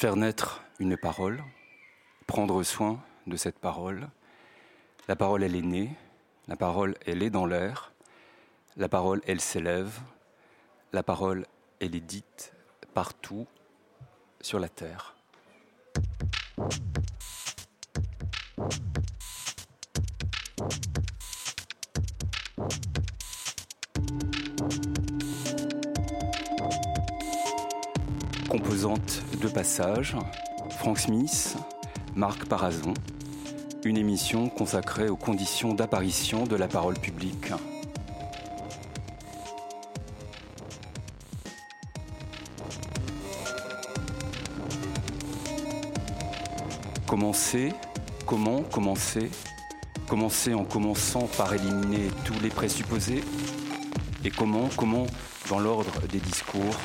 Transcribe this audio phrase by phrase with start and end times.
[0.00, 1.44] Faire naître une parole,
[2.26, 4.08] prendre soin de cette parole.
[5.08, 5.90] La parole, elle est née,
[6.48, 7.92] la parole, elle est dans l'air,
[8.78, 10.00] la parole, elle s'élève,
[10.94, 11.44] la parole,
[11.80, 12.54] elle est dite
[12.94, 13.46] partout
[14.40, 15.16] sur la terre.
[29.60, 30.16] Passage,
[30.78, 31.54] Frank Smith,
[32.14, 32.94] Marc Parazon,
[33.84, 37.52] une émission consacrée aux conditions d'apparition de la parole publique.
[47.06, 47.74] Commencer,
[48.24, 49.30] comment commencer?
[50.08, 53.22] Commencer en commençant par éliminer tous les présupposés.
[54.24, 55.04] Et comment, comment,
[55.50, 56.78] dans l'ordre des discours,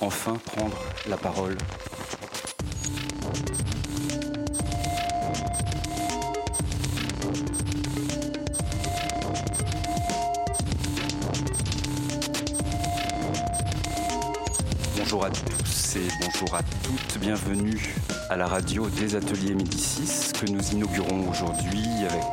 [0.00, 1.58] enfin prendre la parole?
[16.34, 17.94] Bonjour à toutes, bienvenue
[18.28, 22.24] à la radio des ateliers Médicis que nous inaugurons aujourd'hui avec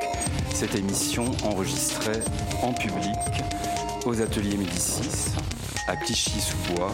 [0.53, 2.21] cette émission enregistrée
[2.63, 3.15] en public
[4.05, 5.33] aux ateliers Médicis
[5.87, 6.91] à Clichy-sous-Bois.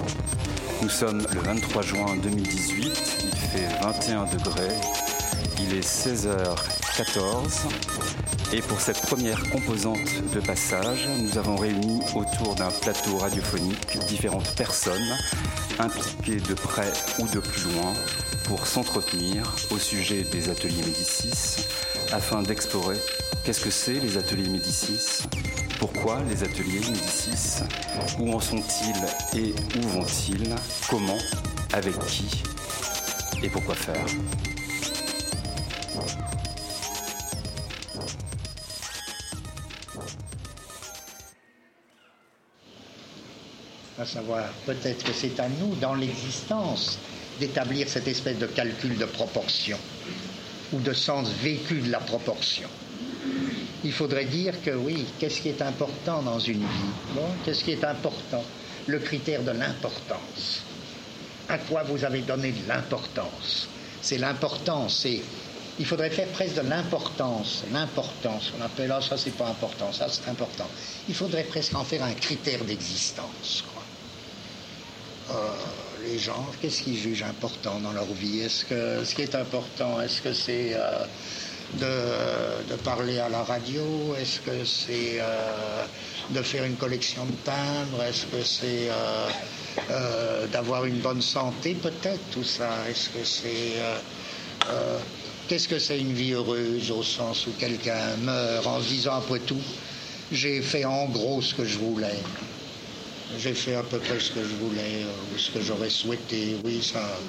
[0.82, 4.76] Nous sommes le 23 juin 2018, il fait 21 degrés,
[5.60, 7.68] il est 16h14
[8.54, 14.56] et pour cette première composante de passage, nous avons réuni autour d'un plateau radiophonique différentes
[14.56, 15.18] personnes
[15.80, 17.94] impliquées de près ou de plus loin
[18.46, 21.66] pour s'entretenir au sujet des ateliers Médicis
[22.12, 22.98] afin d'explorer
[23.44, 25.28] qu'est-ce que c'est les ateliers Médicis,
[25.80, 27.64] pourquoi les ateliers Médicis,
[28.20, 30.56] où en sont-ils et où vont-ils,
[30.90, 31.20] comment,
[31.74, 32.44] avec qui
[33.44, 34.06] et pourquoi faire.
[44.08, 46.98] Savoir peut-être que c'est à nous, dans l'existence,
[47.40, 49.78] d'établir cette espèce de calcul de proportion
[50.74, 52.68] ou de sens vécu de la proportion.
[53.84, 57.22] Il faudrait dire que oui, qu'est-ce qui est important dans une vie?
[57.46, 58.44] Qu'est-ce qui est important?
[58.88, 60.64] Le critère de l'importance.
[61.50, 63.68] À quoi vous avez donné de l'importance?
[64.02, 65.22] C'est l'importance, c'est
[65.80, 70.08] il faudrait faire presque de l'importance, l'importance, on appelle ah, ça c'est pas important, ça
[70.10, 70.68] c'est important.
[71.08, 73.64] Il faudrait presque en faire un critère d'existence.
[75.30, 75.34] Euh,
[76.06, 78.40] les gens, qu'est-ce qu'ils jugent important dans leur vie?
[78.40, 84.16] Est-ce que ce qui est important, est-ce que c'est euh, de, parler à la radio?
[84.18, 85.84] Est-ce que c'est euh,
[86.30, 88.04] de faire une collection de timbres?
[88.04, 88.90] Est-ce que c'est
[90.52, 92.70] d'avoir une bonne santé peut-être tout ça?
[92.90, 93.74] Est-ce que c'est
[95.50, 99.40] Qu'est-ce que c'est une vie heureuse au sens où quelqu'un meurt en se disant après
[99.40, 99.62] tout,
[100.32, 102.20] j'ai fait en gros ce que je voulais?
[103.36, 106.56] J'ai fait à peu près ce que je voulais, euh, ou ce que j'aurais souhaité.
[106.64, 107.20] Oui, ça,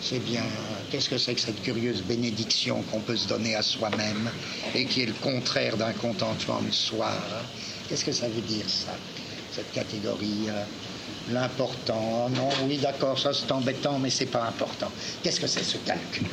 [0.00, 0.44] c'est bien.
[0.90, 4.30] Qu'est-ce que c'est que cette curieuse bénédiction qu'on peut se donner à soi-même
[4.74, 7.12] et qui est le contraire d'un contentement de soi?
[7.88, 8.96] Qu'est-ce que ça veut dire, ça,
[9.52, 10.64] cette catégorie euh,
[11.30, 12.28] L'important?
[12.30, 14.90] Non, oui, d'accord, ça c'est embêtant, mais c'est pas important.
[15.22, 16.26] Qu'est-ce que c'est ce calcul?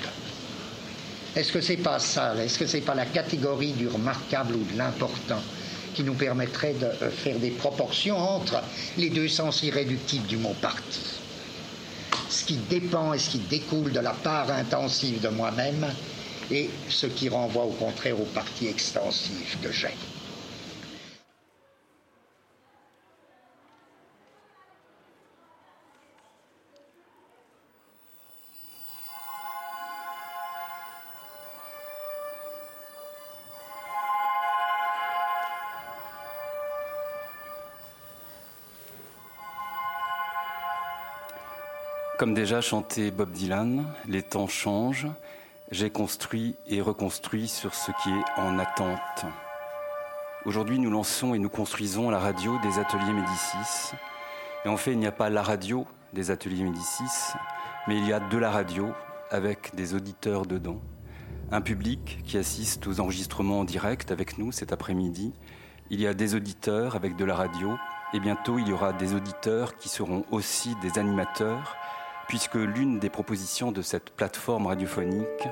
[1.35, 2.33] Est-ce que c'est pas ça?
[2.43, 5.41] Est-ce que c'est pas la catégorie du remarquable ou de l'important?
[5.99, 8.61] Qui nous permettrait de euh, faire des proportions entre
[8.97, 11.01] les deux sens irréductibles du mot parti.
[12.29, 15.85] Ce qui dépend et ce qui découle de la part intensive de moi-même
[16.51, 19.89] et ce qui renvoie au contraire au parti extensif que j'ai.
[42.19, 45.07] Comme déjà chanté Bob Dylan, les temps changent,
[45.71, 49.23] j'ai construit et reconstruit sur ce qui est en attente.
[50.43, 53.93] Aujourd'hui, nous lançons et nous construisons la radio des ateliers Médicis.
[54.65, 57.37] Et en fait, il n'y a pas la radio des ateliers Médicis,
[57.87, 58.89] mais il y a de la radio
[59.31, 60.81] avec des auditeurs dedans.
[61.53, 65.31] Un public qui assiste aux enregistrements en direct avec nous cet après-midi.
[65.89, 67.77] Il y a des auditeurs avec de la radio.
[68.13, 71.78] Et bientôt, il y aura des auditeurs qui seront aussi des animateurs
[72.29, 75.47] puisque l'une des propositions de cette plateforme radiophonique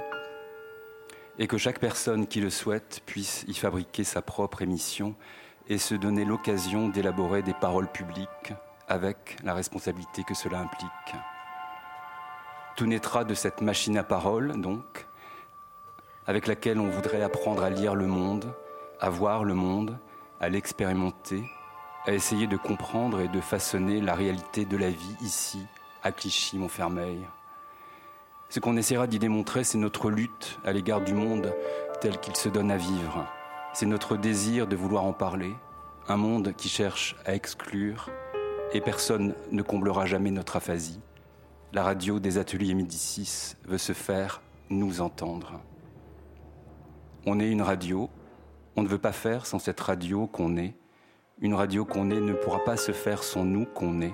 [1.39, 5.15] est que chaque personne qui le souhaite puisse y fabriquer sa propre émission
[5.69, 8.53] et se donner l'occasion d'élaborer des paroles publiques
[8.87, 11.15] avec la responsabilité que cela implique.
[12.75, 15.07] Tout naîtra de cette machine à parole, donc,
[16.27, 18.53] avec laquelle on voudrait apprendre à lire le monde,
[19.01, 19.97] à voir le monde,
[20.39, 21.43] à l'expérimenter,
[22.05, 25.65] à essayer de comprendre et de façonner la réalité de la vie ici,
[26.03, 27.19] à Clichy-Montfermeil.
[28.49, 31.53] Ce qu'on essaiera d'y démontrer, c'est notre lutte à l'égard du monde
[31.99, 33.25] tel qu'il se donne à vivre.
[33.73, 35.53] C'est notre désir de vouloir en parler,
[36.07, 38.09] un monde qui cherche à exclure,
[38.73, 40.99] et personne ne comblera jamais notre aphasie.
[41.73, 45.59] La radio des ateliers Médicis veut se faire nous entendre.
[47.25, 48.09] On est une radio,
[48.77, 50.75] on ne veut pas faire sans cette radio qu'on est.
[51.39, 54.13] Une radio qu'on est ne pourra pas se faire sans nous qu'on est.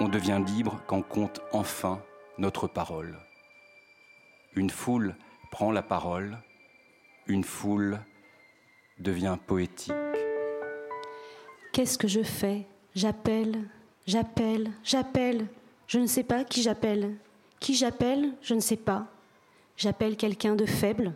[0.00, 2.00] On devient libre quand compte enfin
[2.38, 3.18] notre parole.
[4.54, 5.16] Une foule
[5.50, 6.38] prend la parole,
[7.26, 7.98] une foule
[9.00, 9.92] devient poétique.
[11.72, 12.64] Qu'est-ce que je fais?
[12.94, 13.68] J'appelle,
[14.06, 15.46] j'appelle, j'appelle.
[15.88, 17.16] Je ne sais pas qui j'appelle.
[17.58, 18.32] Qui j'appelle?
[18.40, 19.06] Je ne sais pas.
[19.76, 21.12] J'appelle quelqu'un de faible,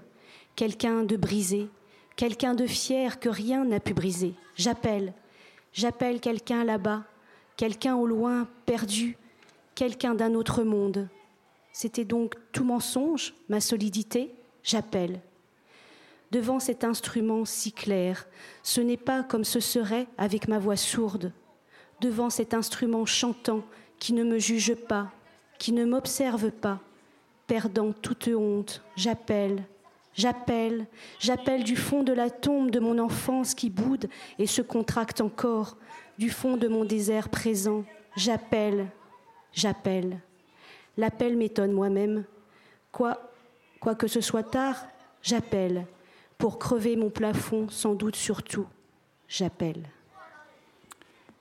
[0.56, 1.68] quelqu'un de brisé,
[2.16, 4.34] quelqu'un de fier que rien n'a pu briser.
[4.56, 5.12] J'appelle,
[5.72, 7.04] j'appelle quelqu'un là-bas,
[7.56, 9.16] quelqu'un au loin perdu,
[9.74, 11.08] quelqu'un d'un autre monde.
[11.72, 15.20] C'était donc tout mensonge, ma solidité J'appelle.
[16.30, 18.26] Devant cet instrument si clair,
[18.62, 21.32] ce n'est pas comme ce serait avec ma voix sourde.
[22.00, 23.62] Devant cet instrument chantant
[23.98, 25.10] qui ne me juge pas,
[25.58, 26.80] qui ne m'observe pas,
[27.46, 29.64] perdant toute honte, j'appelle,
[30.14, 30.86] j'appelle,
[31.18, 34.08] j'appelle du fond de la tombe de mon enfance qui boude
[34.38, 35.76] et se contracte encore,
[36.18, 37.84] du fond de mon désert présent,
[38.16, 38.88] j'appelle,
[39.52, 40.20] j'appelle.
[40.96, 42.24] L'appel m'étonne moi-même.
[42.90, 43.32] Quoi,
[43.80, 44.86] quoi que ce soit tard,
[45.22, 45.86] j'appelle.
[46.38, 48.66] Pour crever mon plafond, sans doute surtout,
[49.28, 49.88] j'appelle.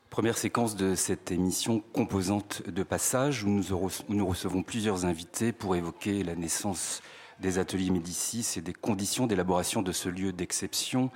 [0.09, 3.63] Première séquence de cette émission composante de passage où nous,
[4.09, 7.01] nous, recevons plusieurs invités pour évoquer la naissance
[7.39, 11.11] des ateliers Médicis et des conditions d'élaboration de ce lieu d'exception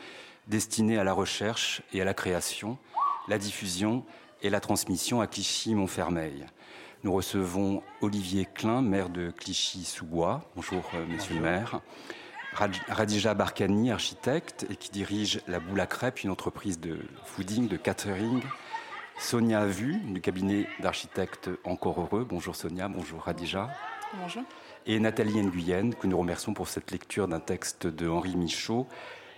[0.47, 2.77] destiné à la recherche et à la création,
[3.27, 4.03] la diffusion
[4.41, 6.45] et la transmission à Clichy-Montfermeil.
[7.03, 10.43] Nous recevons Olivier Klein, maire de Clichy-sous-Bois.
[10.55, 11.81] Bonjour, euh, monsieur le maire.
[12.53, 17.77] Radija Barkani, architecte et qui dirige La Boule à Crêpes, une entreprise de fooding, de
[17.77, 18.41] catering.
[19.19, 22.25] Sonia Vu, du cabinet d'architectes Encore Heureux.
[22.27, 23.69] Bonjour Sonia, bonjour Radija.
[24.21, 24.43] Bonjour.
[24.85, 28.87] Et Nathalie Nguyen, que nous remercions pour cette lecture d'un texte de Henri Michaud.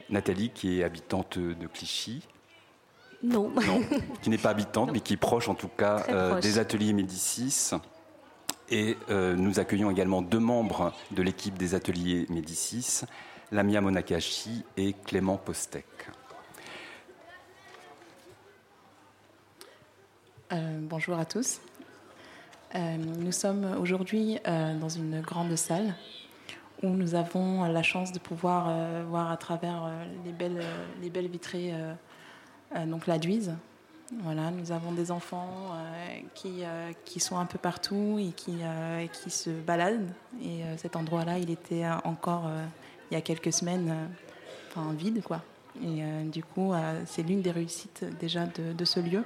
[0.09, 2.27] Nathalie, qui est habitante de Clichy,
[3.23, 3.51] non.
[4.21, 7.71] qui n'est pas habitante, mais qui est proche en tout cas euh, des ateliers Médicis.
[8.69, 13.01] Et euh, nous accueillons également deux membres de l'équipe des ateliers Médicis,
[13.51, 15.85] Lamia Monakashi et Clément Postek.
[20.51, 21.59] Euh, bonjour à tous.
[22.75, 25.95] nous sommes aujourd'hui dans une grande salle
[26.83, 28.69] où nous avons la chance de pouvoir
[29.05, 29.89] voir à travers
[30.25, 30.63] les, belles,
[31.01, 31.93] les belles vitrées euh,
[32.75, 33.53] donc la Duise.
[34.23, 38.59] Voilà, nous avons des enfants euh, qui, euh, qui sont un peu partout et qui,
[39.11, 40.09] qui se baladent.
[40.41, 42.49] Et cet endroit-là, il était encore,
[43.11, 43.93] il y a quelques semaines,
[44.69, 45.21] enfin, vide.
[45.23, 45.41] Quoi.
[45.83, 46.73] Et du coup,
[47.05, 49.23] c'est l'une des réussites déjà de, de ce lieu.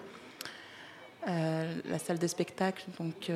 [1.28, 3.32] la salle de spectacle donc,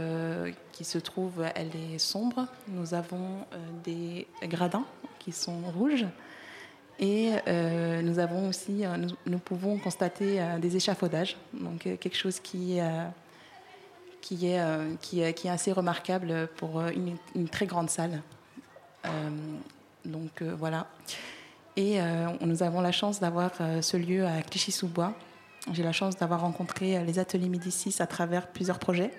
[0.72, 2.48] qui se trouve, elle est sombre.
[2.70, 3.46] Nous avons
[3.84, 4.86] des gradins
[5.20, 6.06] qui sont rouges.
[7.00, 12.40] Et euh, nous avons aussi, euh, nous, pouvons constater euh, des échafaudages, donc quelque chose
[12.40, 12.80] qui,
[14.22, 18.22] qui, est, qui, est assez remarquable pour une, très grande salle.
[20.06, 20.88] donc voilà.
[21.78, 22.00] Et
[22.42, 25.14] nous avons la chance d'avoir ce lieu à Clichy-sous-Bois.
[25.74, 29.12] J'ai la chance d'avoir rencontré les ateliers Médicis à travers plusieurs projets.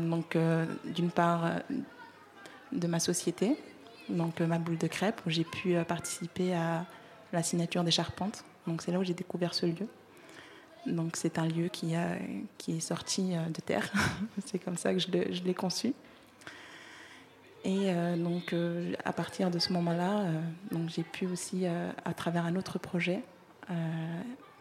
[0.00, 0.38] donc
[0.84, 1.50] d'une part
[2.70, 3.56] de ma société,
[4.12, 6.84] donc euh, ma boule de crêpes, où j'ai pu euh, participer à
[7.32, 8.44] la signature des charpentes.
[8.66, 9.88] Donc c'est là où j'ai découvert ce lieu.
[10.86, 12.16] Donc c'est un lieu qui, a,
[12.58, 13.90] qui est sorti euh, de terre.
[14.46, 15.94] c'est comme ça que je l'ai conçu.
[17.64, 18.56] Et donc
[19.04, 20.24] à partir de ce moment-là,
[20.88, 23.22] j'ai pu aussi, à travers un autre projet,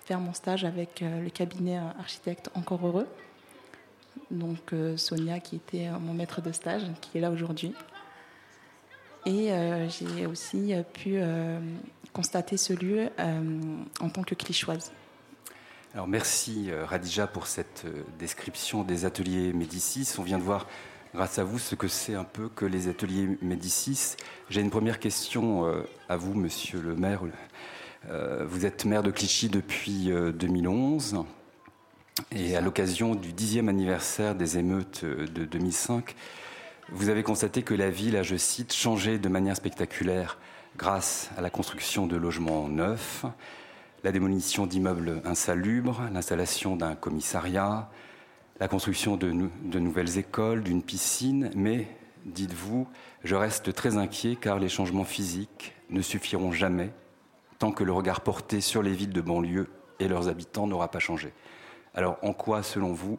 [0.06, 3.08] faire mon stage avec le cabinet architecte Encore Heureux.
[4.30, 7.74] Donc Sonia qui était mon maître de stage, qui est là aujourd'hui.
[9.26, 11.60] Et euh, j'ai aussi euh, pu euh,
[12.14, 13.10] constater ce lieu
[14.00, 14.92] en tant que clichoise.
[15.94, 17.86] Alors merci Radija pour cette
[18.18, 20.08] description des ateliers Médicis.
[20.18, 20.68] On vient de voir
[21.14, 24.16] grâce à vous ce que c'est un peu que les ateliers Médicis.
[24.50, 25.66] J'ai une première question
[26.10, 27.22] à vous, monsieur le maire.
[28.10, 31.24] Vous êtes maire de Clichy depuis 2011
[32.32, 36.16] et à l'occasion du dixième anniversaire des émeutes de 2005,
[36.94, 40.38] Vous avez constaté que la ville a, je cite, changé de manière spectaculaire
[40.76, 43.24] grâce à la construction de logements neufs,
[44.04, 47.90] la démolition d'immeubles insalubres, l'installation d'un commissariat,
[48.60, 49.32] la construction de,
[49.64, 51.88] de nouvelles écoles, d'une piscine, mais,
[52.26, 52.90] dites-vous,
[53.24, 56.92] je reste très inquiet car les changements physiques ne suffiront jamais
[57.58, 59.70] tant que le regard porté sur les villes de banlieue
[60.00, 61.32] et leurs habitants n'aura pas changé.
[61.96, 63.18] Alors en quoi, selon vous,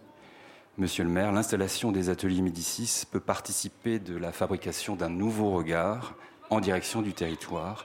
[0.78, 6.14] Monsieur le maire, l'installation des ateliers Médicis peut participer de la fabrication d'un nouveau regard
[6.48, 7.84] en direction du territoire.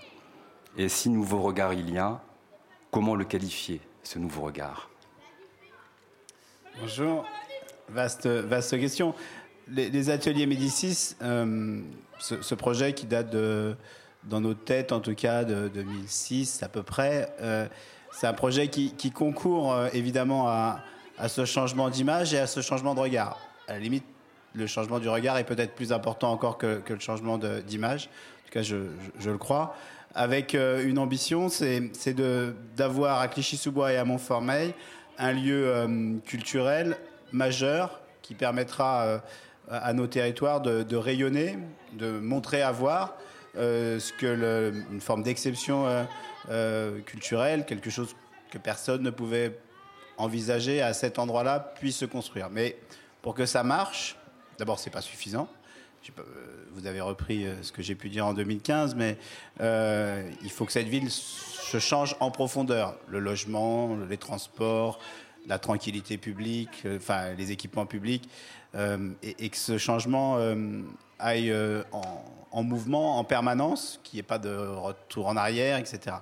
[0.77, 2.21] Et si nouveau regard il y a,
[2.89, 4.89] comment le qualifier, ce nouveau regard?
[6.79, 7.25] Bonjour,
[7.89, 9.13] vaste, vaste question.
[9.67, 11.81] Les, ateliers Médicis, euh,
[12.19, 13.75] ce, projet qui date de,
[14.23, 17.67] dans nos têtes en tout cas de 2006 à peu près, euh,
[18.13, 20.79] c'est un projet qui, concourt euh, évidemment à,
[21.27, 23.39] ce changement d'image et à ce changement de regard.
[23.67, 24.05] À la limite,
[24.53, 28.05] le changement du regard est peut-être plus important encore que, le changement d'image.
[28.05, 29.75] En tout cas, je, le crois.
[30.15, 31.91] Avec euh, une ambition, c'est
[32.75, 34.73] d'avoir à Clichy-sous-Bois et à Montfermeil
[35.19, 36.97] un lieu euh, culturel
[37.31, 39.21] majeur qui permettra
[39.69, 41.57] à nos territoires de, rayonner,
[41.93, 43.17] de montrer à voir
[43.55, 45.85] ce que une forme d'exception
[46.49, 48.15] euh, culturel, quelque chose
[48.51, 49.59] que personne ne pouvait
[50.17, 52.49] envisager à cet endroit-là puisse se construire.
[52.49, 52.77] Mais
[53.21, 54.17] pour que ça marche,
[54.57, 55.47] d'abord, c'est pas suffisant.
[56.17, 56.23] Euh,
[56.71, 59.17] vous avez repris euh, ce que j'ai pu dire en 2015, mais
[59.59, 62.95] il faut que cette ville se change en profondeur.
[63.07, 64.99] Le logement, les transports,
[65.47, 68.29] la tranquillité publique, enfin les équipements publics,
[68.75, 70.37] et, que ce changement
[71.19, 71.53] aille
[71.91, 76.17] en, en mouvement en permanence, qu'il n'y ait pas de retour en arrière, etc.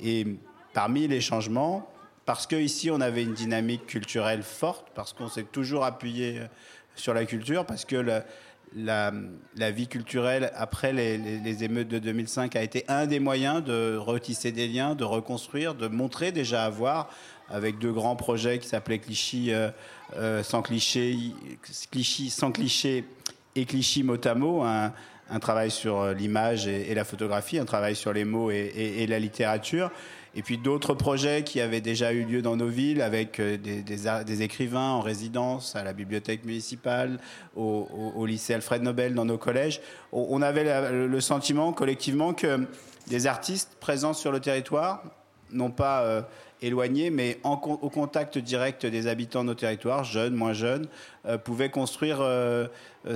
[0.00, 0.26] Et
[0.72, 1.88] parmi les changements,
[2.24, 6.46] parce qu'ici on avait une dynamique culturelle forte, parce qu'on s'est toujours appuyé euh,
[6.94, 7.96] sur la culture, parce que
[8.76, 9.12] la,
[9.70, 14.68] vie culturelle après les, émeutes de 2005 a été un des moyens de retisser des
[14.68, 17.10] liens, de reconstruire, de montrer déjà à voir
[17.48, 19.70] avec deux grands projets qui s'appelaient Clichy euh,
[20.16, 21.16] euh, sans cliché,
[21.90, 23.04] Clichy sans cliché
[23.56, 24.92] et Clichy mot à mot, un,
[25.40, 29.90] travail sur l'image et, la photographie, un travail sur les mots et, la littérature.
[30.34, 34.42] Et puis d'autres projets qui avaient déjà eu lieu dans nos villes avec euh, des,
[34.42, 37.18] écrivains en résidence à la bibliothèque municipale,
[37.54, 39.80] au, lycée Alfred Nobel, dans nos collèges.
[40.12, 42.66] On avait le sentiment collectivement que
[43.08, 45.02] des artistes présents sur le territoire,
[45.50, 46.22] non pas euh,
[46.62, 50.86] éloignés, mais au contact direct des habitants de nos territoires, jeunes, moins jeunes,
[51.26, 52.26] euh, pouvaient construire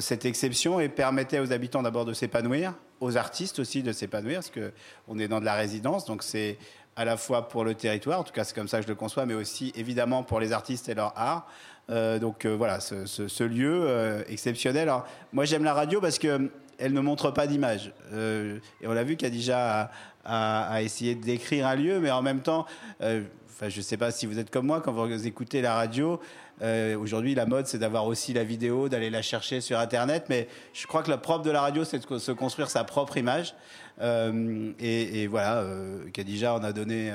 [0.01, 4.51] cette exception et permettaient aux habitants d'abord de s'épanouir, aux artistes aussi de s'épanouir, parce
[4.51, 6.59] qu'on est dans de la résidence, donc c'est
[6.97, 8.95] à la fois pour le territoire, en tout cas c'est comme ça que je le
[8.95, 11.47] conçois, mais aussi évidemment pour les artistes et leur art.
[11.89, 14.89] donc voilà, ce, lieu exceptionnel.
[14.89, 17.93] Alors, moi j'aime la radio parce que elle ne montre pas d'image.
[18.13, 19.91] et on l'a vu qu'Adija
[20.27, 22.67] à, essayer de décrire un lieu, mais en même temps,
[23.01, 25.75] euh, enfin, je ne sais pas si vous êtes comme moi, quand vous écoutez la
[25.75, 26.21] radio,
[26.63, 30.27] euh, aujourd'hui, la mode, c'est d'avoir aussi la vidéo, d'aller la chercher sur Internet.
[30.29, 33.17] Mais je crois que le propre de la radio, c'est de se construire sa propre
[33.17, 33.55] image.
[34.01, 35.65] Euh, et, voilà,
[36.13, 37.13] Kadija en a donné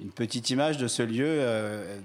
[0.00, 1.40] une petite image de ce lieu,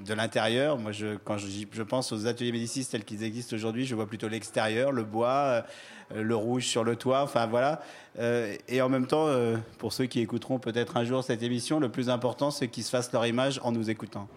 [0.06, 0.77] de l'intérieur.
[0.77, 0.92] Moi,
[1.24, 5.03] quand je, pense aux ateliers Médicis tels qu'ils existent aujourd'hui, je vois plutôt l'extérieur, le
[5.03, 5.65] bois,
[6.13, 7.22] le rouge sur le toit.
[7.22, 7.82] Enfin, voilà.
[8.20, 11.80] Euh, et en même temps, euh, pour ceux qui écouteront peut-être un jour cette émission,
[11.80, 14.27] le plus important, c'est qu'ils se fassent leur image en nous écoutant.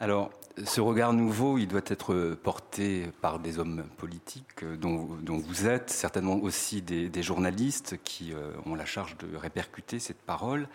[0.00, 0.30] Alors,
[0.64, 5.90] ce regard nouveau, il doit être porté par des hommes politiques euh, dont, vous êtes,
[5.90, 8.32] certainement aussi des, journalistes qui
[8.66, 10.68] ont la charge de répercuter cette parole,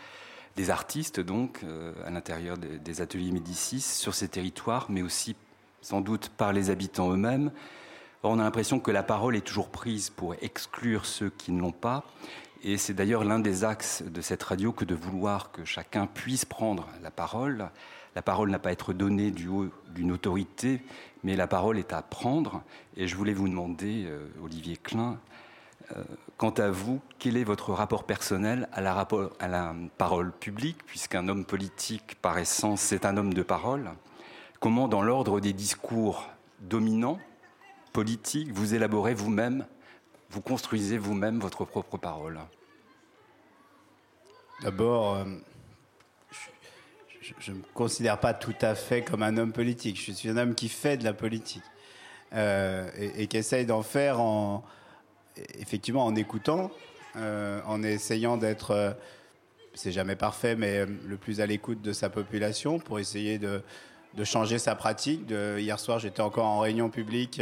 [0.56, 1.64] des artistes donc
[2.06, 5.36] à l'intérieur des, des, ateliers Médicis sur ces territoires, mais aussi
[5.82, 7.52] sans doute par les habitants eux-mêmes
[8.24, 11.72] on a l'impression que la parole est toujours prise pour exclure ceux qui ne l'ont
[11.72, 12.04] pas.
[12.64, 16.46] Et c'est d'ailleurs l'un des axes de cette radio que de vouloir que chacun puisse
[16.46, 17.70] prendre la parole.
[18.18, 20.82] La parole n'a pas à être donnée du haut d'une autorité,
[21.24, 22.64] mais la parole est à prendre.
[22.96, 25.20] Et je voulais vous demander, euh, Olivier Klein,
[25.96, 26.04] euh,
[26.36, 32.16] quant à vous, quel est votre rapport personnel à la, parole publique, puisqu'un homme politique,
[32.20, 33.92] par essence, c'est un homme de parole?
[34.60, 36.28] Comment, dans l'ordre des discours
[36.60, 37.20] dominants,
[37.94, 39.68] politique, vous élaborez vous-même,
[40.32, 42.40] vous construisez vous-même votre propre parole?
[44.64, 45.26] D'abord, euh,
[47.40, 50.02] je ne me considère pas tout à fait comme un homme politique.
[50.04, 51.64] Je suis un homme qui fait de la politique
[52.34, 54.64] euh, et, qui essaye d'en faire en,
[55.60, 56.72] effectivement en écoutant,
[57.16, 58.98] euh, en essayant d'être,
[59.74, 63.62] c'est jamais parfait, mais le plus à l'écoute de sa population pour essayer de,
[64.24, 65.30] changer sa pratique.
[65.30, 67.40] Hier soir, j'étais encore en réunion publique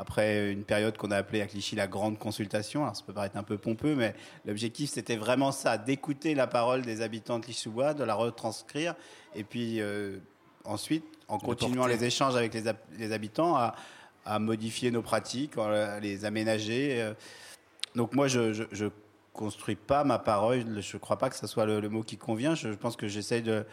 [0.00, 2.82] après une période qu'on a appelée à Clichy la grande consultation.
[2.82, 4.14] Alors ça peut paraître un peu pompeux, mais
[4.46, 8.94] l'objectif c'était vraiment ça, d'écouter la parole des habitants de Clichy-sous-Bois, de la retranscrire,
[9.34, 10.16] et puis euh,
[10.64, 17.02] ensuite, en continuant les échanges avec les, habitants, à, modifier nos pratiques, à les aménager.
[17.02, 17.12] Euh.
[17.94, 18.86] Donc moi, je, je,
[19.32, 20.80] construis pas ma parole.
[20.80, 22.54] Je ne crois pas que ce soit le, mot qui convient.
[22.54, 23.64] Je, pense que j'essaye de,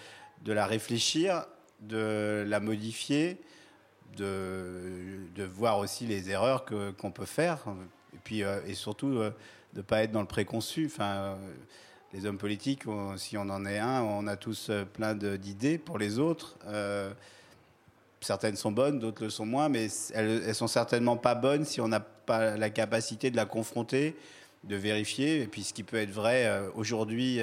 [0.44, 1.46] de, la réfléchir,
[1.82, 3.42] de la modifier,
[4.16, 7.60] de, voir aussi les erreurs qu'on peut faire,
[8.14, 9.32] et puis euh, et surtout euh,
[9.74, 10.86] de ne pas être dans le préconçu.
[10.88, 11.36] Enfin, euh,
[12.14, 12.84] les hommes politiques,
[13.18, 16.58] si on en est un, on a tous plein d'idées pour les autres.
[18.22, 21.82] certaines sont bonnes, d'autres le sont moins, mais elles, elles sont certainement pas bonnes si
[21.82, 24.16] on n'a pas la capacité de la confronter,
[24.64, 25.42] de vérifier.
[25.42, 27.42] Et puis ce qui peut être vrai aujourd'hui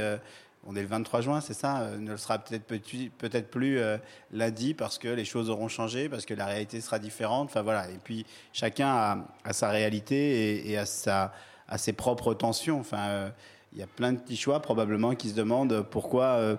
[0.66, 3.99] on est le 23 juin, c'est ça euh, Ne le sera peut-être peut-être plus euh,
[4.33, 7.49] lundi parce que les choses auront changé, parce que la réalité sera différente.
[7.50, 7.88] Enfin voilà.
[7.90, 11.33] Et puis chacun a, sa réalité et, a, sa,
[11.76, 12.80] ses propres tensions.
[12.80, 13.28] Enfin, euh,
[13.73, 16.56] il y a plein de petits choix probablement qui se demandent pourquoi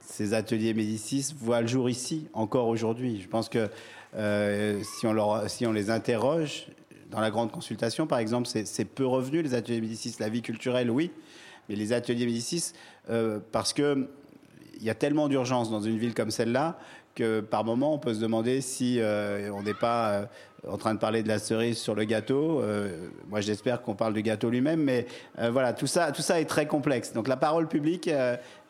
[0.00, 3.20] ces ateliers Médicis voient le jour ici encore aujourd'hui.
[3.20, 3.68] Je pense que
[4.84, 6.68] si on, leur, si on les interroge
[7.10, 10.14] dans la grande consultation, par exemple, c'est peu revenu les ateliers Médicis.
[10.20, 11.10] La vie culturelle, oui
[11.68, 12.72] mais les ateliers Médicis,
[13.10, 14.08] euh, parce que
[14.78, 16.78] il y a tellement d'urgence dans une ville comme celle-là
[17.14, 20.26] que par moment on peut se demander si euh, on n'est pas euh,
[20.66, 22.62] en train de parler de la cerise sur le gâteau.
[23.28, 25.08] moi, j'espère qu'on parle du gâteau lui-même, mais
[25.50, 27.12] voilà, tout ça, tout ça est très complexe.
[27.12, 28.08] Donc la parole publique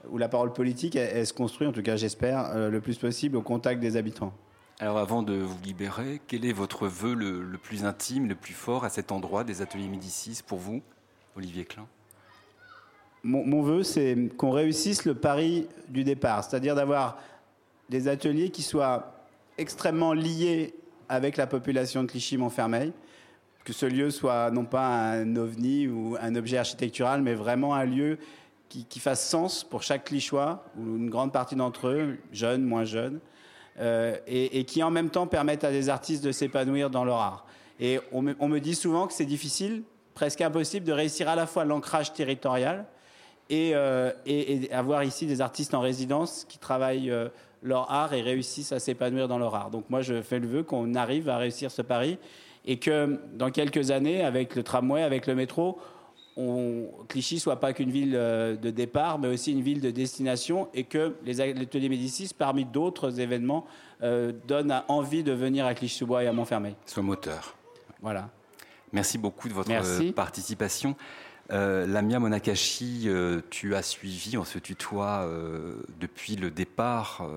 [0.09, 3.43] ou la parole politique, elle, se construit, en tout cas, j'espère, le plus possible au
[3.43, 4.33] contact des habitants.
[4.81, 8.55] Alors avant de vous libérer, quel est votre vœu le, le plus intime, le plus
[8.55, 10.81] fort à cet endroit des ateliers Médicis pour vous,
[11.37, 11.87] Olivier Klein?
[13.25, 17.19] Mon, vœu, c'est qu'on réussisse le pari du départ, c'est-à-dire d'avoir
[17.89, 19.15] des ateliers qui soient
[19.59, 20.75] extrêmement liés
[21.09, 22.93] avec la population de Clichy-Montfermeil,
[23.65, 27.85] que ce lieu soit non pas un ovni ou un objet architectural, mais vraiment un
[27.85, 28.19] lieu
[28.69, 33.21] qui, fasse sens pour chaque Clichois, ou une grande partie d'entre eux, jeunes, moins jeunes,
[33.79, 37.47] euh, et, qui en même temps permettent à des artistes de s'épanouir dans leur art.
[37.79, 39.83] Et on me dit souvent que c'est difficile,
[40.15, 42.87] presque impossible, de réussir à la fois l'ancrage territorial,
[43.51, 47.29] euh, et, avoir ici des artistes en résidence qui travaillent euh,
[47.63, 49.71] leur art et réussissent à s'épanouir dans leur art.
[49.71, 52.19] Donc moi, je fais le vœu qu'on arrive à réussir ce pari
[52.65, 55.79] et que dans quelques années, avec le tramway, avec le métro,
[56.37, 60.69] on, Clichy soit pas qu'une ville euh, de départ, mais aussi une ville de destination,
[60.73, 63.67] et que les ateliers Médicis, parmi d'autres événements,
[64.49, 66.75] donnent envie de venir à Clichy-sous-Bois et à Montfermeil.
[66.87, 67.55] Soit moteur.
[68.01, 68.31] Voilà.
[68.93, 70.97] Merci beaucoup de votre participation.
[71.51, 77.29] Euh, Lamia Monakashi, euh, tu as suivi, on se tutoie, euh, depuis le départ,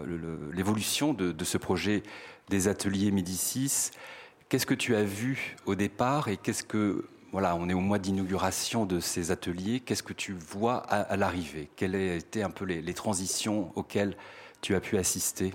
[0.54, 2.04] l'évolution de, ce projet
[2.50, 3.92] des ateliers Médicis.
[4.50, 8.00] Qu'est-ce que tu as vu au départ et qu'est-ce que, voilà, on est au mois
[8.00, 11.70] d'inauguration de ces ateliers, qu'est-ce que tu vois à, l'arrivée?
[11.76, 14.16] Quelles étaient un peu les, transitions auxquelles
[14.62, 15.54] tu as pu assister?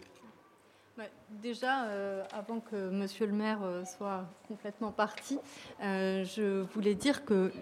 [1.31, 1.87] Déjà,
[2.33, 5.39] avant que Monsieur le maire soit complètement parti,
[5.81, 7.53] je voulais dire que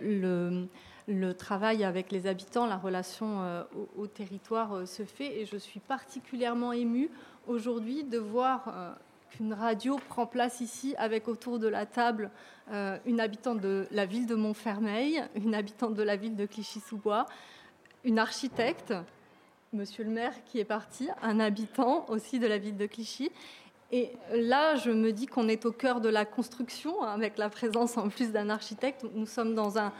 [1.07, 3.63] le, travail avec les habitants, la relation euh,
[3.97, 5.41] au, territoire euh, se fait.
[5.41, 7.11] Et je suis particulièrement émue
[7.47, 8.93] aujourd'hui de voir euh,
[9.31, 12.31] qu'une radio prend place ici avec autour de la table
[13.07, 17.25] une habitante de la ville de Montfermeil, une habitante de la ville de Clichy-sous-Bois,
[18.05, 18.93] une architecte,
[19.73, 23.31] monsieur le maire qui est parti, un habitant aussi de la ville de Clichy,
[23.91, 27.49] et là, je me dis qu'on est au cœur de la construction, hein, avec la
[27.49, 29.07] présence en plus d'un architecte.
[29.15, 29.93] Nous sommes dans un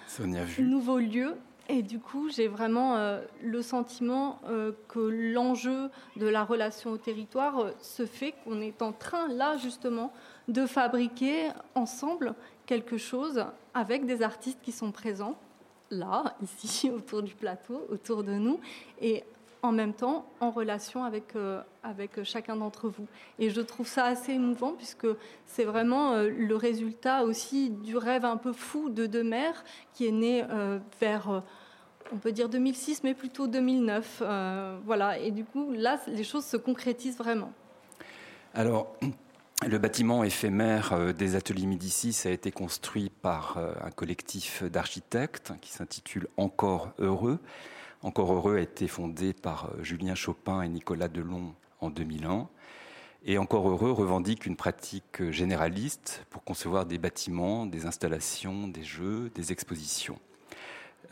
[0.59, 1.37] nouveau lieu.
[1.71, 6.97] Et du coup, j'ai vraiment euh, le sentiment euh, que l'enjeu de la relation au
[6.97, 10.13] territoire euh, se fait qu'on est en train, là, justement,
[10.49, 15.37] de fabriquer ensemble quelque chose avec des artistes qui sont présents,
[15.91, 18.61] là, ici, autour du plateau, autour de nous.
[19.03, 19.25] Et
[19.63, 23.07] en même temps en relation avec, euh, avec chacun d'entre vous.
[23.39, 25.07] Et je trouve ça assez émouvant puisque
[25.47, 30.07] c'est vraiment euh, le résultat aussi du rêve un peu fou de deux mères qui
[30.07, 31.43] est né euh, vers,
[32.13, 34.23] on peut dire 2006, mais plutôt 2009.
[34.85, 37.53] voilà, et du coup, là, les choses se concrétisent vraiment.
[38.55, 38.97] Alors,
[39.67, 46.29] le bâtiment éphémère des ateliers Médicis a été construit par un collectif d'architectes qui s'intitule
[46.37, 47.41] Encore heureux.
[48.09, 52.49] Encore heureux a été fondé par euh, Julien Chopin et Nicolas Delon en 2001.
[53.27, 58.83] Et Encore heureux revendique une pratique euh, généraliste pour concevoir des bâtiments, des installations, des
[58.83, 60.19] jeux, des expositions.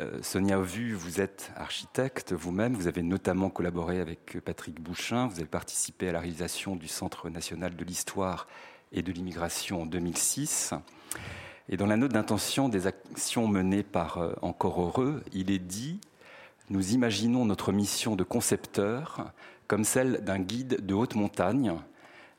[0.00, 5.36] Euh, Sonia Vu, vous êtes architecte vous-même, vous avez notamment collaboré avec Patrick Bouchin, vous
[5.36, 8.48] avez participé à la réalisation du Centre national de l'histoire
[8.92, 10.72] et de l'immigration en 2006.
[11.68, 16.00] Et dans la note d'intention des actions menées par Encore Heureux, il est dit
[16.68, 19.32] Nous imaginons notre mission de concepteur
[19.68, 21.74] comme celle d'un guide de haute montagne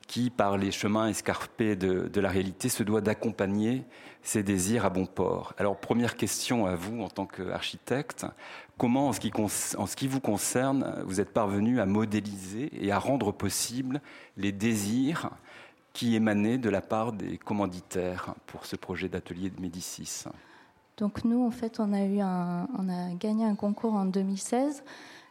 [0.06, 3.84] qui, par les chemins escarpés de, la réalité, se doit d'accompagner
[4.22, 5.54] ses désirs à bon port.
[5.58, 8.26] Alors, première question à vous en tant qu'architecte.
[8.78, 14.00] Comment, en ce, qui, vous concerne, vous êtes parvenu à modéliser et à rendre possible
[14.36, 15.30] les désirs
[15.92, 20.24] qui émanait de la part des commanditaires pour ce projet d'atelier de Médicis?
[20.98, 22.66] Donc nous, en fait, on a, eu un,
[23.18, 24.82] gagné un concours en 2016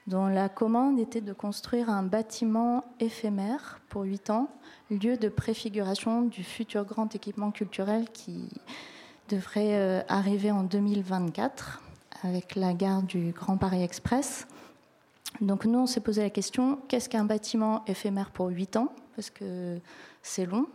[0.07, 4.49] dont la commande était de construire un bâtiment éphémère pour 8 ans,
[4.89, 8.47] lieu de préfiguration du futur grand équipement culturel qui
[9.27, 11.81] devrait euh, arriver en 2024
[12.23, 14.47] avec la gare du Grand Paris Express.
[15.41, 18.93] Donc nous, on s'est posé la question, qu'est-ce qu'un bâtiment éphémère pour 8 ans?
[19.17, 19.77] Parce que
[20.21, 20.67] c'est long.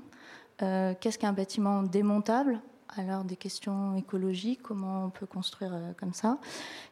[0.60, 2.60] Euh, qu'est-ce qu'un bâtiment démontable?
[2.98, 6.36] Alors des questions écologiques, comment on peut construire euh, comme ça.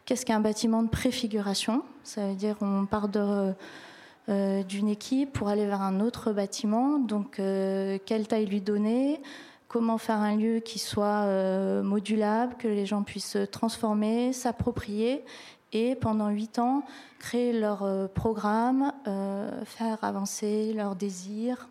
[0.07, 1.83] Qu'est-ce qu'un bâtiment de préfiguration?
[2.05, 6.99] Ça veut dire on part euh, d'une équipe pour aller vers un autre bâtiment.
[6.99, 9.21] Donc quelle taille lui donner?
[9.69, 11.27] Comment faire un lieu qui soit
[11.83, 15.25] modulable, que les gens puissent transformer, s'approprier
[15.73, 16.83] et pendant huit ans
[17.19, 18.93] créer leur programme,
[19.65, 21.69] faire avancer leurs désirs,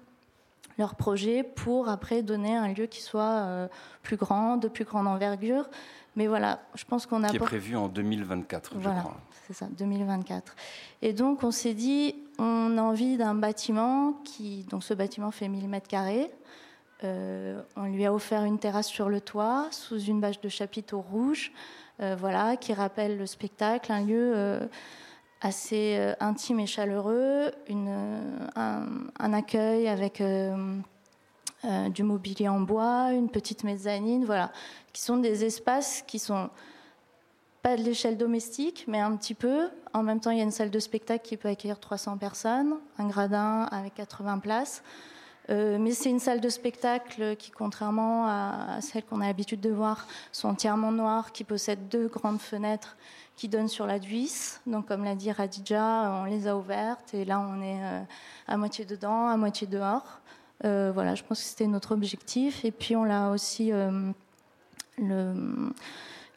[0.80, 3.68] leur projet pour après donner un lieu qui soit euh,
[4.02, 5.70] plus grand, de plus grande envergure.
[6.16, 7.30] Mais voilà, je pense qu'on a.
[7.30, 9.04] Qui est prévu en 2024, je voilà,
[9.46, 10.56] C'est ça, 2024.
[11.04, 14.64] Et donc, on s'est dit, on a envie d'un bâtiment qui.
[14.70, 16.32] Donc, ce bâtiment fait 1000 mètres carrés.
[17.04, 21.00] Euh, on lui a offert une terrasse sur le toit, sous une bâche de chapiteaux
[21.00, 21.54] rouges,
[22.02, 24.60] euh, voilà, qui rappelle le spectacle, un lieu
[25.42, 30.80] assez euh, intime et chaleureux, euh, un, accueil avec euh,
[31.90, 34.52] du mobilier en bois, une petite mezzanine, voilà,
[34.94, 36.50] qui sont des espaces qui sont
[37.62, 39.70] pas de l'échelle domestique, mais un petit peu.
[39.94, 42.76] En même temps, il y a une salle de spectacle qui peut accueillir 300 personnes,
[42.98, 44.82] un gradin avec 80 places.
[45.50, 49.72] mais c'est une salle de spectacle qui, contrairement à, à celle qu'on a l'habitude de
[49.72, 52.96] voir, sont entièrement noires, qui possède deux grandes fenêtres
[53.40, 54.60] qui donnent sur la Duisse.
[54.68, 58.02] Donc, comme l'a dit Radija, on les a ouvertes et là, on est euh,
[58.50, 60.20] à moitié dedans, à moitié dehors.
[60.66, 62.66] Euh, voilà, je pense que c'était notre objectif.
[62.66, 63.72] Et puis, on l'a aussi.
[63.72, 64.12] Euh,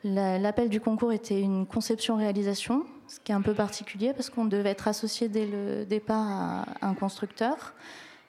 [0.05, 4.71] l'appel du concours était une conception-réalisation, ce qui est un peu particulier parce qu'on devait
[4.71, 7.75] être associé dès le départ à un constructeur.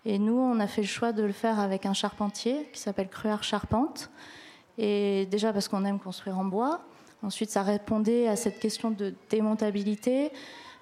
[0.04, 3.10] Et nous, on a fait le choix de le faire avec un charpentier qui s'appelle
[3.10, 4.10] Cruard Charpente.
[4.80, 6.82] Et déjà parce qu'on aime construire en bois,
[7.24, 10.32] Ensuite, ça répondait à cette question de démontabilité,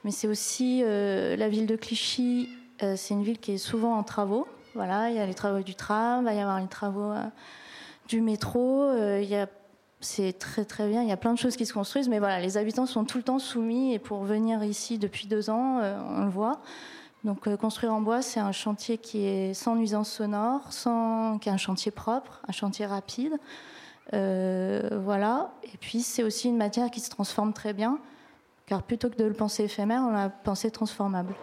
[0.04, 2.50] mais c'est aussi euh, la ville de Clichy,
[2.82, 4.48] euh, c'est une ville qui est souvent en travaux.
[4.74, 7.24] Voilà, il y a les travaux du tram, il va y avoir les travaux euh,
[8.08, 8.90] du métro.
[10.00, 11.04] c'est très très bien.
[11.04, 13.20] Il y a plein de choses qui se construisent, mais voilà, les habitants sont tout
[13.20, 13.94] le temps soumis.
[13.94, 16.62] Et pour venir ici depuis deux ans, on le voit.
[17.24, 20.70] Donc construire en bois, c'est un chantier qui est sans nuisance sonore,
[21.40, 23.38] qui est un chantier propre, un chantier rapide.
[24.14, 25.54] Euh, voilà.
[25.64, 28.00] Et puis c'est aussi une matière qui se transforme très bien,
[28.66, 31.34] car plutôt que de le penser éphémère, on l'a pensé transformable.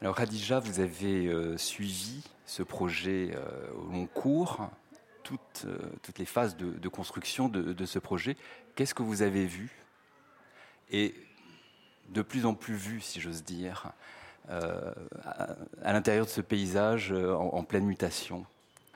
[0.00, 4.68] Alors Radija, vous avez euh, suivi ce projet euh, au long cours,
[5.22, 5.66] toutes,
[6.02, 8.36] toutes les phases de, construction de, ce projet.
[8.74, 9.70] Qu'est-ce que vous avez vu?
[10.90, 11.14] Et
[12.08, 13.92] de plus en plus vu, si j'ose dire,
[14.48, 18.46] à, l'intérieur de ce paysage en pleine mutation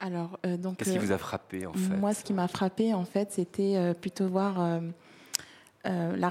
[0.03, 2.93] alors, euh, donc, qu'est-ce qui vous a frappé en fait Moi, ce qui m'a frappé
[2.93, 4.81] en fait, c'était euh, plutôt voir
[5.87, 6.29] euh, la,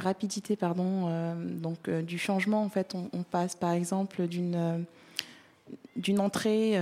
[0.00, 2.62] rapidité, pardon, donc du changement.
[2.62, 4.86] En fait, on, passe par exemple d'une
[5.96, 6.80] d'une entrée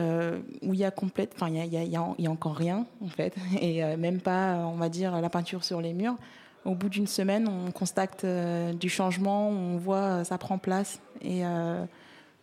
[0.62, 3.34] où il y a complète, enfin il y a, y a, encore rien en fait,
[3.60, 6.16] et même pas, on va dire, la peinture sur les murs.
[6.64, 8.24] Au bout d'une semaine, on constate
[8.78, 11.42] du changement, on voit ça prend place et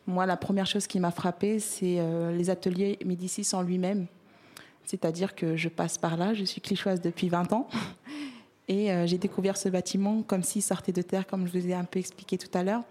[0.08, 4.08] moi, la première chose qui m'a frappée, c'est euh, les ateliers Médicis en lui-même.
[4.84, 7.68] C'est-à-dire que je passe par là, je suis clichoise depuis 20 ans,
[8.68, 11.74] et euh, j'ai découvert ce bâtiment comme s'il sortait de terre, comme je vous ai
[11.74, 12.84] un peu expliqué tout à l'heure.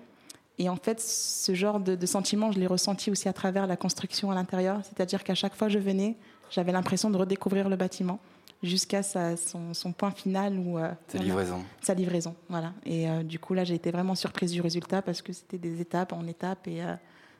[0.58, 4.30] Et en fait, ce genre de, sentiment, je l'ai ressenti aussi à travers la construction
[4.30, 4.80] à l'intérieur.
[4.84, 6.16] C'est-à-dire qu'à chaque fois que je venais,
[6.50, 8.20] j'avais l'impression de redécouvrir le bâtiment
[8.62, 11.64] jusqu'à son, point final ou euh, sa livraison.
[11.80, 12.72] Sa livraison, voilà.
[12.84, 15.80] Et euh, du coup là, j'ai été vraiment surprise du résultat parce que c'était des
[15.80, 16.94] étapes en étapes et euh,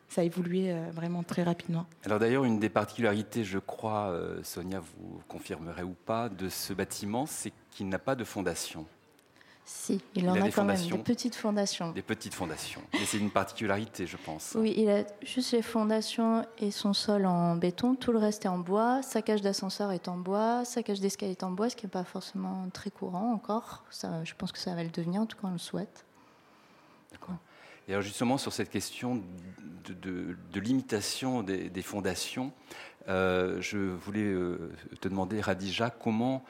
[0.07, 1.85] ça a évolué vraiment très rapidement.
[2.05, 7.25] Alors d'ailleurs, une des particularités, je crois, Sonia, vous confirmerez ou pas, de ce bâtiment,
[7.25, 8.85] c'est qu'il n'a pas de fondation.
[9.73, 11.91] Si, il, en a, quand même des petites fondations.
[11.93, 12.81] Des petites fondations.
[12.91, 14.55] Et c'est une particularité, je pense.
[14.59, 17.95] Oui, il a juste les fondations et son sol en béton.
[17.95, 19.01] Tout le reste est en bois.
[19.01, 20.65] Sa cage d'ascenseur est en bois.
[20.65, 23.85] Sa cage d'escalier est en bois, ce qui n'est pas forcément très courant encore.
[23.89, 26.05] Ça, je pense que ça va le devenir, en tout cas, on le souhaite.
[27.13, 27.37] D'accord.
[27.87, 29.23] Et alors justement, sur cette question
[29.85, 32.51] de, limitation des, fondations,
[33.07, 36.43] euh, je voulais euh, te demander, Radija, comment,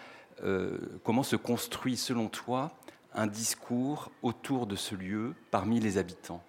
[0.44, 2.72] euh, comment se construit, selon toi,
[3.14, 6.42] un discours autour de ce lieu parmi les habitants.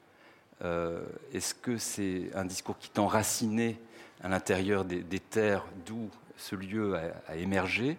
[0.64, 3.76] Euh, Est-ce que c'est un discours qui est
[4.22, 6.96] à l'intérieur des, terres d'où ce lieu
[7.26, 7.98] a, émergé?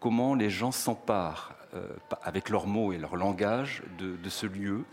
[0.00, 1.88] Comment les gens s'emparent euh,
[2.22, 4.84] avec leurs mots et leur langage de, ce lieu?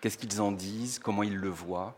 [0.00, 0.98] Qu'est-ce qu'ils en disent?
[0.98, 1.96] Comment ils le voient?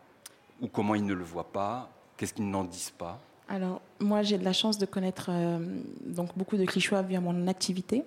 [0.61, 1.91] Ou comment ils ne le voient pas?
[2.17, 3.19] Qu'est-ce qu'ils n'en disent pas?
[3.49, 5.59] Alors, moi, j'ai de la chance de connaître euh,
[6.07, 8.05] donc beaucoup de Clichois via mon activité.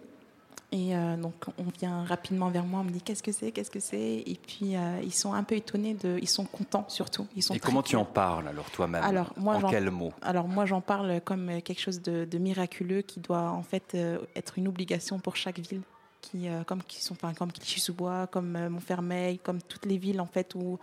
[0.73, 3.71] Et euh, donc, on vient rapidement vers moi, on me dit qu'est-ce que c'est, qu'est-ce
[3.71, 4.23] que c'est?
[4.25, 7.25] Et puis, euh, ils sont un peu étonnés, de, ils sont contents surtout.
[7.38, 9.01] Ils sont et comment tu en parles alors toi-même?
[9.01, 10.12] Alors, moi, En quels mots?
[10.21, 14.58] Alors, moi, j'en parle comme quelque chose de, miraculeux qui doit en fait euh, être
[14.58, 15.82] une obligation pour chaque ville.
[16.19, 20.56] Qui, comme, qui sont, enfin, comme Clichy-sous-Bois, comme Montfermeil, comme toutes les villes en fait
[20.56, 20.77] où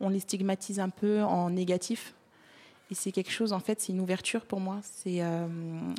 [0.00, 2.14] on les stigmatise un peu en négatif
[2.90, 4.80] et c'est quelque chose, en fait, c'est une ouverture pour moi.
[4.82, 5.46] C'est euh,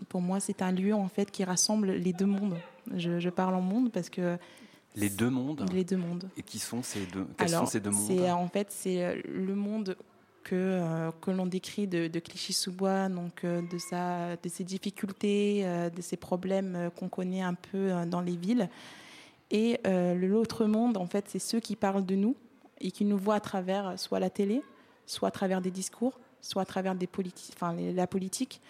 [0.08, 2.58] pour moi, c'est un lieu en fait qui rassemble les deux mondes.
[2.96, 4.38] Je, parle en monde parce que
[4.96, 5.66] les deux mondes.
[5.74, 6.30] Les deux mondes.
[6.38, 9.20] Et qui sont ces deux Quels sont ces deux mondes C'est en fait c'est euh,
[9.28, 9.98] le monde
[10.44, 16.02] que euh, que l'on décrit de, de Clichy-sous-Bois, donc de sa de ses difficultés, de
[16.04, 18.70] ses problèmes qu'on connaît un peu dans les villes.
[19.50, 19.80] Et
[20.16, 22.36] l'autre monde, en fait, c'est ceux qui parlent de nous
[22.80, 24.62] et qui nous voient à travers soit la télé,
[25.08, 27.10] soit à travers des discours, soit à travers des
[27.54, 28.62] enfin, la politique.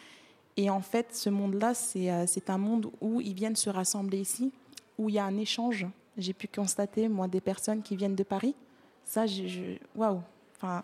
[0.57, 4.53] Et en fait, ce monde-là, euh, c'est un monde où ils viennent se rassembler ici,
[4.97, 5.85] où il y a un échange.
[6.17, 8.55] J'ai pu constater, moi, des personnes qui viennent de Paris.
[9.03, 9.25] Ça,
[9.95, 10.21] waouh!
[10.55, 10.83] Enfin,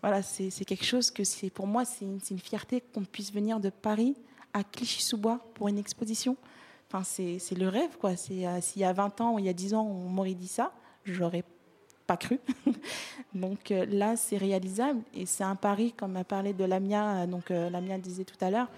[0.00, 3.60] voilà, c'est quelque chose que c'est pour moi, c'est une, une, fierté qu'on puisse venir
[3.60, 4.16] de Paris
[4.52, 6.36] à Clichy-sous-Bois pour une exposition.
[6.88, 8.10] Enfin, c'est le rêve, quoi.
[8.10, 10.48] Euh, S'il y a 20 ans ou il y a 10 ans, on m'aurait dit
[10.48, 10.72] ça,
[11.04, 11.44] j'aurais
[12.06, 12.40] pas cru.
[13.34, 17.50] donc euh, là, c'est réalisable et c'est un pari, comme a parlé de Lamia, donc
[17.50, 18.68] euh, Lamia disait tout à l'heure.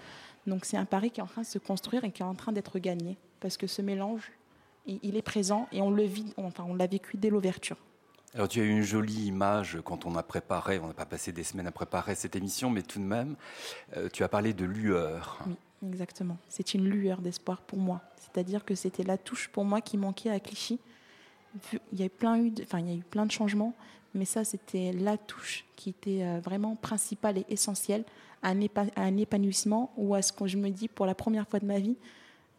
[0.47, 2.35] Donc c'est un pari qui est en train de se construire et qui est en
[2.35, 4.31] train d'être gagné parce que ce mélange,
[4.85, 7.77] il, est présent et on le vit, enfin on l'a vécu dès l'ouverture.
[8.33, 11.31] Alors tu as eu une jolie image quand on a préparé, on n'a pas passé
[11.31, 13.35] des semaines à préparer cette émission, mais tout de même,
[13.97, 15.39] euh, tu as parlé de lueur.
[15.47, 15.55] Oui,
[15.87, 16.37] exactement.
[16.49, 18.01] C'est une lueur d'espoir pour moi.
[18.17, 20.79] C'est-à-dire que c'était la touche pour moi qui manquait à Clichy
[21.91, 23.73] il y a eu plein, de changements,
[24.13, 28.03] mais ça, c'était la touche qui était euh, vraiment principale et essentielle
[28.43, 31.65] à un, épanouissement ou à ce que je me dis pour la première fois de
[31.65, 31.97] ma vie,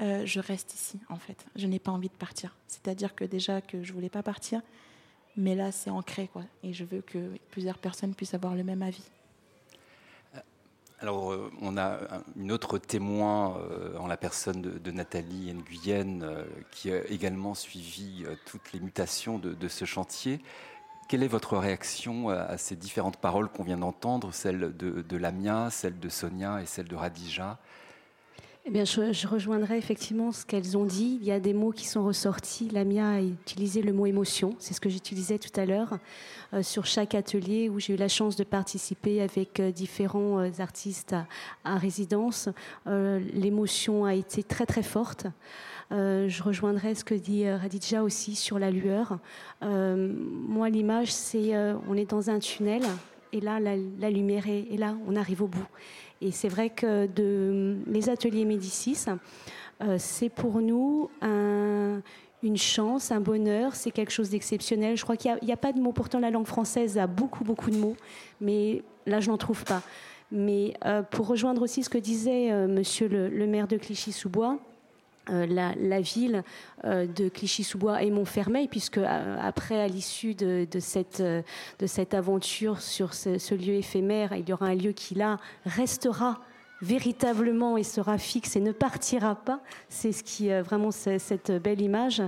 [0.02, 1.46] euh, je reste ici, en fait.
[1.54, 2.54] Je n'ai pas envie de partir.
[2.66, 4.62] C'est-à-dire que déjà que je voulais pas partir,
[5.36, 6.42] mais là, c'est ancré, quoi.
[6.62, 9.04] Et je veux que plusieurs personnes puissent avoir le même avis.
[11.00, 11.98] Alors, euh, on a
[12.36, 18.24] une autre témoin euh, en la personne de, Nathalie Nguyen, euh, qui a également suivi
[18.46, 20.40] toutes les mutations de, ce chantier.
[21.08, 26.00] Quelle est votre réaction à, ces différentes paroles qu'on vient d'entendre, celle de, Lamia, celle
[26.00, 27.58] de Sonia et celle de Radija?
[28.68, 31.18] Eh je, rejoindrai effectivement ce qu'elles ont dit.
[31.20, 32.68] Il y a des mots qui sont ressortis.
[32.68, 34.56] Lamia a utilisé le mot émotion.
[34.58, 35.98] C'est ce que j'utilisais tout à l'heure
[36.52, 40.50] euh, sur chaque atelier où j'ai eu la chance de participer avec euh, différents euh,
[40.58, 41.14] artistes
[41.64, 42.48] à, résidence.
[42.86, 45.26] L'émotion a été très très forte.
[45.90, 49.18] je rejoindrai ce que dit Radija aussi sur la lueur.
[49.62, 51.52] moi, l'image, c'est
[51.88, 52.82] on est dans un tunnel
[53.32, 55.66] et là, la, la lumière est, et là, on arrive au bout.
[56.20, 59.04] Et c'est vrai que de, les ateliers Médicis,
[59.82, 61.10] euh, c'est pour nous
[62.42, 64.96] une chance, un bonheur, c'est quelque chose d'exceptionnel.
[64.96, 67.70] Je crois qu'il n'y a, pas de mots, pourtant la langue française a beaucoup, beaucoup
[67.70, 67.96] de mots,
[68.40, 69.82] mais là, je n'en trouve pas.
[70.32, 74.58] Mais euh, pour rejoindre aussi ce que disait euh, monsieur le, maire de Clichy-sous-Bois,
[75.30, 76.44] euh, la, ville
[76.84, 83.54] euh, de Clichy-sous-Bois et Montfermeil, puisque euh, après, à l'issue de, cette, aventure sur ce,
[83.54, 86.40] lieu éphémère, il y aura un lieu qui là restera
[86.80, 89.60] véritablement et sera fixe et ne partira pas.
[89.88, 92.22] C'est ce qui vraiment cette belle image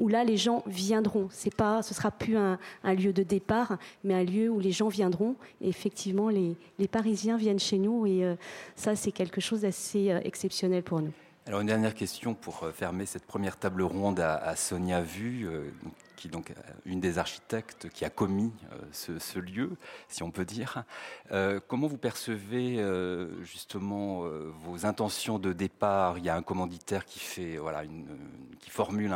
[0.00, 1.28] où là les gens viendront.
[1.30, 4.88] C'est pas, ce sera plus un, lieu de départ, mais un lieu où les gens
[4.88, 5.36] viendront.
[5.60, 8.36] Et effectivement, les Parisiens viennent chez nous et
[8.74, 11.12] ça c'est quelque chose d'assez exceptionnel pour nous.
[11.50, 15.68] Alors une dernière question pour euh, fermer cette première table ronde à, Sonia Vu, euh,
[16.14, 18.52] qui est donc euh, une des architectes qui a commis
[18.92, 19.72] ce, lieu,
[20.06, 20.84] si on peut dire.
[21.66, 22.78] comment vous percevez
[23.42, 24.22] justement
[24.64, 26.18] vos intentions de départ?
[26.18, 27.82] Il y a un commanditaire qui fait voilà
[28.60, 29.12] qui formule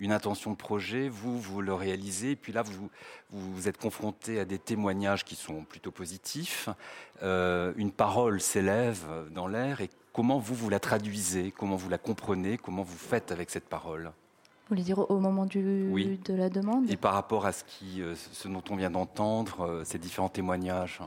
[0.00, 1.08] une intention de projet.
[1.08, 2.90] Vous vous le réalisez, et puis là vous
[3.30, 6.68] vous êtes confronté à des témoignages qui sont plutôt positifs.
[7.22, 12.58] une parole s'élève dans l'air et Comment vous, vous la traduisez Comment vous la comprenez
[12.58, 14.06] Comment vous faites avec cette parole?
[14.06, 16.90] Vous voulez dire au moment du, de la demande?
[16.90, 20.28] Et par rapport à ce, qui, euh, ce dont on vient d'entendre, euh, ces différents
[20.28, 21.00] témoignages?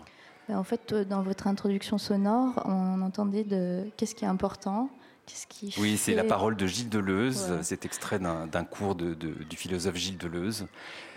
[0.48, 4.90] Ben, En fait, euh, dans votre introduction sonore, on entendait de qu'est-ce qui est important?
[5.26, 9.58] Qu'est-ce qui oui, c'est la parole de Gilles Deleuze, c'est extrait d'un cours de, du
[9.58, 10.68] philosophe Gilles Deleuze.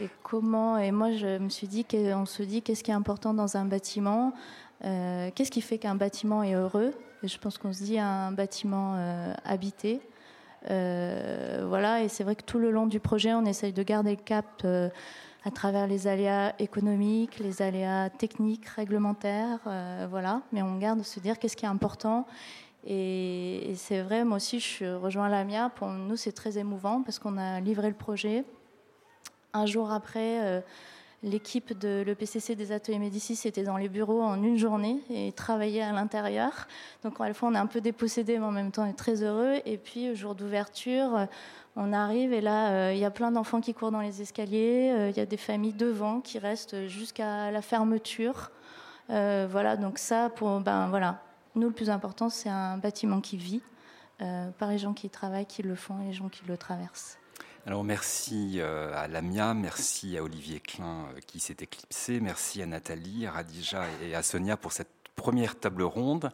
[0.00, 3.34] Et comment Et moi, je me suis dit qu'on se dit qu'est-ce qui est important
[3.34, 4.34] dans un bâtiment?
[4.82, 6.92] Qu'est-ce qui fait qu'un bâtiment est heureux?
[7.26, 10.00] Je pense qu'on se dit un bâtiment euh, habité.
[10.70, 14.10] Euh, voilà, et c'est vrai que tout le long du projet, on essaye de garder
[14.10, 14.88] le cap euh,
[15.44, 19.60] à travers les aléas économiques, les aléas techniques, réglementaires,
[20.08, 20.40] voilà.
[20.52, 22.26] Mais on garde de se dire qu'est-ce qui est important.
[22.86, 25.68] Et, et c'est vrai, moi aussi, je rejoins Lamia.
[25.68, 28.44] Pour nous, c'est très émouvant parce qu'on a livré le projet.
[29.52, 30.62] Un jour après,
[31.24, 35.80] L'équipe de l'EPCC des ateliers Médicis était dans les bureaux en une journée et travaillait
[35.80, 36.68] à l'intérieur.
[37.02, 38.92] Donc à la fois on est un peu dépossédé mais en même temps on est
[38.92, 39.54] très heureux.
[39.64, 41.26] Et puis jour d'ouverture,
[41.76, 44.92] on arrive et là euh, il y a plein d'enfants qui courent dans les escaliers,
[44.92, 48.50] euh, il y a des familles devant qui restent jusqu'à la fermeture.
[49.08, 51.22] Euh, voilà donc ça pour ben voilà
[51.54, 53.62] nous le plus important c'est un bâtiment qui vit
[54.58, 57.18] par les gens qui y travaillent, qui le font et les gens qui le traversent.
[57.66, 62.66] Alors merci euh, à Lamia, merci à Olivier Klein euh, qui s'est éclipsé, merci à
[62.66, 66.28] Nathalie, à Radija et à Sonia pour cette première table ronde.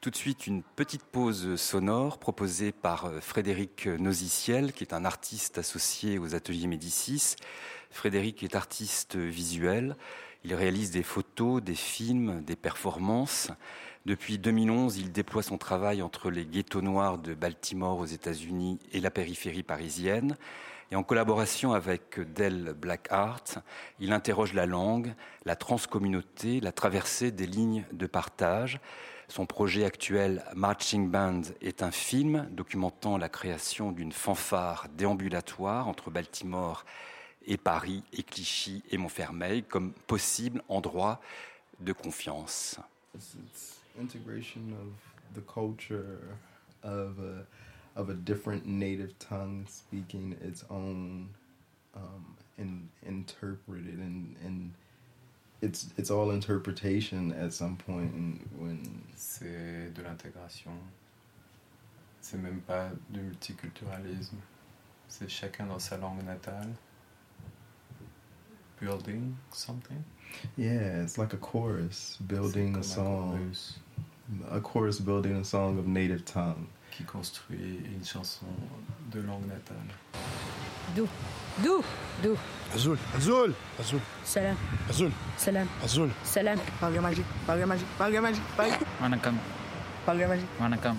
[0.00, 5.04] Tout de suite, une petite pause sonore proposée par euh, Frédéric Noziciel, qui est un
[5.04, 7.36] artiste associé aux ateliers Médicis.
[7.92, 9.94] Frédéric est artiste visuel.
[10.42, 13.52] Il réalise des photos, des films, des performances.
[14.06, 19.00] Depuis 2011, il déploie son travail entre les ghettos noirs de Baltimore aux États-Unis et
[19.00, 20.36] la périphérie parisienne.
[20.90, 23.44] Et en collaboration avec Dell Black Art,
[24.00, 28.80] il interroge la langue, la transcommunauté, la traversée des lignes de partage.
[29.28, 36.10] Son projet actuel Marching Band est un film documentant la création d'une fanfare déambulatoire entre
[36.10, 36.86] Baltimore
[37.46, 41.20] et Paris et Clichy et Montfermeil comme possible endroit
[41.80, 42.78] de confiance.
[43.98, 46.36] Integration of the culture
[46.82, 47.46] of a
[47.98, 51.28] of a different native tongue speaking its own
[51.96, 54.72] um, and interpreted and and
[55.60, 60.72] it's it's all interpretation at some point when c'est de l'intégration.
[62.20, 64.36] C'est même pas du multiculturalisme.
[65.08, 66.74] C'est chacun dans sa langue natale.
[68.80, 70.04] Building something?
[70.56, 73.52] Yeah it's like a chorus building a song
[74.50, 76.66] a chorus building a song of native tongue.
[76.90, 78.46] Qui construit une chanson
[79.12, 79.76] de langue natale.
[80.96, 81.06] Dou,
[81.62, 81.82] dou,
[82.22, 82.36] dou.
[82.74, 84.00] Azul, azul, azul.
[84.24, 84.56] Salam.
[84.88, 85.10] Azul.
[85.36, 85.68] Salam.
[85.84, 86.10] Azul.
[86.24, 86.58] Salam.
[86.80, 88.42] Palga magique, palga magique, palga magique.
[89.00, 89.38] Vanakkam.
[90.04, 90.48] Palga magique.
[90.58, 90.96] Vanakkam.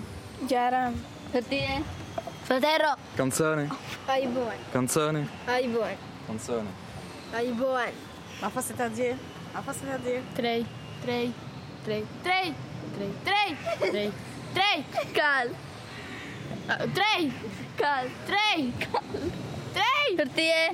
[0.48, 0.94] Jaram.
[1.32, 1.82] Perché?
[2.44, 2.96] Fratello.
[3.16, 3.68] Canzone.
[4.08, 4.56] Ai buon.
[4.72, 5.28] Canzone.
[5.46, 5.96] Ai buon.
[6.26, 6.68] Canzone.
[7.34, 7.92] Ai buon.
[8.40, 9.16] Ma fa c'est-à-dire?
[9.52, 10.22] Ma fa c'est-à-dire?
[10.34, 10.64] Trei.
[11.02, 11.32] Trei.
[11.84, 12.04] Trei.
[12.22, 12.54] Trei.
[12.94, 13.10] Trei.
[13.24, 13.48] Trei.
[13.90, 14.08] Trei.
[14.54, 14.76] Trei.
[15.14, 15.48] Cal.
[16.94, 17.32] Trei.
[17.76, 18.06] Cal.
[18.26, 18.58] Trei.
[18.58, 18.72] Eh.
[18.82, 19.04] Cal.
[19.72, 20.06] Trei.
[20.16, 20.64] Berarti ya.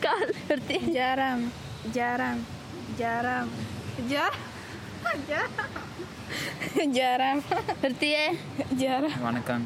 [0.00, 0.28] Cal.
[0.48, 0.76] Berarti.
[0.92, 1.40] Jarang.
[1.92, 2.38] Jarang.
[2.98, 3.48] Jarang.
[4.08, 4.40] Jarang.
[5.28, 5.70] Jarang.
[6.96, 7.38] Jarang.
[7.80, 8.26] Berarti ya.
[8.74, 9.14] Jarang.
[9.14, 9.22] Eh.
[9.22, 9.62] Mana kan?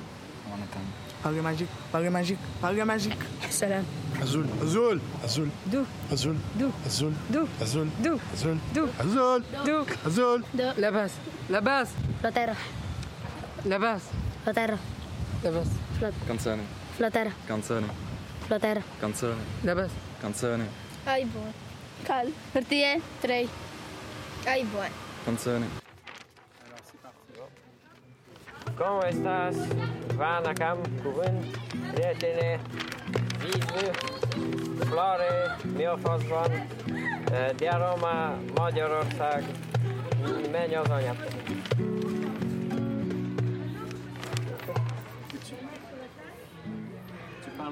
[1.23, 3.19] Parle magique, parle magique, parle magique.
[3.51, 3.85] Salam.
[4.23, 5.49] Azul, azul, azul.
[5.67, 5.85] Dou.
[6.13, 6.37] Azul.
[6.57, 6.73] Dou.
[6.85, 7.15] Azul.
[7.29, 7.47] Dou.
[7.61, 7.89] Azul.
[8.03, 8.19] Dou.
[8.33, 8.61] Azul.
[8.75, 8.89] Dou.
[8.99, 9.43] Azul.
[9.65, 9.87] Dou.
[10.07, 10.45] Azul.
[10.77, 11.15] La base.
[11.49, 11.93] La base.
[12.23, 12.55] La terra.
[13.65, 14.07] La base.
[14.47, 14.79] La terra.
[15.43, 15.71] La base.
[16.27, 16.63] Canzone.
[16.99, 17.33] La terra.
[17.47, 17.87] Canzone.
[18.49, 18.83] La terra.
[19.01, 19.43] Canzone.
[19.65, 19.95] La base.
[20.21, 20.67] Canzone.
[21.05, 21.53] Ai buon.
[22.05, 22.33] Cal.
[22.53, 23.01] Perché?
[23.21, 23.49] Trei.
[24.47, 24.91] Ai buon.
[25.25, 25.88] Canzone.
[28.79, 29.57] ¿Cómo estás?
[30.15, 31.59] Vanakam, cuvânt,
[31.93, 32.61] prietene,
[33.43, 33.91] vízű,
[34.79, 36.67] flore, mi a faszban,
[37.57, 39.45] Diaroma, Magyarország,
[40.53, 41.17] menj az anyát.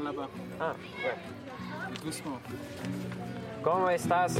[0.03, 0.29] Là-bas.
[0.59, 1.17] Ah, ouais.
[2.03, 2.41] Doucement.
[3.63, 4.33] ¿Cómo estás?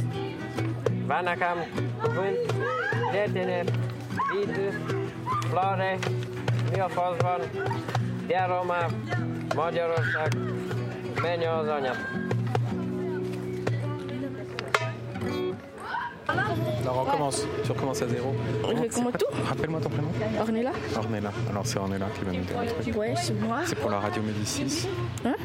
[1.05, 1.57] Vanakam,
[2.01, 2.53] cuvânt,
[3.09, 3.63] prietene,
[4.31, 4.69] vízű,
[5.49, 5.97] flore,
[6.71, 7.41] mi a faszban.
[16.87, 18.33] Alors on commence, tu recommences à zéro.
[18.61, 20.09] Je commence tout Rappelle-moi ton prénom.
[20.39, 21.31] Ornella Ornella.
[21.49, 22.95] Alors c'est Ornella qui va nous dire un truc.
[22.95, 23.59] Ouais, c'est moi.
[23.65, 24.87] C'est pour la radio Médicis.
[25.25, 25.35] Hein?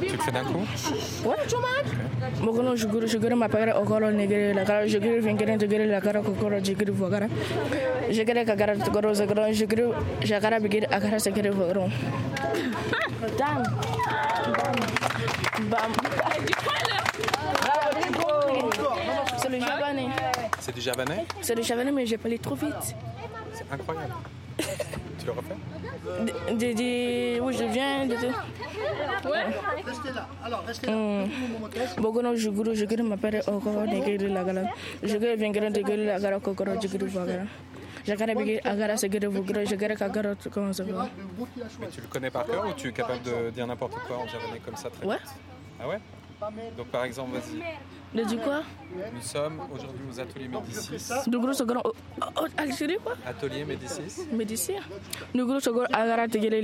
[0.00, 0.66] Tu le fais d'un coup
[1.24, 1.36] Ouais.
[2.40, 6.92] Mogono juguru juguru mapagara okoro negere la gara juguru vingere juguru la gara kokoro juguru
[6.92, 7.28] vagara.
[8.10, 11.88] Juguru kagara togoro zagoro juguru jagara bigir agara segere vagaro.
[13.38, 13.62] Dam.
[15.70, 15.92] Bam.
[19.38, 20.08] C'est le javanais.
[20.60, 22.94] C'est du javanais C'est le javanais, mais j'ai parlé trop vite.
[23.52, 24.14] C'est incroyable.
[25.24, 25.56] Tu le refais
[27.58, 28.14] je viens de...
[28.14, 29.46] Ouais.
[29.86, 30.28] Restez là.
[30.44, 30.86] Alors, restez.
[31.98, 34.62] Bogono juguru juguru mapere okoro negere la gara.
[35.02, 37.46] Juguru vingere juguru la gara kokoro juguru vagara.
[38.06, 41.08] Jagara bigir agara segere vugro jagara kagara comment ça va
[41.80, 44.26] Mais tu le connais par cœur ou tu es capable de dire n'importe quoi en
[44.26, 45.16] javanais comme ça très Ouais.
[45.16, 45.32] vite?
[45.80, 46.00] Ah ouais?
[46.76, 47.62] Donc par exemple, vas-y.
[48.14, 48.62] Le du quoi
[49.12, 50.98] Nous sommes aujourd'hui aux ateliers Médicis.
[51.52, 51.92] Sogoro oh,
[52.36, 54.22] oh, Algérie quoi Atelier Médicis.
[55.60, 56.60] Sogoro agara tegere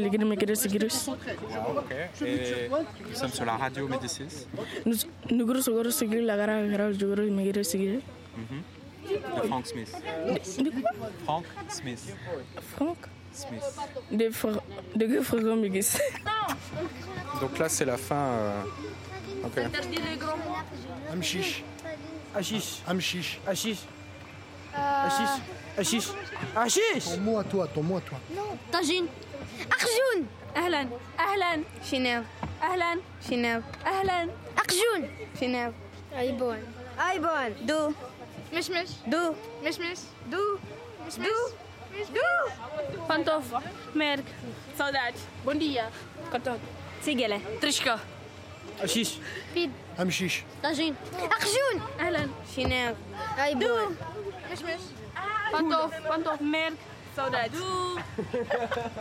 [1.76, 1.92] ok.
[2.24, 2.68] Et
[3.08, 4.46] nous sommes sur la radio Médicis.
[9.10, 9.92] De Frank Smith.
[10.58, 10.90] De quoi
[11.24, 12.14] Frank Smith.
[12.76, 12.98] Franck
[13.32, 13.62] Smith.
[14.12, 14.60] De fr-
[14.94, 15.98] de Migis.
[17.40, 18.14] Donc là, c'est la fin.
[18.14, 18.62] euh,
[19.44, 20.38] أوكي تردي لي غرو
[21.12, 21.62] امشيش
[22.36, 23.78] اشيش امشيش اشيش
[24.74, 25.30] اشيش
[25.78, 26.04] اشيش
[26.56, 28.18] اشيش طموع توا طموع توا
[28.72, 29.08] طاجين
[29.72, 30.26] اخجون
[30.56, 30.88] أهلا
[31.18, 32.24] أهلا شناب
[32.62, 34.28] أهلا شناب أهلا
[34.58, 35.10] اخجون
[35.40, 35.74] شناب
[36.18, 36.62] ايبون
[37.10, 37.92] ايبون دو
[38.54, 39.34] مشمش دو
[39.64, 39.98] مشمش
[40.30, 40.58] دو
[41.18, 41.34] دو
[42.14, 42.30] دو
[43.08, 43.44] بانتوف
[43.94, 44.24] ميرك
[44.78, 45.18] saudade.
[45.44, 45.86] Bom dia
[46.32, 46.60] cotone
[47.04, 47.94] sigele trisco
[48.83, 49.13] Ashish.
[49.55, 50.43] بيد Amchiche.
[50.63, 50.95] طاجين
[51.31, 52.95] أخجون أهلا شناب
[53.39, 53.95] أيبون
[54.51, 54.79] مشمش
[55.51, 56.73] pantof, pantof, merk,
[57.15, 57.57] saudade,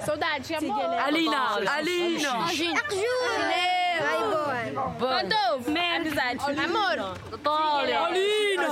[0.06, 1.42] saudade, amor, Alina,
[1.78, 2.32] Alina.
[2.46, 3.40] طاجين أخجون
[4.12, 6.96] أيبون pantof, merk, amizade, amor,
[7.32, 8.68] Natália, Alina,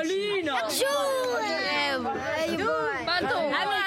[0.00, 2.06] Alina, أخجون
[2.38, 3.80] أيبون pantof, amor,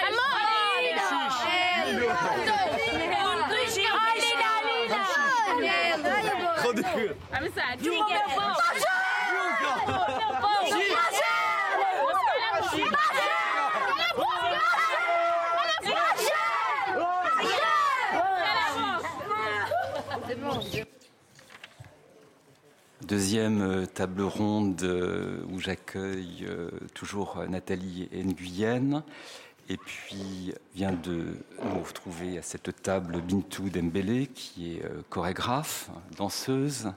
[23.09, 29.03] Deuxième euh, table ronde euh, où j'accueille euh, toujours Nathalie Nguyen.
[29.70, 35.90] Et puis vient de nous retrouver à cette table Bintou Dembélé, qui est euh, chorégraphe,
[36.16, 36.92] danseuse.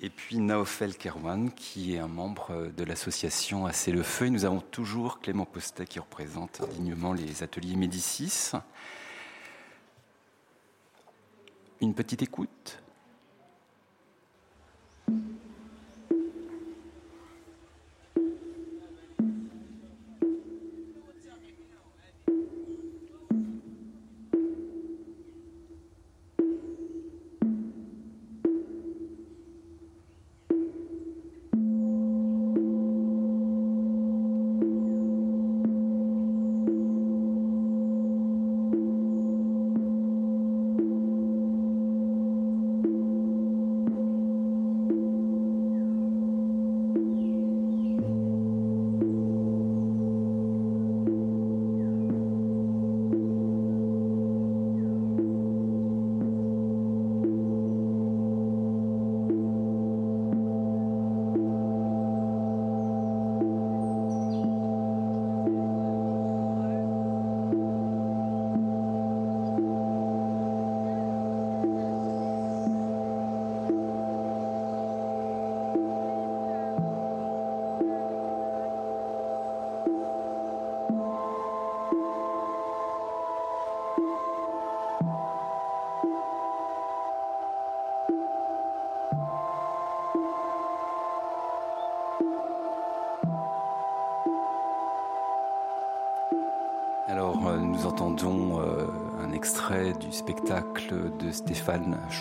[0.00, 4.26] Et puis Naofel Kerwan, qui est un membre euh, de l'association Assez le Feu.
[4.26, 8.52] Et nous avons toujours Clément Postet qui représente dignement les ateliers Médicis.
[11.80, 12.80] Une petite écoute?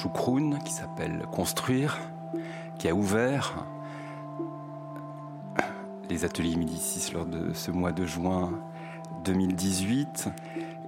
[0.02, 1.98] Choukroun qui s'appelle Construire,
[2.78, 3.66] qui a ouvert
[6.08, 8.52] les ateliers Médicis lors de ce mois de juin
[9.24, 10.30] 2018.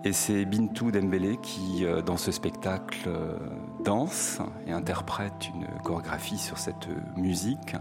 [0.03, 3.35] Et c'est Bintou Dembélé qui, euh, dans ce spectacle, euh,
[3.83, 6.87] danse et interprète une chorégraphie sur cette
[7.17, 7.75] musique.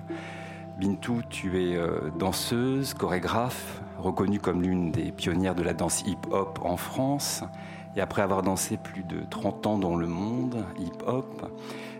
[0.78, 6.58] Bintou, tu es euh, danseuse, chorégraphe, reconnue comme l'une des pionnières de la danse hip-hop
[6.62, 7.44] en France.
[7.98, 11.50] Et après avoir dansé plus de 30 ans dans le monde hip-hop,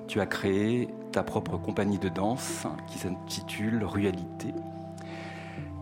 [0.07, 4.55] tu as créé ta propre compagnie de danse qui s'intitule Rualité.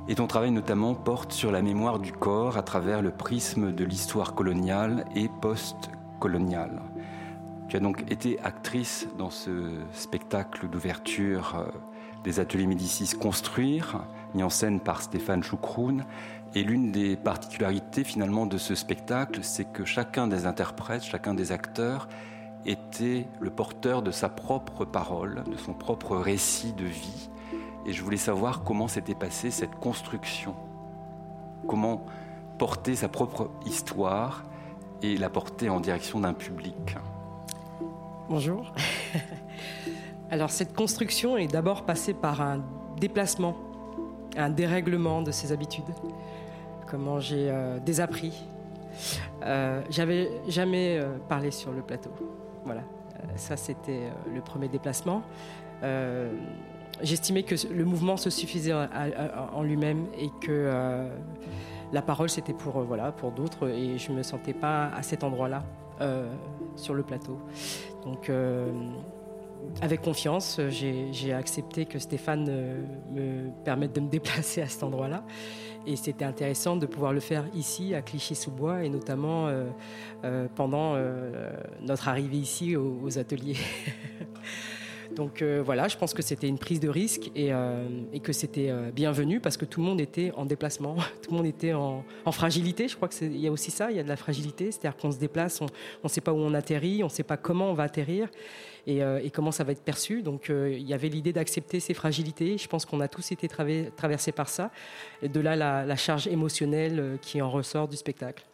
[0.09, 3.85] Et ton travail notamment porte sur la mémoire du corps à travers le prisme de
[3.85, 6.81] l'histoire coloniale et post-coloniale.
[7.69, 9.51] Tu as donc été actrice dans ce
[9.93, 11.67] spectacle d'ouverture euh,
[12.25, 14.01] des ateliers Médicis Construire,
[14.37, 16.05] mis en scène par Stéphane Choukroun.
[16.55, 21.53] Et l'une des particularités finalement de ce spectacle, c'est que chacun des interprètes, chacun des
[21.53, 22.09] acteurs
[22.65, 27.31] était le porteur de sa propre parole, de son propre récit de vie.
[27.85, 30.55] Et je voulais savoir comment s'était passée cette construction,
[31.69, 32.05] comment
[32.59, 34.45] porter sa propre histoire
[35.03, 36.97] et la porter en direction d'un public.
[38.29, 38.73] Bonjour.
[40.31, 42.65] Alors cette construction est d'abord passée par un
[42.99, 43.57] déplacement,
[44.37, 45.85] un dérèglement de ses habitudes.
[46.87, 48.45] Comment j'ai euh, désappris.
[49.43, 52.11] Euh, J'avais jamais euh, parlé sur le plateau.
[52.65, 52.83] Voilà,
[53.37, 55.23] ça c'était le premier déplacement.
[57.03, 61.09] J'estimais que le mouvement se suffisait en, lui-même et que
[61.93, 65.63] la parole c'était pour voilà pour d'autres et je me sentais pas à cet endroit-là
[66.75, 67.39] sur le plateau.
[68.05, 68.31] Donc
[69.83, 74.83] avec confiance, euh, j'ai accepté que Stéphane euh, me permette de me déplacer à cet
[74.83, 75.25] endroit-là.
[75.87, 80.97] Et c'était intéressant de pouvoir le faire ici, à Clichy-sous-Bois, et notamment euh, pendant
[81.81, 83.57] notre arrivée ici aux ateliers.
[85.15, 87.87] Donc euh, voilà, je pense que c'était une prise de risque et, euh,
[88.23, 91.47] que c'était euh, bienvenu parce que tout le monde était en déplacement, tout le monde
[91.47, 92.89] était en, fragilité.
[92.89, 95.11] Je crois qu'il y a aussi ça, il y a de la fragilité, c'est-à-dire qu'on
[95.11, 95.69] se déplace, on
[96.05, 98.29] ne sait pas où on atterrit, on ne sait pas comment on va atterrir
[98.87, 99.01] et,
[99.33, 100.23] comment ça va être perçu.
[100.23, 102.59] Donc il y avait l'idée d'accepter ces fragilités.
[102.59, 104.71] Je pense qu'on a tous été traversés par ça.
[105.23, 108.45] Et de là la, charge émotionnelle qui en ressort du spectacle.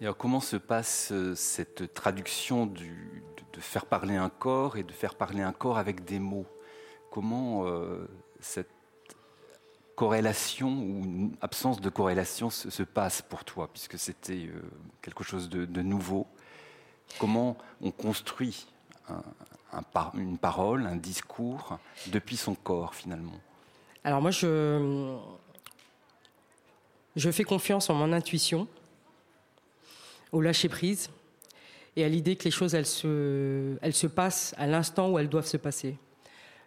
[0.00, 3.21] Et alors, comment se passe cette traduction du-
[3.52, 6.46] de, faire parler un corps et de faire parler un corps avec des mots.
[7.10, 8.08] Comment euh,
[8.40, 8.70] cette
[9.94, 14.62] corrélation ou absence de corrélation se, se passe pour toi, puisque c'était euh,
[15.00, 16.26] quelque chose de, nouveau?
[17.18, 18.66] Comment on construit
[20.14, 21.78] une parole, un discours
[22.08, 23.38] depuis son corps finalement?
[24.04, 25.18] Alors moi, je,
[27.16, 28.66] je fais confiance en mon intuition,
[30.32, 31.10] au lâcher-prise
[31.96, 35.56] et à l'idée que les choses, elles se, passent à l'instant où elles doivent se
[35.56, 35.96] passer.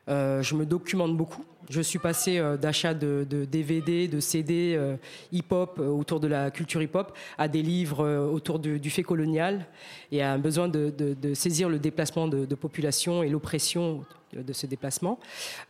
[0.08, 1.44] Euh, je me documente beaucoup.
[1.70, 4.98] Je suis passé euh, d'achats de, DVD, de CD euh,
[5.32, 9.66] hip-hop euh, autour de la culture hip-hop à des livres autour du, fait colonial
[10.12, 10.94] et à un besoin de,
[11.34, 15.20] saisir le déplacement de, population et l'oppression de ce déplacement.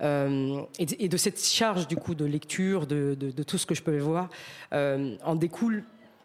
[0.02, 3.16] Et, de- et de cette charge du coup de lecture, de,
[3.48, 4.30] tout ce que je peux voir,
[4.72, 5.84] en découle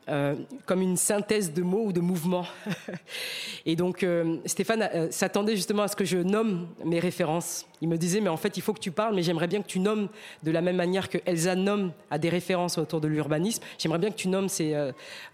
[0.08, 0.34] euh,
[0.66, 2.46] comme une synthèse de mots ou de mouvements.
[3.66, 7.66] et donc euh, Stéphane euh, s'attendait justement à ce que je nomme mes références.
[7.80, 9.68] Il me disait, mais en fait, il faut que tu parles, mais j'aimerais bien que
[9.68, 10.08] tu nommes
[10.42, 13.62] de la même manière que Elsa nomme à des références autour de l'urbanisme.
[13.78, 14.74] J'aimerais bien que tu nommes ces,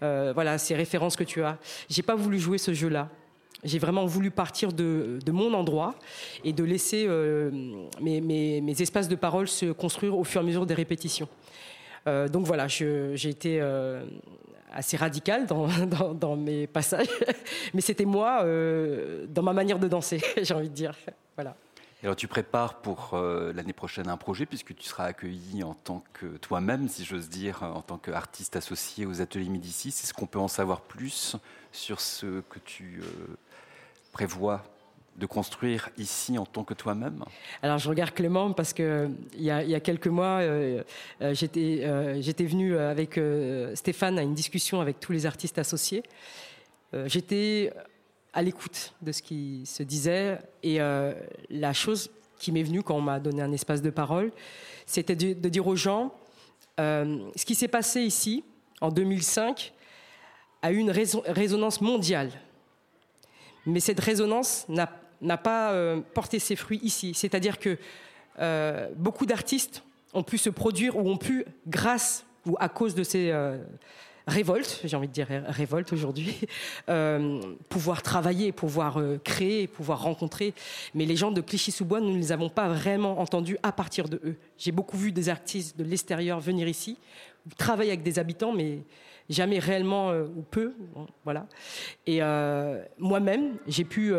[0.01, 1.57] voilà, ces références que tu as.
[1.89, 3.09] J'ai pas voulu jouer ce jeu-là.
[3.63, 5.95] J'ai vraiment voulu partir de, de mon endroit
[6.43, 7.07] et de laisser
[7.99, 11.27] mes, mes- espaces de parole se construire au fur et à mesure des répétitions.
[12.05, 13.61] Donc voilà, j'ai été
[14.77, 17.09] assez radical dans, mes passages,
[17.73, 20.95] mais c'était moi euh, dans ma manière de danser, j'ai envie de dire.
[21.35, 21.55] Voilà.
[22.03, 26.03] Alors tu prépares pour euh, l'année prochaine un projet puisque tu seras accueilli en tant
[26.13, 29.89] que toi-même, si j'ose dire, en tant qu'artiste associé aux ateliers Médicis.
[29.89, 31.35] Est-ce qu'on peut en savoir plus
[31.71, 33.35] sur ce que tu euh,
[34.11, 34.63] prévois
[35.17, 37.23] de construire ici en tant que toi-même
[37.63, 40.83] Alors je regarde Clément parce que il y a, quelques mois, euh,
[41.21, 43.19] euh, j'étais euh, j'étais venu avec
[43.73, 46.03] Stéphane à une discussion avec tous les artistes associés.
[47.05, 47.73] J'étais
[48.33, 50.79] à l'écoute de ce qui se disait et
[51.49, 52.09] la chose
[52.39, 54.31] qui m'est venue quand on m'a donné un espace de parole,
[54.85, 56.13] c'était de, dire aux gens
[56.77, 58.43] ce qui s'est passé ici
[58.79, 59.73] en 2005
[60.61, 62.31] a eu une résonance mondiale.
[63.65, 64.89] Mais cette résonance n'a
[65.21, 67.13] n'a pas euh, porté ses fruits ici.
[67.13, 67.77] C'est-à-dire que
[68.39, 73.03] euh, beaucoup d'artistes ont pu se produire ou ont pu, grâce ou à cause de
[73.03, 73.57] ces euh,
[74.27, 76.35] révoltes, j'ai envie de dire ré- révoltes aujourd'hui,
[77.69, 80.53] pouvoir travailler, pouvoir créer, pouvoir rencontrer.
[80.93, 84.19] Mais les gens de Clichy-sous-Bois, nous ne les avons pas vraiment entendus à partir de
[84.23, 84.35] eux.
[84.57, 86.97] J'ai beaucoup vu des artistes de l'extérieur venir ici,
[87.57, 88.79] travailler avec des habitants, mais
[89.29, 90.73] jamais réellement ou peu.
[91.23, 91.47] voilà.
[92.05, 92.21] Et
[92.97, 94.13] moi-même, j'ai pu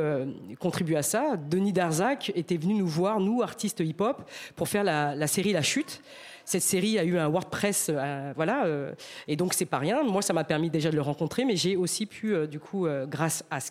[0.58, 1.36] contribuer à ça.
[1.36, 6.02] Denis Darzac était venu nous voir, nous, artistes hip-hop, pour faire la, série La Chute
[6.48, 8.94] cette série a eu un WordPress, euh, voilà, euh,
[9.26, 10.02] et donc c'est pas rien.
[10.02, 12.86] Moi, ça m'a permis déjà de le rencontrer, mais j'ai aussi pu, euh, du coup,
[13.06, 13.70] grâce à ce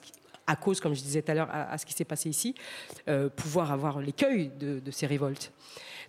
[0.50, 2.56] à cause, comme je disais tout à l'heure, à, ce qui s'est passé ici,
[3.36, 5.52] pouvoir avoir l'écueil de, de, ces révoltes.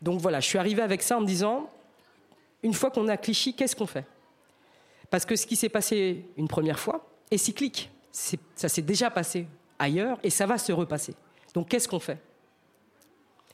[0.01, 1.69] Donc voilà, je suis arrivée avec ça en me disant,
[2.63, 4.05] une fois qu'on a Clichy, qu'est-ce qu'on fait?
[5.11, 7.91] Parce que ce qui s'est passé une première fois est cyclique.
[8.13, 9.47] ça s'est déjà passé
[9.79, 11.15] ailleurs et ça va se repasser.
[11.55, 12.19] Donc qu'est-ce qu'on fait?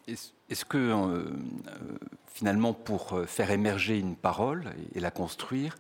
[0.07, 0.93] Est-ce que
[2.35, 5.77] finalement, pour euh, faire émerger une parole et la construire,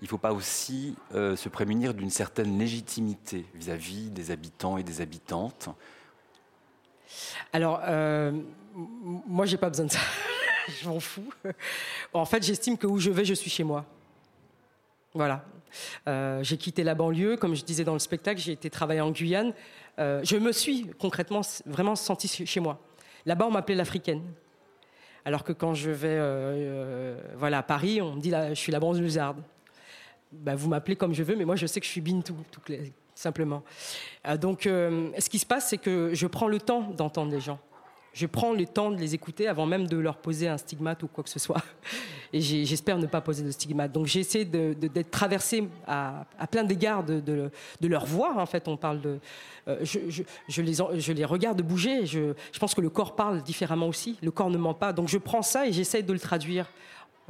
[0.00, 4.82] il ne faut pas aussi euh, se prémunir d'une certaine légitimité vis-à-vis des habitants et
[4.82, 5.68] des habitantes?
[7.52, 8.32] Alors, euh,
[8.74, 10.00] moi, j'ai pas besoin de ça.
[10.82, 11.32] je m'en fous.
[12.12, 13.86] En fait, j'estime que où je vais, je suis chez moi.
[15.14, 15.44] Voilà.
[16.06, 19.10] Euh, j'ai quitté la banlieue, comme je disais dans le spectacle, j'ai été travailler en
[19.10, 19.52] Guyane.
[19.98, 22.80] je me suis concrètement vraiment sentie chez moi.
[23.26, 24.22] Là-bas, on m'appelait l'africaine.
[25.24, 28.58] Alors que quand je vais euh, euh, voilà, à Paris, on me dit là, je
[28.58, 29.42] suis la banlieusarde.
[30.32, 32.60] Ben, vous m'appelez comme je veux, mais moi je sais que je suis Bintou, tout
[33.14, 33.62] simplement.
[34.26, 37.60] Euh, donc ce qui se passe, c'est que je prends le temps d'entendre les gens
[38.12, 41.08] je prends le temps de les écouter avant même de leur poser un stigmate ou
[41.08, 41.62] quoi que ce soit.
[42.34, 43.92] Et j'espère ne pas poser de stigmate.
[43.92, 47.50] Donc j'essaie d'être traversée à, plein d'égards de,
[47.82, 48.38] leur voix.
[48.38, 49.18] En fait, on parle de.
[49.68, 52.06] Euh, je, les, regarde bouger.
[52.06, 54.18] Je, pense que le corps parle différemment aussi.
[54.22, 54.92] Le corps ne ment pas.
[54.92, 56.70] Donc je prends ça et j'essaie de le traduire.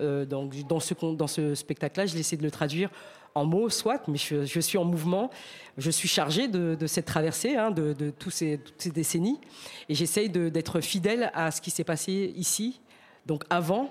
[0.00, 2.90] Euh, donc, dans ce, dans ce spectacle-là, je essaie de le traduire
[3.34, 5.30] en mots, soit, mais je, suis en mouvement.
[5.78, 8.60] Je suis chargé de, cette traversée, hein, de, toutes ces
[8.92, 9.40] décennies,
[9.88, 12.80] et j'essaye d'être fidèle à ce qui s'est passé ici,
[13.26, 13.90] donc avant,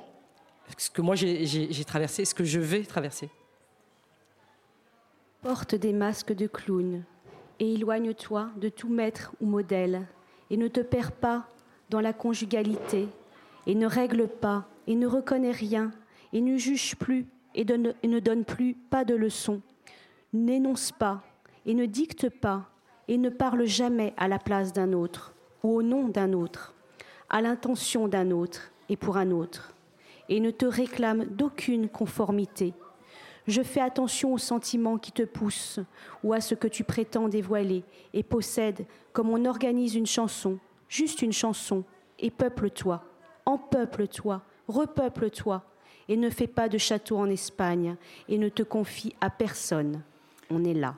[0.77, 3.29] ce que moi j'ai traversé, ce que je vais traverser.
[5.41, 7.03] Porte des masques de clown
[7.59, 10.07] et éloigne-toi de tout maître ou modèle,
[10.49, 11.47] et ne te perds pas
[11.89, 13.07] dans la conjugalité,
[13.67, 15.91] et ne règle pas, et ne reconnais rien,
[16.33, 19.61] et ne juge plus et, ne donne plus pas de leçons,
[20.33, 21.21] n'énonce pas
[21.65, 22.69] et ne dicte pas
[23.07, 25.33] et ne parle jamais à la place d'un autre
[25.63, 26.73] ou au nom d'un autre,
[27.29, 29.73] à l'intention d'un autre et pour un autre,
[30.29, 32.73] et ne te réclame d'aucune conformité.
[33.47, 35.79] Je fais attention aux sentiments qui te poussent
[36.23, 37.83] ou à ce que tu prétends dévoiler
[38.13, 41.83] et possède comme on organise une chanson, juste une chanson,
[42.19, 43.03] et peuple-toi,
[43.45, 45.63] empeuple-toi, repeuple-toi,
[46.09, 47.95] et ne fais pas de château en Espagne
[48.27, 50.01] et ne te confie à personne.
[50.49, 50.95] On est là.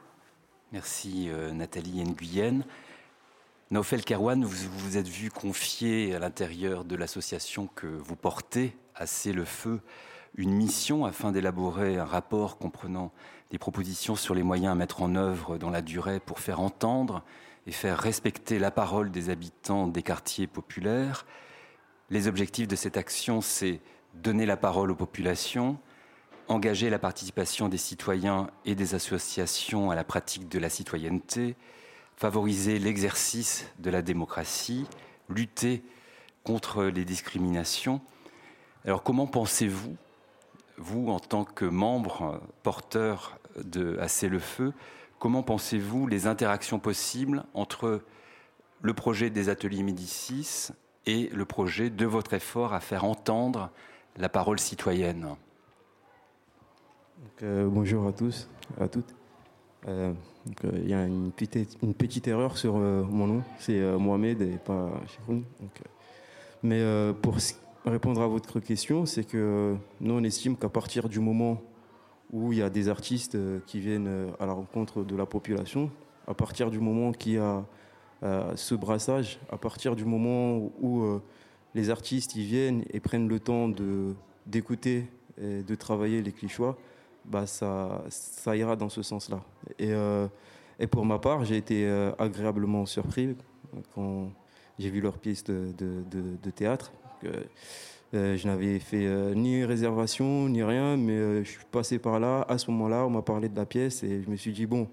[0.72, 2.64] Merci euh, Nathalie Nguyen.
[3.72, 9.34] Naufel Kerwan, vous vous êtes vu confier à l'intérieur de l'association que vous portez, Assez
[9.34, 9.82] le Feu,
[10.36, 13.12] une mission afin d'élaborer un rapport comprenant
[13.52, 17.24] des propositions sur les moyens à mettre en œuvre dans la durée pour faire entendre
[17.66, 21.26] et faire respecter la parole des habitants des quartiers populaires.
[22.10, 23.80] Les objectifs de cette action, c'est
[24.14, 25.78] donner la parole aux populations,
[26.48, 31.56] engager la participation des citoyens et des associations à la pratique de la citoyenneté,
[32.16, 34.86] favoriser l'exercice de la démocratie,
[35.30, 35.84] lutter
[36.44, 38.02] contre les discriminations.
[38.86, 39.96] Alors comment pensez-vous,
[40.78, 44.74] vous en tant que membre porteur de Assez le Feu,
[45.20, 48.02] comment pensez-vous les interactions possibles entre
[48.82, 50.70] le projet des ateliers Médicis
[51.06, 53.70] et le projet de votre effort à faire entendre
[54.18, 55.28] la parole citoyenne.
[57.42, 58.48] Euh, bonjour à tous,
[58.80, 59.16] à toutes.
[59.88, 60.14] Euh,
[60.64, 65.44] euh, il y a une petite, erreur sur mon nom, c'est Mohamed et pas Chifoun.
[66.62, 66.82] mais
[67.22, 67.38] pour
[67.86, 71.62] répondre à votre question, c'est que nous on estime qu'à partir du moment
[72.32, 75.90] où il y a des artistes qui viennent à la rencontre de la population,
[76.28, 77.64] à partir du moment qu'il y a
[78.56, 81.20] ce brassage, à partir du moment où
[81.76, 83.70] les artistes ils viennent et prennent le temps
[84.46, 85.06] d'écouter
[85.42, 86.78] et de travailler les clichois,
[87.26, 89.42] bah ça, ça ira dans ce sens-là.
[89.80, 90.28] Et, euh,
[90.80, 93.36] et, pour ma part, j'ai été euh, agréablement surpris
[93.96, 94.30] quand
[94.78, 96.04] j'ai vu leur pièce de, de,
[96.42, 96.92] de, théâtre.
[98.14, 102.46] Euh, je n'avais fait ni réservation, ni rien, mais je suis passé par là.
[102.48, 104.88] À ce moment-là, on m'a parlé de la pièce et je me suis dit, bon,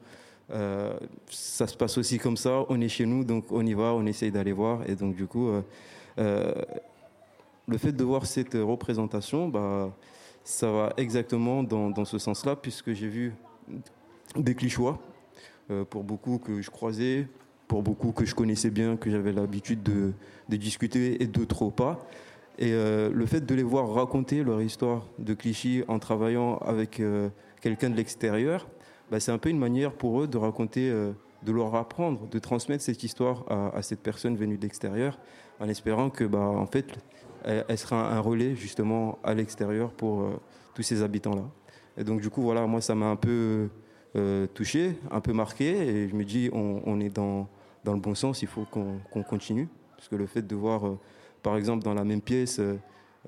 [0.49, 4.07] ça se passe aussi comme ça, on est chez nous, donc on y va, on
[4.07, 4.89] essaye d'aller voir.
[4.89, 5.51] Et donc, du coup,
[6.17, 9.95] le fait de voir cette représentation, bah,
[10.45, 13.33] ça va exactement dans, ce sens-là, puisque j'ai vu
[14.37, 14.99] des clichois,
[15.71, 17.29] euh, pour beaucoup que je croisais,
[17.69, 20.13] pour beaucoup que je connaissais bien, que j'avais l'habitude de,
[20.49, 22.07] discuter, et d'autres pas.
[22.59, 27.01] Et euh, le fait de les voir raconter leur histoire de Clichy en travaillant avec
[27.61, 28.67] quelqu'un de l'extérieur,
[29.11, 32.39] bah, c'est un peu une manière pour eux de raconter, euh, de leur apprendre, de
[32.39, 35.19] transmettre cette histoire à, cette personne venue de l'extérieur,
[35.61, 36.87] en espérant que, bah, en fait,
[37.45, 40.41] elle, sera un relais justement à l'extérieur pour euh,
[40.75, 41.45] tous ces habitants-là.
[41.97, 43.69] Et donc, du coup, voilà, moi, ça m'a un peu
[44.17, 47.49] euh, touché, un peu marqué, et je me dis, on, est dans,
[47.85, 50.83] dans le bon sens, il faut qu'on continue, parce que le fait de voir,
[51.43, 52.61] par exemple, dans la même pièce,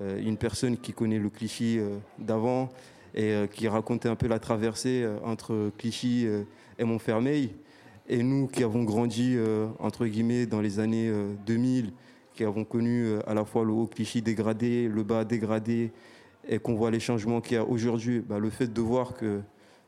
[0.01, 1.83] une personne qui connaît le cliché
[2.17, 2.69] d'avant
[3.13, 6.43] et euh, qui racontait un peu la traversée euh, entre Clichy euh,
[6.79, 7.51] et Montfermeil.
[8.07, 9.37] Et nous qui avons grandi,
[9.79, 11.09] entre guillemets, dans les années
[11.45, 11.93] 2000,
[12.33, 15.91] qui avons connu à la fois le haut Clichy dégradé, le bas dégradé,
[16.47, 19.41] et qu'on voit les changements qu'il y a aujourd'hui, bah, le fait de voir que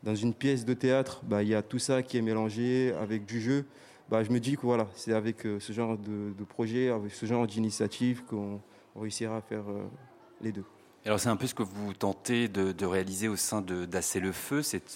[0.03, 3.25] dans une pièce de théâtre, bah, il y a tout ça qui est mélangé avec
[3.25, 3.65] du jeu,
[4.09, 7.47] bah, je me dis que voilà, c'est avec ce genre de, projet, avec ce genre
[7.47, 8.61] d'initiative qu'on
[8.95, 9.63] réussira à faire
[10.41, 10.63] les deux.
[11.05, 14.63] Alors c'est un peu ce que vous tentez de, réaliser au sein d'Assez le Feu,
[14.63, 14.91] c'est de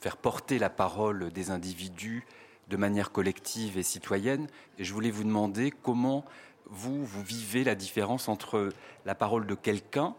[0.00, 2.24] faire porter la parole des individus
[2.68, 4.48] de manière collective et citoyenne.
[4.78, 6.24] Je voulais vous demander comment
[6.72, 8.70] vous, vous vivez la différence entre
[9.04, 10.14] la parole de quelqu'un,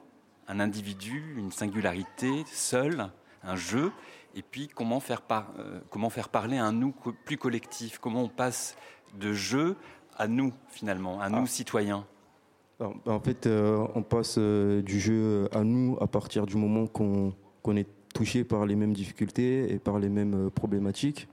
[0.47, 3.09] un individu, une singularité, seul,
[3.43, 3.91] un jeu,
[4.35, 6.93] et puis comment faire, euh, comment faire parler un nous
[7.25, 8.77] plus collectif, comment on passe
[9.19, 9.75] de jeu
[10.15, 11.47] à nous finalement, à nous ah.
[11.47, 12.05] citoyens?
[12.79, 16.87] Ben, en fait, euh, on passe euh, du jeu à nous à partir du moment
[16.87, 17.33] qu'on
[17.75, 21.27] est touché par les mêmes difficultés et par les mêmes problématiques.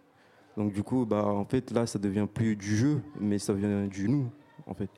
[0.57, 3.87] Donc du coup, bah, en fait, là, ça devient plus du jeu, mais ça vient
[3.87, 4.31] du nous.
[4.67, 4.91] En fait,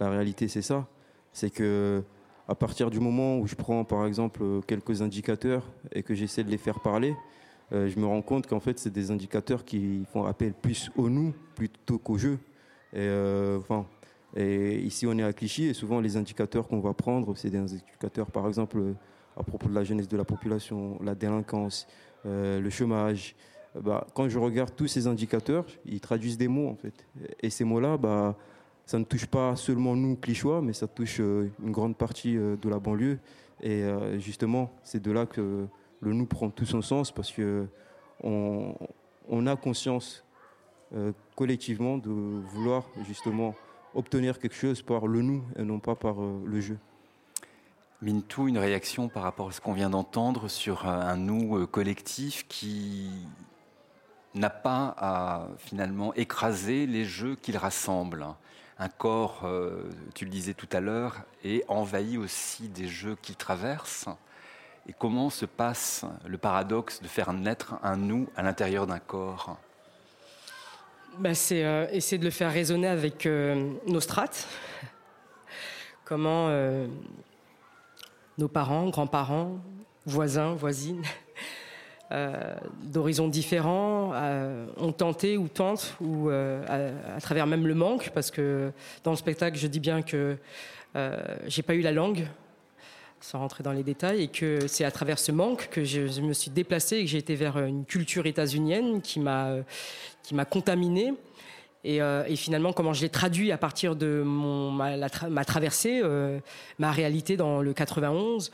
[0.00, 0.86] la réalité, c'est ça.
[1.32, 2.02] C'est que
[2.48, 6.50] à partir du moment où je prends, par exemple, quelques indicateurs et que j'essaie de
[6.50, 7.14] les faire parler,
[7.70, 11.32] je me rends compte qu'en fait, c'est des indicateurs qui font appel plus au nous
[11.54, 12.40] plutôt qu'au jeu.
[12.92, 13.08] Et
[13.56, 13.86] enfin,
[14.36, 17.58] et ici, on est à Clichy et souvent les indicateurs qu'on va prendre, c'est des
[17.58, 18.94] indicateurs, par exemple,
[19.36, 21.86] à propos de la jeunesse de la population, la délinquance,
[22.26, 23.34] euh, le chômage.
[23.80, 27.06] Bah, quand je regarde tous ces indicateurs, ils traduisent des mots en fait.
[27.40, 28.36] Et ces mots-là, bah,
[28.90, 32.56] ça ne touche pas seulement nous, Clichois, mais ça touche euh, une grande partie euh,
[32.56, 33.20] de la banlieue.
[33.62, 33.84] Et
[34.16, 35.66] justement, c'est de là que
[36.00, 37.66] le nous prend tout son sens parce que
[38.24, 38.74] on,
[39.46, 40.24] a conscience
[41.36, 43.54] collectivement de vouloir justement
[43.94, 46.78] obtenir quelque chose par le nous et non pas par euh, le jeu.
[48.02, 52.48] Mintou, une réaction par rapport à ce qu'on vient d'entendre sur un nous euh, collectif
[52.48, 53.10] qui
[54.34, 58.26] n'a pas à finalement écraser les jeux qu'il rassemble?
[58.80, 63.36] Un corps, euh, tu le disais tout à l'heure, est envahi aussi des jeux qu'il
[63.36, 64.06] traverse.
[64.88, 69.58] Et comment se passe le paradoxe de faire naître un nous à l'intérieur d'un corps?
[71.18, 74.48] Bah, C'est euh, essayer de le faire résonner avec euh, nos strates.
[76.06, 76.48] Comment
[78.36, 79.60] nos parents, grands-parents,
[80.06, 81.04] voisins, voisines,
[82.82, 84.12] d'horizons différents,
[84.76, 88.72] ont tenté ou tentent, ou à, travers même le manque, parce que
[89.04, 90.36] dans le spectacle, je dis bien que
[91.46, 92.26] j'ai pas eu la langue
[93.20, 96.32] sans rentrer dans les détails, et que c'est à travers ce manque que je, me
[96.32, 99.56] suis déplacée et que j'ai été vers une culture états-unienne qui m'a
[100.22, 101.14] qui m'a contaminé.
[101.82, 106.38] Et, euh, et, finalement, comment je l'ai traduit à partir de ma, traversée, euh,
[106.78, 108.50] ma réalité dans le 91.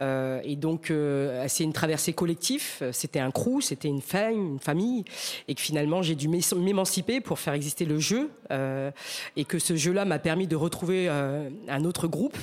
[0.00, 0.92] Euh, et donc,
[1.48, 2.88] c'est une traversée collective.
[2.92, 5.04] C'était un crew, c'était une famille, une famille.
[5.48, 8.30] Et que finalement, j'ai dû m'émanciper pour faire exister le jeu.
[9.36, 12.36] Et que ce jeu-là m'a permis de retrouver un autre groupe,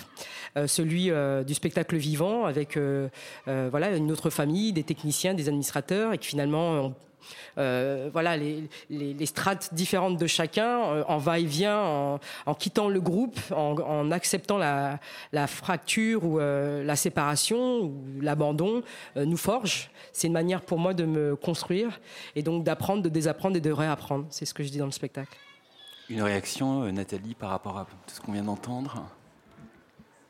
[0.67, 1.11] celui
[1.45, 2.77] du spectacle vivant, avec
[3.45, 6.11] voilà une autre famille, des techniciens, des administrateurs.
[6.11, 6.95] Et que finalement, on,
[7.57, 14.11] euh, voilà, les, strates différentes de chacun, euh, en va-et-vient, en, quittant le groupe, en,
[14.11, 14.99] acceptant la,
[15.47, 18.83] fracture ou euh, la séparation ou l'abandon,
[19.15, 19.89] nous forge.
[20.13, 21.99] C'est une manière pour moi de me construire
[22.35, 24.25] et donc d'apprendre, de désapprendre et de réapprendre.
[24.29, 25.37] C'est ce que je dis dans le spectacle.
[26.09, 29.05] Une réaction, Nathalie, par rapport à ce qu'on vient d'entendre?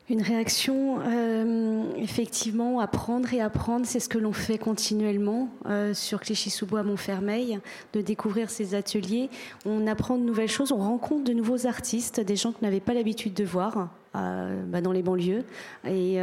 [0.08, 6.20] Une réaction, euh, effectivement, apprendre et apprendre, c'est ce que l'on fait continuellement euh, sur
[6.20, 7.58] Clichy-sous-Bois, Montfermeil,
[7.92, 9.30] de découvrir ces ateliers.
[9.64, 12.94] On apprend de nouvelles choses, on rencontre de nouveaux artistes, des gens qu'on n'avait pas
[12.94, 13.88] l'habitude de voir.
[14.14, 15.44] Euh, bah, dans les banlieues.
[15.86, 16.18] Et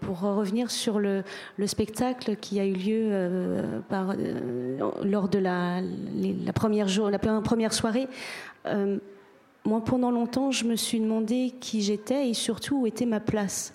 [0.00, 1.22] pour revenir sur le,
[1.64, 3.62] spectacle qui a eu lieu
[5.02, 8.06] lors de la, la, première la première soirée,
[9.66, 13.72] moi, pendant longtemps, je me suis demandé qui j'étais et surtout où était ma place.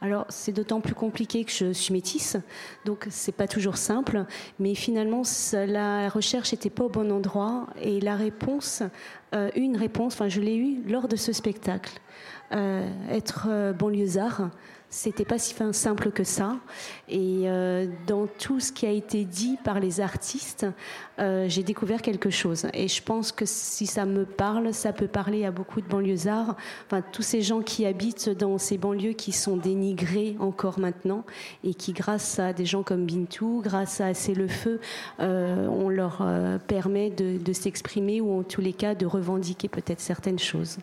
[0.00, 2.36] Alors, c'est d'autant plus compliqué que je suis métisse,
[2.84, 4.24] donc c'est pas toujours simple.
[4.58, 5.22] Mais finalement,
[5.52, 8.82] la recherche n'était pas au bon endroit et la réponse,
[9.34, 12.00] euh, une réponse, enfin, je l'ai eue lors de ce spectacle.
[12.52, 14.50] Euh, être euh, banlieusard,
[14.92, 16.58] c'était pas si simple que ça.
[17.08, 20.66] Et euh, dans tout ce qui a été dit par les artistes,
[21.18, 22.66] euh, j'ai découvert quelque chose.
[22.74, 26.56] Et je pense que si ça me parle, ça peut parler à beaucoup de banlieusards,
[26.86, 31.24] enfin tous ces gens qui habitent dans ces banlieues qui sont dénigrés encore maintenant
[31.64, 34.78] et qui, grâce à des gens comme Bintou, grâce à C'est le feu,
[35.20, 36.22] euh, on leur
[36.66, 40.78] permet de s'exprimer ou en tous les cas de revendiquer peut-être certaines choses.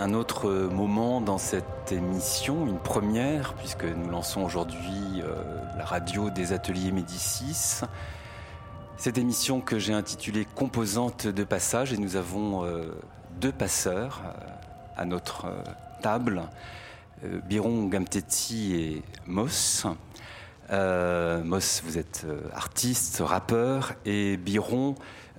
[0.00, 5.34] Un autre moment dans cette émission, une première, puisque nous lançons aujourd'hui euh,
[5.76, 7.80] la radio des ateliers Médicis.
[8.96, 12.92] Cette émission que j'ai intitulée Composante de passage, et nous avons euh,
[13.40, 14.30] deux passeurs euh,
[14.96, 15.62] à notre euh,
[16.00, 16.42] table,
[17.24, 19.84] euh, Biron Gamtetti et Moss.
[20.70, 24.94] Euh, Moss, vous êtes euh, artiste, rappeur, et Biron,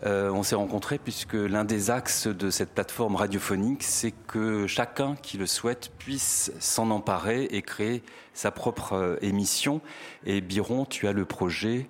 [0.05, 5.15] euh, on s'est rencontrés puisque l'un des axes de cette plateforme radiophonique, c'est que chacun
[5.15, 8.01] qui le souhaite puisse s'en emparer et créer
[8.33, 9.81] sa propre euh, émission.
[10.25, 11.89] Et Biron, tu as le projet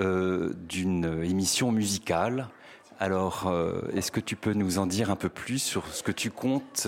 [0.00, 2.48] euh, d'une émission musicale.
[2.98, 3.52] Alors,
[3.96, 6.86] est-ce que tu peux nous en dire un peu plus sur ce que tu comptes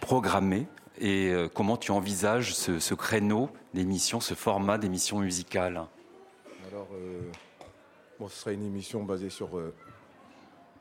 [0.00, 0.68] programmer
[1.00, 5.82] et comment tu envisages ce, ce créneau d'émission, ce format d'émission musicale?
[6.70, 6.86] Alors,
[8.22, 9.58] bon, ce sera une émission basée sur.
[9.58, 9.74] euh,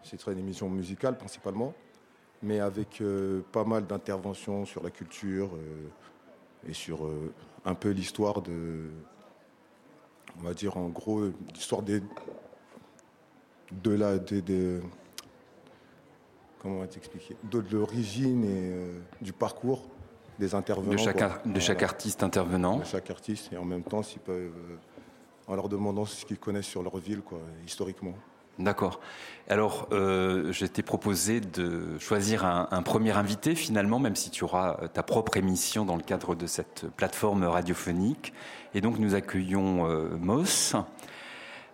[0.03, 1.73] ce sera une émission musicale principalement,
[2.43, 7.07] mais avec euh, pas mal d'interventions sur la culture euh, et sur
[7.65, 8.89] un peu l'histoire de.
[10.39, 11.23] On va dire en gros
[11.53, 12.01] l'histoire des.
[13.71, 14.17] de la.
[14.19, 14.79] des- des-
[16.59, 19.87] comment on va t'expliquer De, de l'origine et du parcours
[20.37, 20.91] des intervenants.
[20.91, 21.41] De chaque quoi.
[21.45, 22.77] de chaque artiste intervenant.
[22.77, 24.51] De chaque artiste, et en même temps, s'ils peuvent,
[25.47, 28.13] en leur demandant ce qu'ils connaissent sur leur ville, quoi, historiquement.
[28.59, 28.99] D'accord.
[29.49, 34.43] Alors, euh, je t'ai proposé de choisir un, un, premier invité, finalement, même si tu
[34.43, 38.33] auras ta propre émission dans le cadre de cette plateforme radiophonique.
[38.73, 40.75] Et donc, nous accueillons euh, Moss.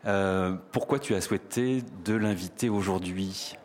[0.05, 3.55] Euh, pourquoi tu as souhaité de l'inviter aujourd'hui?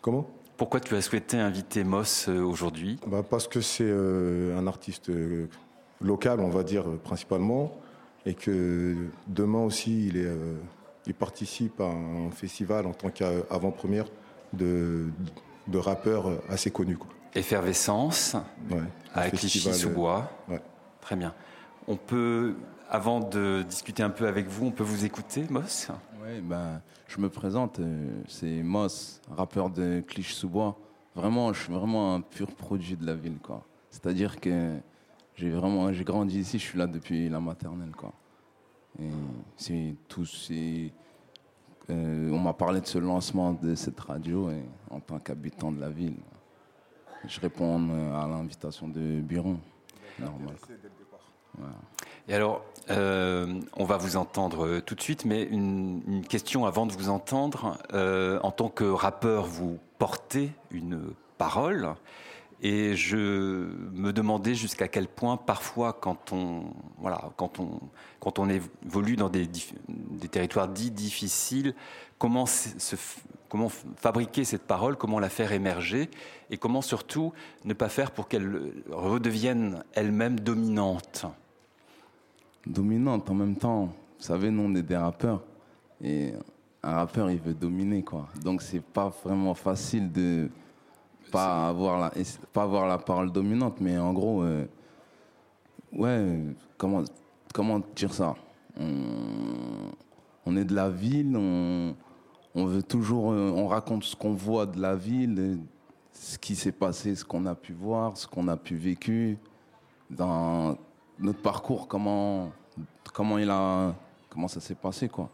[0.00, 0.26] Comment?
[0.56, 2.98] Pourquoi tu as souhaité inviter Moss euh, aujourd'hui?
[3.06, 5.48] Bah Parce que c'est euh, un artiste euh,
[6.00, 7.72] local, on va dire, principalement,
[8.26, 8.94] et que
[9.26, 10.56] demain aussi, il, est, euh,
[11.06, 14.06] il participe à un festival en tant qu'avant-première
[14.52, 15.08] de,
[15.68, 16.96] de rappeurs assez connus.
[16.96, 17.10] Quoi.
[17.34, 18.36] Effervescence,
[18.70, 18.78] ouais,
[19.12, 20.30] à Clichy-sous-Bois.
[20.48, 20.62] Ouais.
[21.00, 21.34] Très bien.
[21.86, 22.54] On peut,
[22.88, 25.88] avant de discuter un peu avec vous, on peut vous écouter, Moss?
[26.24, 30.78] Oui, ben, je me présente, euh, c'est Moss, rappeur de Clichy-sous-Bois.
[31.14, 33.62] Vraiment, je suis vraiment un pur produit de la ville, quoi.
[33.90, 34.78] C'est-à-dire que
[35.36, 38.12] j'ai vraiment, j'ai grandi ici, je suis là depuis la maternelle, quoi.
[39.56, 40.92] C'est tout, c'est,
[41.90, 45.80] euh, on m'a parlé de ce lancement de cette radio et en tant qu'habitant de
[45.80, 46.16] la ville,
[47.26, 49.58] je réponds euh, à l'invitation de Biron.
[50.18, 50.54] Normal.
[52.28, 56.92] Et alors, euh, on va vous entendre tout de suite, mais une, question avant de
[56.92, 57.78] vous entendre.
[57.92, 61.94] En tant que rappeur, vous portez une parole.
[62.64, 63.16] Et je
[63.92, 66.64] me demandais jusqu'à quel point, parfois, quand on,
[66.98, 67.78] voilà, quand on,
[68.20, 69.46] quand on évolue dans des,
[70.30, 71.74] territoires dits difficiles,
[72.18, 72.96] comment, se,
[73.48, 76.08] comment fabriquer cette parole, comment la faire émerger,
[76.50, 77.32] et comment surtout
[77.64, 81.26] ne pas faire pour qu'elle redevienne elle-même dominante
[82.66, 83.86] dominante en même temps.
[84.18, 85.42] Vous savez, nous, on est des rappeurs.
[86.02, 86.32] Et
[86.82, 88.28] un rappeur, il veut dominer, quoi.
[88.42, 90.48] Donc, c'est pas vraiment facile de
[91.34, 92.12] pas avoir, la,
[92.52, 93.80] pas avoir la parole dominante.
[93.80, 94.64] Mais en gros, euh,
[95.92, 97.02] ouais, comment,
[97.52, 98.36] comment dire ça?
[98.78, 99.90] On,
[100.46, 101.94] on, est de la ville, on,
[102.54, 105.58] on veut toujours, euh, on raconte ce qu'on voit de la ville,
[106.12, 109.36] ce qui s'est passé, ce qu'on a pu voir, ce qu'on a pu vécu
[110.10, 110.76] dans
[111.18, 112.52] notre parcours, comment,
[113.12, 113.94] comment, il a,
[114.30, 115.08] comment ça s'est passé.
[115.08, 115.28] Quoi.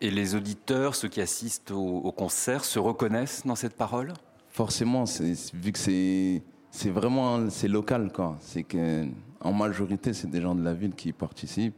[0.00, 4.12] Et les auditeurs, ceux qui assistent au, au concert, se reconnaissent dans cette parole?
[4.56, 5.04] Forcément,
[5.52, 8.10] vu que c'est, c'est vraiment c'est local.
[8.10, 8.38] Quoi.
[8.40, 9.04] C'est que,
[9.38, 11.76] en majorité, c'est des gens de la ville qui participent.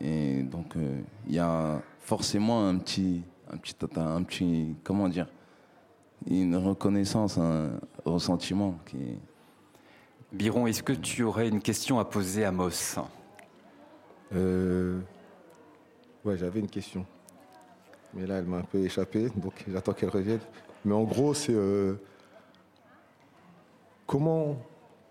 [0.00, 3.20] Et donc, il euh, y a forcément un petit,
[3.52, 5.28] un petit, un petit, comment dire,
[6.26, 7.72] une reconnaissance, un
[8.06, 9.18] ressentiment qui
[10.32, 12.98] Biron, est-ce que tu aurais une question à poser à Moss
[14.34, 14.98] euh...
[16.24, 17.04] Ouais, j'avais une question.
[18.14, 20.40] Mais là, elle m'a un peu échappé, donc j'attends qu'elle revienne.
[20.84, 21.94] Mais en gros, c'est euh...
[24.06, 24.56] comment,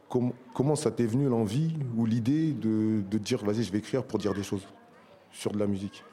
[0.09, 4.03] com comment ça t'est venu l'envie ou l'idée de, de dire vas-y, je vais écrire
[4.03, 4.67] pour dire des choses
[5.31, 6.03] sur de la musique?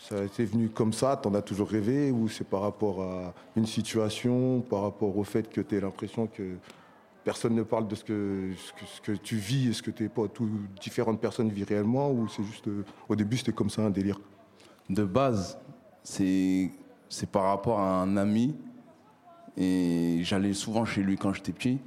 [0.00, 1.16] Ça t'est venu comme ça?
[1.16, 2.10] T'en as toujours rêvé?
[2.10, 6.56] Ou c'est par rapport à une situation, par rapport au fait que as l'impression que
[7.24, 8.52] personne ne parle de ce que,
[8.86, 10.48] ce que, tu vis et ce que tes pas tout,
[10.80, 12.10] différentes personnes vivent réellement?
[12.10, 14.18] Ou c'est juste euh, au début c'était comme ça un délire?
[14.88, 15.58] De base,
[16.02, 16.70] c'est
[17.30, 18.56] par rapport à un ami
[19.58, 21.78] et j'allais souvent chez lui quand j'étais petit.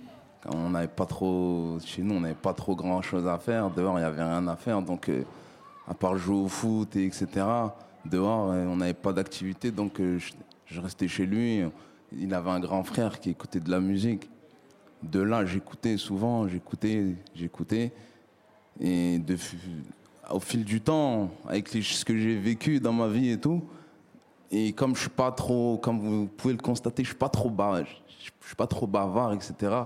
[0.44, 3.70] Quand on n'avait pas trop chez nous, on n'avait pas trop grand chose à faire.
[3.70, 5.24] Dehors, il n'y avait rien à faire, donc euh,
[5.88, 7.28] à part jouer au foot et etc.
[8.06, 10.20] Dehors, euh, on n'avait pas d'activité, donc euh,
[10.66, 11.62] je, restais chez lui.
[12.18, 14.30] Il avait un grand frère qui écoutait de la musique
[15.04, 17.92] de là, j'écoutais souvent, j'écoutais, j'écoutais.
[18.80, 19.20] Et
[20.30, 23.64] au fil du temps, avec ce que j'ai vécu dans ma vie et tout,
[24.52, 27.50] et comme je suis pas trop, comme vous pouvez le constater, je suis pas trop
[27.50, 29.84] bavard, je, je suis pas trop bavard, etc.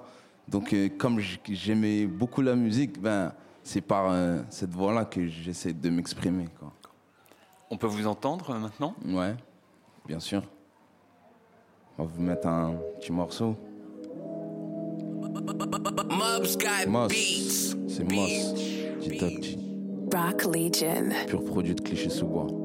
[0.48, 3.32] Donc, euh, comme j'aimais beaucoup la musique, ben,
[3.64, 6.46] c'est par euh, cette voie-là que j'essaie de m'exprimer.
[7.70, 8.96] On peut vous entendre euh, maintenant?
[9.08, 9.36] Ouais,
[10.06, 10.44] bien sûr.
[11.98, 13.56] On va vous mettre un petit morceau.
[16.08, 16.58] Moss.
[16.58, 17.76] beats.
[17.88, 18.56] C'est Moss.
[19.02, 19.58] G
[20.14, 21.10] Rock Legion.
[21.28, 22.65] Pur produit de cliché sous bois.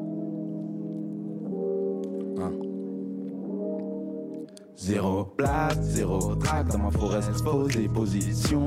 [4.83, 8.67] Zéro place, zéro track dans ma forêt exposée position.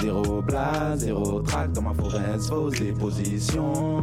[0.00, 4.00] Zéro place, zéro track dans ma forêt exposée position.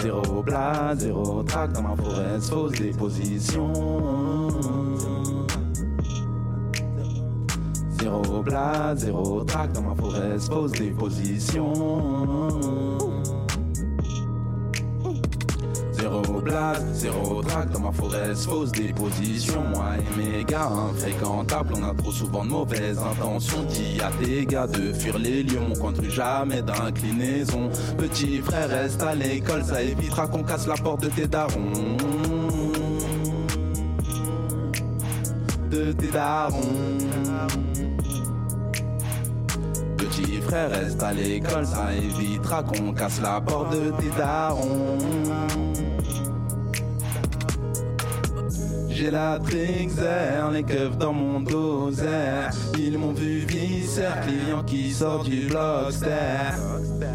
[0.00, 3.72] Zéro blas, zéro track dans ma forêt, fausse des positions.
[8.00, 12.83] Zéro blas, zéro track dans ma forêt, fausse des positions.
[16.92, 19.62] Zéro drague dans ma forêt, fausse déposition.
[19.74, 23.62] Moi et mes gars, infréquentables, on a trop souvent de mauvaises intentions.
[23.64, 27.70] Dis à tes gars de fuir les lieux, on construit jamais d'inclinaison.
[27.96, 31.72] Petit frère, reste à l'école, ça évitera qu'on casse la porte de tes darons.
[35.70, 36.60] De tes darons.
[39.96, 45.73] Petit frère, reste à l'école, ça évitera qu'on casse la porte de tes darons.
[49.04, 52.48] J'ai la Trixer, les keufs dans mon doser.
[52.78, 56.08] Ils m'ont vu viscère, client qui sort du blockster.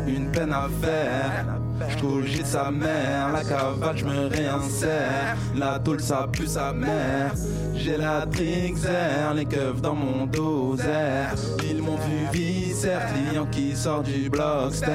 [0.08, 1.58] Une peine à faire.
[1.90, 5.36] J'cogite sa mère, la cavale, j'me réinsère.
[5.56, 7.34] La tôle, ça pue sa mère.
[7.74, 10.84] J'ai la Trixer, les keufs dans mon doser.
[11.68, 14.88] Ils m'ont vu viscère, client qui sort du blockster.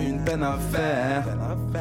[0.00, 1.24] Une peine à faire.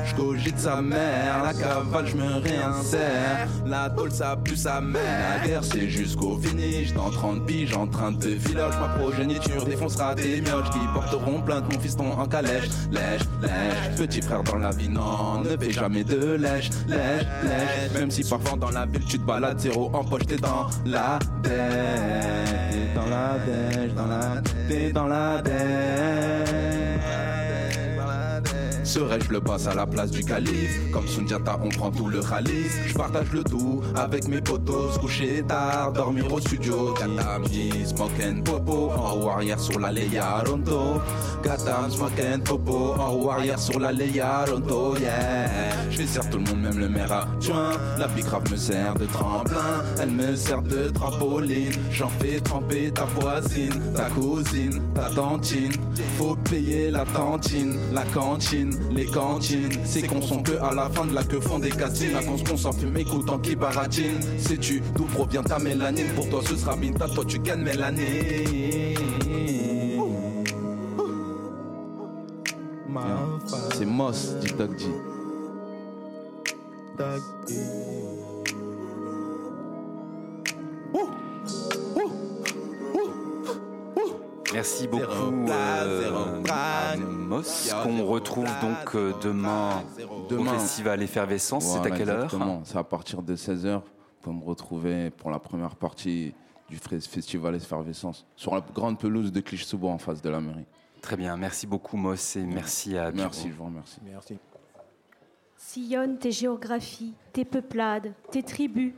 [0.06, 3.48] J'cogite sa mère, la cavale, j'me réinsère.
[3.66, 5.02] La tôle, ça pue sa mère.
[5.39, 6.94] La guerre, c'est jusqu'au finish.
[6.94, 8.76] Dans 30 piges, en train de filoche.
[8.80, 11.72] Ma progéniture défoncera tes mioches qui porteront plainte.
[11.72, 12.70] Mon fiston en calèche.
[12.92, 13.96] Lèche, lèche.
[13.98, 17.92] Petit frère dans la vie, non, ne fais jamais de lèche, lèche, lèche.
[17.94, 21.20] Même si parfois dans la ville, tu te balades zéro en poche, t'es dans la
[21.44, 22.96] dèche.
[22.96, 26.70] Dans la dèche, dans la T'es dans la dèche.
[28.84, 30.79] Serais-je le boss à la place du calife?
[30.91, 32.77] Comme Sundiata, on prend tout le ralice.
[32.88, 34.97] Je partage le tout avec mes potos.
[34.99, 36.93] Coucher tard, dormir au studio.
[36.93, 37.45] Gatam,
[37.86, 38.91] smoke and popo.
[38.91, 40.99] En haut arrière sur la Leia Ronto.
[41.43, 42.93] Gatam, smoke and popo.
[42.99, 45.49] En haut arrière sur la Leia Ronto, yeah.
[45.89, 47.71] Je servir tout le monde, même le maire à juin.
[47.97, 49.84] La grave me sert de tremplin.
[50.01, 51.71] Elle me sert de trampoline.
[51.91, 55.71] J'en fais tremper ta voisine, ta cousine, ta tantine.
[56.17, 59.69] Faut payer la tantine, la cantine, les cantines.
[59.84, 62.13] C'est qu'on sont que à la fin de la queue font des castines.
[62.13, 64.19] La qu'on s'en fume, écoutant qui baratine.
[64.38, 66.07] Sais-tu d'où provient ta mélanine?
[66.15, 68.95] Pour toi, ce sera Binta, toi, tu gagnes mélanine.
[73.74, 74.78] C'est Moss, dit Doug.
[84.54, 87.43] Merci beaucoup, euh, Amos,
[87.84, 89.84] qu'on retrouve donc euh, demain,
[90.30, 91.66] au Festival Effervescence.
[91.66, 92.30] c'est à quelle heure.
[92.64, 93.76] C'est à partir de 16h.
[93.76, 93.82] Vous
[94.22, 96.34] pouvez me retrouver pour la première partie
[96.70, 100.66] du Festival Effervescence sur la grande pelouse de Clichy-sous-Bois en face de la mairie.
[101.02, 103.99] Très bien, merci beaucoup Moss et merci à Merci, je vous remercie.
[104.06, 104.38] Merci.
[105.58, 108.93] Sillonne tes géographies, tes peuplades, tes tribus,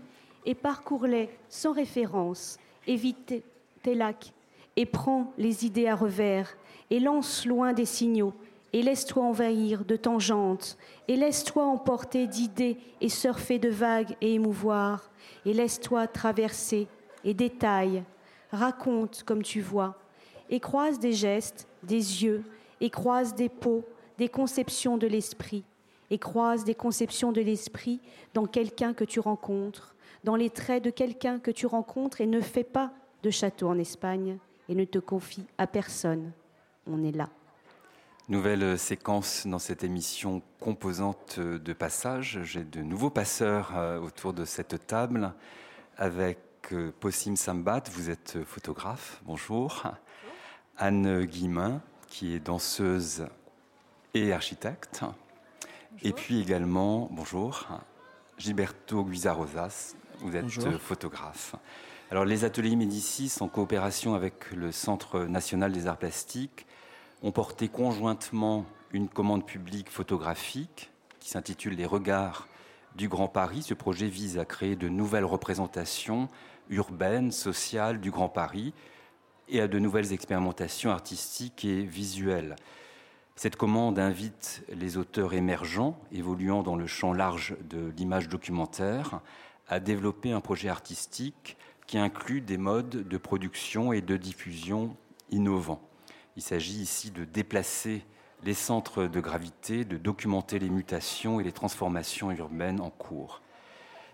[0.45, 2.58] et parcours-les sans référence.
[2.88, 3.34] Évite
[3.82, 4.34] tes lacs,
[4.76, 6.57] et prends les idées à revers,
[6.89, 8.34] et lance loin des signaux,
[8.74, 15.11] et laisse-toi envahir de tangentes, et laisse-toi emporter d'idées, et surfer de vagues et émouvoir,
[15.45, 16.88] et laisse-toi traverser,
[17.24, 18.03] et détaille,
[18.51, 19.95] raconte comme tu vois,
[20.49, 22.43] et croise des gestes, des yeux,
[22.82, 23.84] et croise des peaux,
[24.17, 25.63] des conceptions de l'esprit,
[26.09, 27.99] et croise des conceptions de l'esprit
[28.34, 32.41] dans quelqu'un que tu rencontres, dans les traits de quelqu'un que tu rencontres, et ne
[32.41, 34.38] fais pas de château en Espagne,
[34.70, 36.32] et ne te confie à personne.
[36.88, 37.30] On est là.
[38.30, 42.39] Nouvelle séquence dans cette émission composante de passages.
[42.43, 45.34] J'ai de nouveaux passeurs euh, autour de cette table
[45.97, 46.39] avec
[46.72, 49.84] euh, Possim Sambat, vous êtes photographe, bonjour.
[50.78, 53.28] Anne Guillemin, qui est danseuse
[54.14, 55.03] et architecte.
[56.01, 57.68] Et puis également, bonjour,
[58.38, 60.80] Gilberto Guizarrosas, vous êtes Bonjour.
[60.80, 61.55] photographe.
[62.12, 66.68] Alors, les ateliers Médicis, en coopération avec le Centre national des arts plastiques,
[67.24, 72.47] ont porté conjointement une commande publique photographique qui s'intitule Les regards
[72.95, 73.64] du Grand Paris.
[73.64, 76.28] Ce projet vise à créer de nouvelles représentations
[76.70, 78.73] urbaines, sociales du Grand Paris
[79.49, 82.56] et à de nouvelles expérimentations artistiques et visuelles.
[83.36, 89.22] Cette commande invite les auteurs émergents, évoluant dans le champ large de l'image documentaire,
[89.68, 91.57] à développer un projet artistique
[91.88, 94.95] qui inclut des modes de production et de diffusion
[95.30, 95.81] innovants.
[96.35, 98.03] Il s'agit ici de déplacer
[98.43, 103.41] les centres de gravité, de documenter les mutations et les transformations urbaines en cours.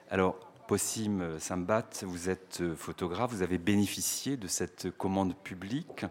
[0.09, 0.35] Alors,
[0.67, 6.05] Possim Sambat, vous êtes photographe, vous avez bénéficié de cette commande publique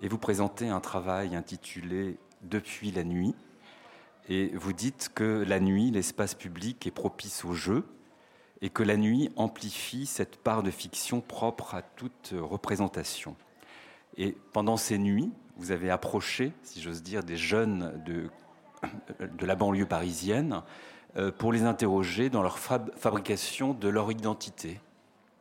[0.00, 3.34] et vous présentez un travail intitulé Depuis la nuit.
[4.30, 7.84] Et vous dites que la nuit, l'espace public est propice au jeu
[8.62, 13.36] et que la nuit amplifie cette part de fiction propre à toute représentation.
[14.16, 18.28] Et pendant ces nuits, vous avez approché, si j'ose dire, des jeunes de,
[19.26, 20.62] de la banlieue parisienne,
[21.16, 24.80] euh, pour les interroger dans leur fab- fabrication de leur identité.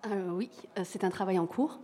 [0.06, 1.80] Euh, oui, euh, c'est un travail en cours.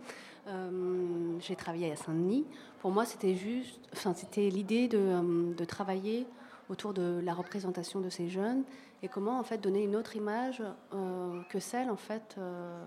[1.40, 2.44] J'ai travaillé à Saint-Denis.
[2.80, 6.24] Pour moi, c'était juste, enfin, c'était l'idée de, de travailler
[6.68, 8.62] autour de la représentation de ces jeunes
[9.02, 10.62] et comment en fait donner une autre image
[10.92, 12.82] euh, que celle en fait euh,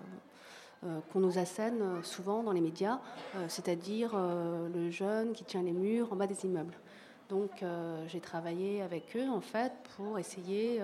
[0.83, 2.99] euh, qu'on nous assène souvent dans les médias,
[3.47, 6.75] c'est-à-dire le jeune qui tient les murs en bas des immeubles.
[7.27, 7.63] Donc
[8.07, 10.79] j'ai travaillé avec eux en fait pour essayer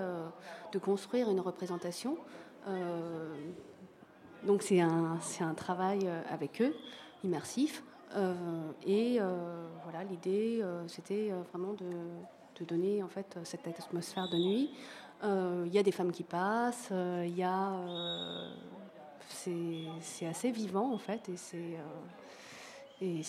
[0.73, 2.17] de construire une représentation.
[4.43, 6.75] Donc c'est un, un travail avec eux,
[7.23, 7.81] immersif.
[8.85, 9.19] Et
[9.83, 11.85] voilà, l'idée, c'était vraiment de,
[12.59, 14.71] de donner en fait cette atmosphère de nuit.
[15.23, 18.49] Euh, Il y a des femmes qui passent, euh, il y a, euh,
[20.01, 21.77] c'est assez vivant en fait, et c'est
[23.01, 23.21] euh,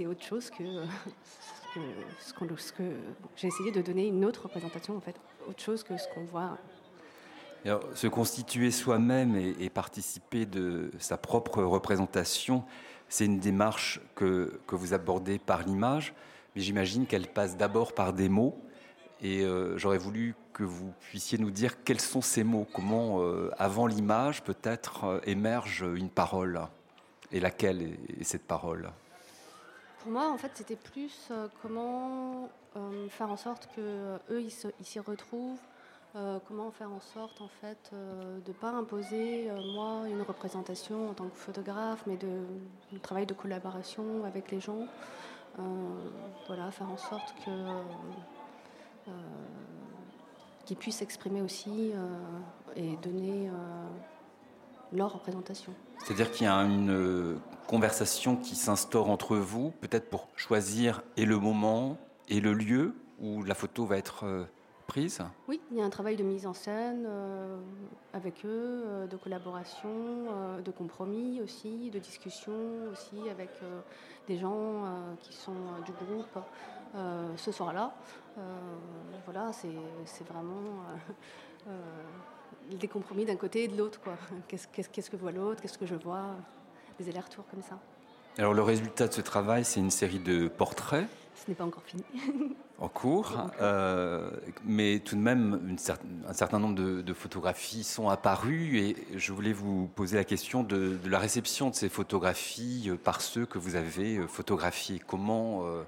[0.00, 0.64] et autre chose que,
[2.20, 2.82] ce que,
[3.36, 5.16] j'ai essayé de donner une autre représentation en fait,
[5.48, 6.58] autre chose que ce qu'on voit
[7.94, 12.64] se constituer soi-même et, participer de sa propre représentation,
[13.10, 16.14] c'est une démarche que, que vous abordez par l'image,
[16.54, 18.58] mais j'imagine qu'elle passe d'abord par des mots.
[19.22, 23.50] Et euh, j'aurais voulu que vous puissiez nous dire quels sont ces mots, comment, euh,
[23.58, 26.60] avant l'image, peut-être euh, émerge une parole,
[27.32, 28.90] et laquelle est, cette parole?
[30.00, 32.48] Pour moi, en fait, c'était plus euh, comment
[33.08, 35.58] faire en sorte que eux ils s'y retrouvent.
[36.46, 41.28] comment faire en sorte, en fait, de ne pas imposer, moi, une représentation en tant
[41.28, 42.44] que photographe, mais de
[42.94, 44.86] un travail de collaboration avec les gens.
[46.46, 47.50] Voilà, faire en sorte que
[50.70, 52.06] qu'ils puissent s'exprimer aussi euh,
[52.76, 53.52] et donner euh,
[54.92, 55.72] leur représentation.
[55.98, 57.36] C'est-à-dire qu'il y a une euh,
[57.66, 61.98] conversation qui s'instaure entre vous, peut-être pour choisir et le moment
[62.28, 64.46] et le lieu où la photo va être
[64.90, 65.22] prise?
[65.46, 67.60] Oui, il y a un travail de mise en scène euh,
[68.12, 72.52] avec eux, euh, de collaboration, euh, de compromis aussi, de discussion
[72.90, 73.50] aussi avec
[74.26, 74.84] des gens
[75.22, 76.38] qui sont du groupe
[77.36, 77.94] ce soir-là.
[78.38, 78.42] Euh,
[79.24, 81.12] voilà, c'est vraiment euh,
[81.68, 84.00] euh, des compromis d'un côté et de l'autre.
[84.00, 84.14] quoi.
[84.48, 86.36] Qu'est-ce que voit l'autre, qu'est-ce que je vois,
[86.98, 87.78] des allers-retours comme ça.
[88.38, 91.82] Alors le résultat de ce travail, c'est une série de portraits Ce n'est pas encore
[91.82, 92.04] fini.
[92.78, 94.30] en cours, euh,
[94.64, 98.96] mais tout de même une cer- un certain nombre de, de photographies sont apparues et
[99.16, 103.44] je voulais vous poser la question de, de la réception de ces photographies par ceux
[103.44, 105.00] que vous avez photographiés.
[105.04, 105.82] Comment, euh,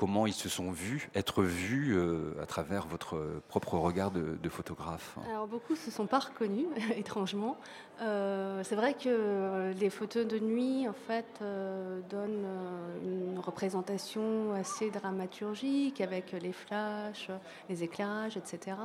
[0.00, 4.48] comment ils se sont vus, être vus euh, à travers votre propre regard de, de
[4.48, 7.58] photographe Alors beaucoup se sont pas reconnus, étrangement.
[8.00, 14.54] Euh, c'est vrai que les photos de nuit, en fait, euh, donnent euh, une représentation
[14.54, 17.28] assez dramaturgique avec les flashs,
[17.68, 18.78] les éclairages, etc.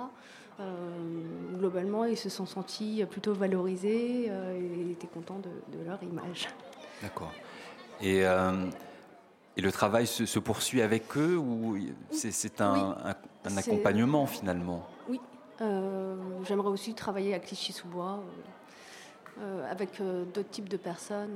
[0.59, 0.63] Euh,
[1.53, 6.49] globalement, ils se sont sentis plutôt valorisés euh, et étaient contents de, de leur image.
[7.01, 7.31] D'accord.
[8.01, 8.65] Et, euh,
[9.57, 11.77] et le travail se, se poursuit avec eux ou
[12.11, 12.79] c'est un, Oui.
[13.03, 13.09] un-
[13.45, 14.85] un C'est- accompagnement finalement?
[15.09, 15.21] Oui,
[15.61, 18.19] euh, j'aimerais aussi travailler à Clichy-sous-Bois
[19.39, 21.35] euh, euh, avec euh, d'autres types de personnes.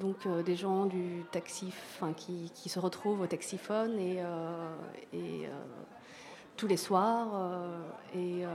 [0.00, 1.66] donc des gens du taxi,
[2.00, 4.22] enfin qui, qui se retrouvent au taxiphone et,
[5.12, 5.46] et
[6.56, 7.28] tous les soirs.
[7.34, 7.80] euh,
[8.14, 8.48] et euh,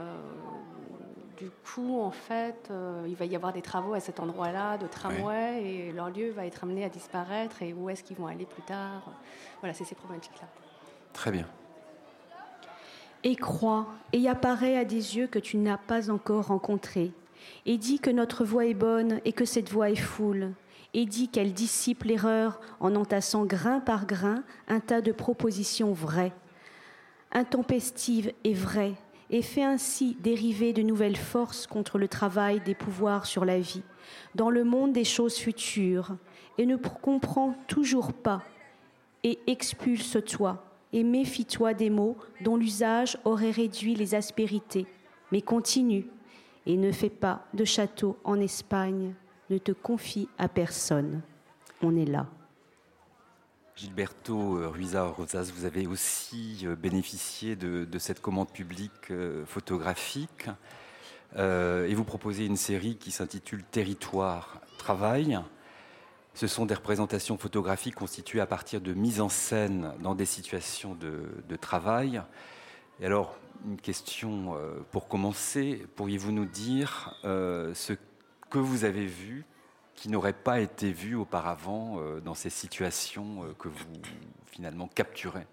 [1.42, 4.86] du coup, en fait, euh, il va y avoir des travaux à cet endroit-là de
[4.86, 7.62] tramway et leur lieu va être amené à disparaître.
[7.62, 9.10] Et où est-ce qu'ils vont aller plus tard
[9.60, 10.46] Voilà, c'est ces problématiques-là.
[11.12, 11.46] Très bien.
[13.24, 17.12] Et crois, et apparaît à des yeux que tu n'as pas encore rencontrés.
[17.66, 20.52] Et dis que notre voix est bonne et que cette voix est foule.
[20.94, 26.32] Et dis qu'elle dissipe l'erreur en entassant grain par grain un tas de propositions vraies,
[27.32, 28.94] intempestives et vraies,
[29.30, 33.82] et fait ainsi dériver de nouvelles forces contre le travail des pouvoirs sur la vie,
[34.34, 36.16] dans le monde des choses futures,
[36.58, 38.42] et ne pr- comprend toujours pas
[39.24, 44.86] et expulse-toi et méfie-toi des mots dont l'usage aurait réduit les aspérités.
[45.30, 46.06] Mais continue
[46.66, 49.14] et ne fais pas de château en Espagne,
[49.48, 51.22] ne te confie à personne.
[51.80, 52.26] On est là.
[53.82, 60.48] Gilberto euh, Ruiza Rosas, vous avez aussi euh, bénéficié de, cette commande publique euh, photographique
[61.36, 65.40] et vous proposez une série qui s'intitule Territoire Travail.
[66.34, 70.94] Ce sont des représentations photographiques constituées à partir de mises en scène dans des situations
[70.94, 72.20] de, travail.
[73.02, 73.34] Alors,
[73.64, 74.58] une question
[74.90, 75.86] pour commencer.
[75.96, 77.94] Pourriez-vous nous dire ce
[78.50, 79.46] que vous avez vu
[80.02, 83.84] qui n'aurait pas été vu auparavant euh, dans ces situations euh, que vous
[84.50, 85.46] finalement capturez.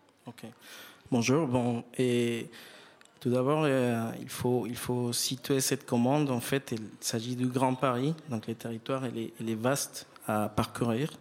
[1.11, 1.45] Bonjour.
[1.47, 2.47] Bon, et
[3.19, 6.31] Tout d'abord, euh, il, faut, il situer cette commande.
[6.31, 10.07] En fait, il s'agit du Grand Paris, donc le territoire il est, il est vaste
[10.25, 11.11] à parcourir.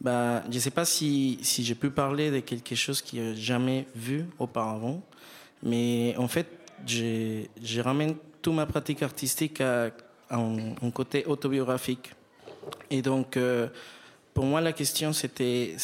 [0.00, 3.86] Bah, je ne sais pas si, j'ai pu parler de quelque chose que j'ai jamais
[3.94, 5.00] vu auparavant,
[5.62, 6.48] mais en fait,
[6.84, 9.92] je ramène toute ma pratique artistique à,
[10.30, 12.14] un, côté autobiographique.
[12.90, 13.68] Et donc, euh,
[14.34, 15.76] pour moi, la question, c'était,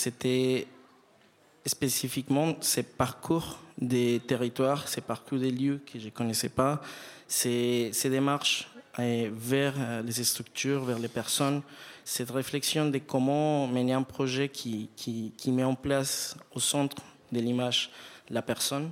[1.67, 6.81] spécifiquement ces parcours des territoires, ces parcours des lieux que je ne connaissais pas,
[7.27, 11.63] ces, démarches vers euh, les structures, vers les personnes,
[12.05, 17.03] cette réflexion de comment mener un projet qui, qui, qui met en place au centre
[17.33, 17.91] de l'image
[18.31, 18.91] la personne,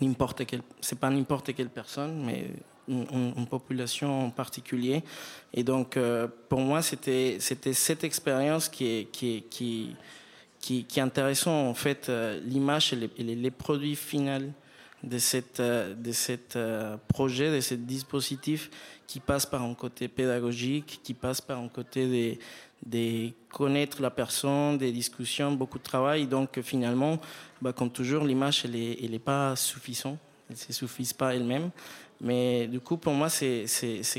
[0.00, 2.50] n'importe quelle, c'est pas n'importe quelle personne, mais
[2.90, 5.02] une, population en particulier.
[5.54, 9.96] Et donc, euh, pour moi, c'était, c'était cette expérience qui est, qui, qui,
[10.60, 14.52] qui, qui intéressant, en fait, euh, l'image et les, les, produits finaux
[15.02, 16.58] de cette, euh, de cette
[17.08, 18.70] projet, de ce dispositif
[19.06, 22.38] qui passe par un côté pédagogique, qui passe par un côté des,
[22.86, 26.26] de connaître la personne, des discussions, beaucoup de travail.
[26.26, 27.18] Donc finalement,
[27.60, 30.18] bah, comme toujours, l'image, elle n'est pas suffisante.
[30.48, 31.70] Elle ne se suffit pas elle-même.
[32.20, 33.66] Mais du coup, pour moi, c'est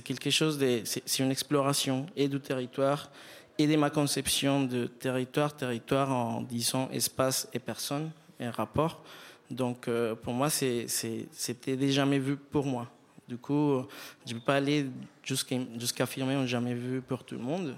[0.03, 0.81] quelque chose de.
[0.83, 3.11] C'est une exploration et du territoire
[3.57, 8.09] et de ma conception de territoire, territoire en disant espace et personne
[8.39, 9.03] et rapport.
[9.51, 12.87] Donc, euh, pour moi, c'était déjà jamais vu pour moi.
[13.27, 13.83] Du coup,
[14.25, 14.87] je ne peux pas aller
[15.23, 17.75] jusqu'à affirmer un jamais vu pour tout le monde.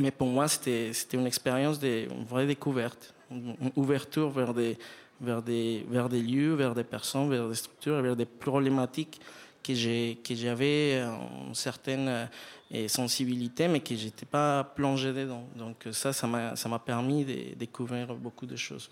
[0.00, 4.78] Mais pour moi, c'était une expérience, de, une vraie découverte, une ouverture vers des,
[5.24, 9.20] vers des, vers des lieux, vers des personnes, vers des structures, vers des problématiques
[9.64, 12.28] que j'avais une certaine
[12.72, 15.44] euh, sensibilité, mais que je n'étais pas plongé dedans.
[15.56, 18.90] Donc ça, ça m'a permis de découvrir beaucoup de choses.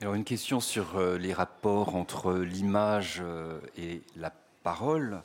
[0.00, 4.32] Alors une question sur euh, les rapports entre l'image euh, et la
[4.62, 5.22] parole.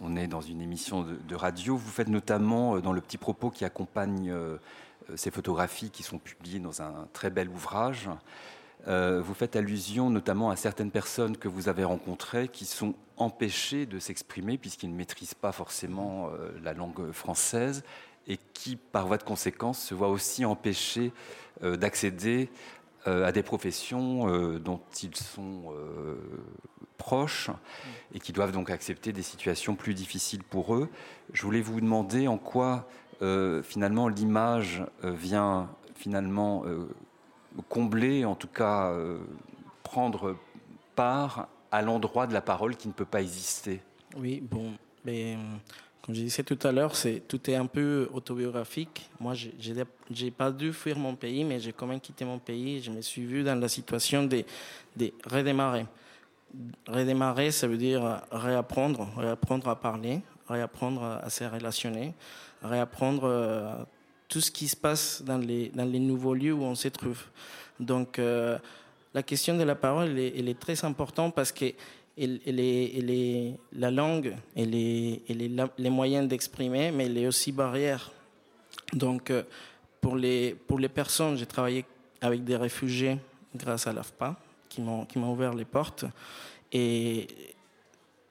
[0.00, 1.76] On est dans une émission de, radio.
[1.76, 4.34] Vous faites notamment dans le petit propos qui accompagne
[5.14, 8.08] ces photographies qui sont publiées dans un très bel ouvrage.
[8.88, 13.86] Euh, vous faites allusion notamment à certaines personnes que vous avez rencontrées qui sont empêchées
[13.86, 17.84] de s'exprimer puisqu'ils ne maîtrisent pas forcément euh, la langue française
[18.26, 21.12] et qui, par voie de conséquence, se voient aussi empêchés
[21.62, 22.50] euh, d'accéder
[23.04, 24.28] à des professions
[24.60, 25.74] dont ils sont
[26.98, 27.50] proches
[28.14, 30.88] et qui doivent donc accepter des situations plus difficiles pour eux.
[31.32, 32.86] Je voulais vous demander en quoi
[33.64, 36.62] finalement l'image vient finalement
[37.68, 39.18] combler, en tout cas euh,
[39.82, 40.36] prendre
[40.94, 43.80] part à l'endroit de la parole qui ne peut pas exister.
[44.16, 44.72] Oui, bon,
[45.04, 45.36] mais
[46.02, 49.08] comme je disais tout à l'heure, c'est tout est un peu autobiographique.
[49.20, 52.82] Moi, j'ai pas dû fuir mon pays, mais j'ai quand même quitté mon pays.
[52.82, 54.44] Je me suis vu dans la situation de,
[54.96, 55.86] de redémarrer.
[56.88, 62.14] Redémarrer, ça veut dire réapprendre, réapprendre à parler, réapprendre à se relationner,
[62.62, 63.76] réapprendre euh,
[64.32, 67.22] tout ce qui se passe dans les, nouveaux lieux où on se trouve.
[67.78, 68.58] Donc, euh,
[69.12, 71.66] la question de la parole, elle est, très importante parce que
[72.16, 78.10] est, la langue, elle est, les moyens d'exprimer, mais elle est aussi barrière.
[78.94, 79.42] Donc, euh,
[80.00, 81.84] pour les, pour les personnes, j'ai travaillé
[82.22, 83.18] avec des réfugiés
[83.54, 84.34] grâce à l'AFPA,
[84.70, 86.06] qui m'ont ouvert les portes.
[86.72, 87.28] Et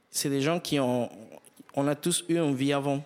[0.10, 1.12] c'est des gens qui ont...
[1.76, 3.04] On a tous eu une vie avant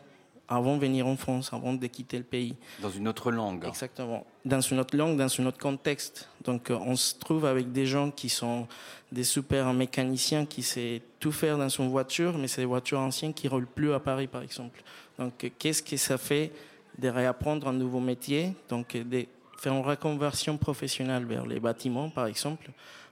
[0.48, 2.56] avant de venir en France, avant de quitter le pays.
[2.82, 3.66] Dans une autre langue.
[3.66, 4.26] Exactement.
[4.44, 6.30] Dans une autre langue, dans un autre contexte.
[6.44, 8.68] Donc euh, on se trouve avec des gens qui sont
[9.12, 13.34] des super mécaniciens qui savent tout faire dans son voiture, mais c'est des voitures anciennes
[13.34, 14.84] qui ne roulent plus à Paris, par exemple.
[15.18, 16.52] Donc euh, qu'est-ce que ça fait
[16.98, 18.54] de réapprendre un nouveau métier?
[18.70, 19.26] Donc euh, de
[19.58, 22.70] faire une reconversion professionnelle vers les bâtiments, par exemple,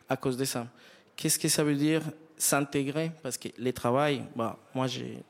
[0.07, 0.67] à cause de ça.
[1.15, 2.03] Qu'est-ce que ça veut dire
[2.37, 3.11] s'intégrer?
[3.23, 5.23] Parce que les travail, bah, moi j'ai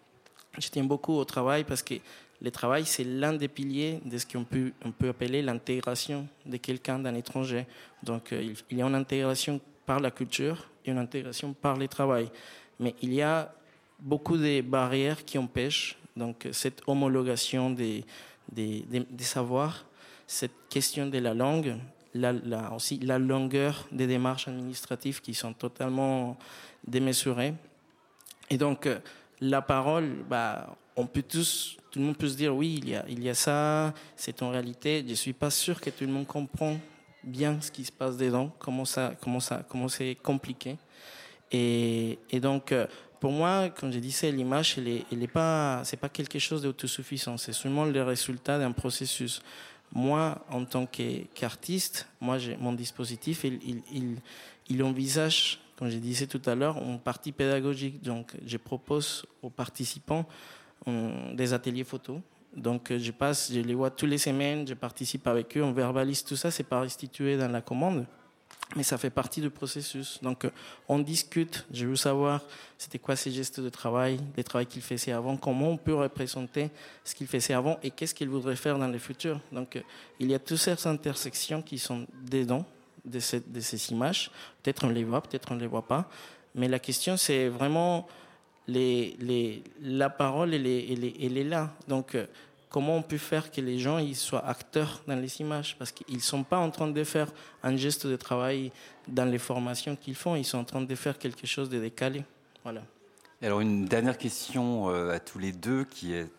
[0.57, 1.95] je tiens beaucoup au travail parce que
[2.41, 4.73] le travail, c'est l'un des piliers de ce qu'on peut,
[5.07, 7.65] appeler l'intégration de quelqu'un d'un étranger.
[8.03, 11.87] Donc, euh, il y a une intégration par la culture et une intégration par le
[11.87, 12.29] travail.
[12.79, 13.53] Mais il y a
[13.97, 18.05] beaucoup de barrières qui empêchent donc, cette homologation des,
[19.19, 19.85] savoirs,
[20.27, 21.77] cette question de la langue,
[22.13, 26.37] la, aussi la longueur des démarches administratives qui sont totalement
[26.85, 27.53] démesurées.
[28.49, 28.99] Et donc, euh,
[29.41, 32.95] la parole, bah, on peut tous, tout le monde peut se dire oui, il y
[32.95, 35.03] a, il y a ça, c'est en réalité.
[35.05, 36.77] Je ne suis pas sûr que tout le monde comprend
[37.23, 40.77] bien ce qui se passe dedans, comment ça, comment ça, comment c'est compliqué.
[41.51, 42.87] Et, donc, euh,
[43.19, 47.37] pour moi, comme dit, c'est l'image, elle est, elle pas, c'est pas quelque chose d'autosuffisant.
[47.37, 49.41] C'est seulement le résultat d'un processus.
[49.93, 54.15] Moi, en tant qu'artiste, moi, j'ai mon dispositif, il, il,
[54.67, 58.01] il envisage comme je disais tout à l'heure, une partie pédagogique.
[58.01, 60.25] Donc, je propose aux participants
[60.87, 62.19] euh, des ateliers photos.
[62.55, 66.23] Donc, je passe, je les vois tous les semaines, je participe avec eux, on verbalise
[66.23, 68.05] tout ça, c'est pas restitué dans la commande
[68.75, 70.19] mais ça fait partie du processus.
[70.21, 70.47] Donc,
[70.87, 71.65] on discute.
[71.71, 72.41] Je veux savoir
[72.77, 76.69] c'était quoi ses gestes de travail, les travaux qu'il faisait avant, comment on peut représenter
[77.03, 79.39] ce qu'il faisait avant et qu'est-ce qu'il voudrait faire dans le futur.
[79.51, 79.81] Donc,
[80.19, 82.65] il y a toutes ces intersections qui sont dedans
[83.05, 84.31] de, ces images.
[84.61, 86.09] Peut-être on les voit, peut-être on ne les voit pas.
[86.55, 88.07] Mais la question, c'est vraiment
[88.67, 91.73] la parole, elle est, là.
[91.87, 92.17] Donc,
[92.69, 95.75] comment on peut faire que les gens ils soient acteurs dans les images?
[95.77, 97.31] Parce qu'ils ne sont pas en train de faire
[97.61, 98.71] un geste de travail
[99.07, 102.23] dans les formations qu'ils font, ils sont en train de faire quelque chose de décalé.
[102.63, 102.81] Voilà.
[103.41, 106.29] alors une dernière question à tous les deux qui est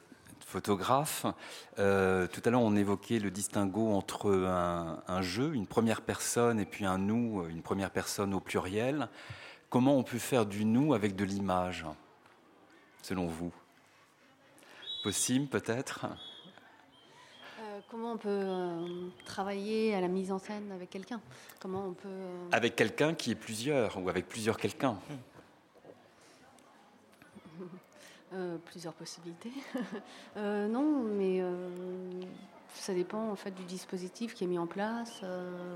[0.54, 1.26] photographe.
[1.80, 6.60] Euh, tout à l'heure, on évoquait le distinguo entre un, un, jeu, une première personne,
[6.60, 9.08] et puis un nous, une première personne au pluriel.
[9.68, 11.84] Comment on peut faire du nous avec de l'image,
[13.02, 13.52] selon vous?
[15.02, 16.06] Possible, peut-être?
[17.60, 21.20] Euh, Comment on peut euh, travailler à la mise en scène avec quelqu'un?
[21.58, 22.28] Comment on peut.
[22.52, 24.96] Avec quelqu'un qui est plusieurs ou avec plusieurs quelqu'un
[28.34, 29.52] Euh, plusieurs possibilités.
[30.36, 31.68] euh, non, mais euh,
[32.74, 35.22] ça dépend en fait du dispositif qui est mis en place,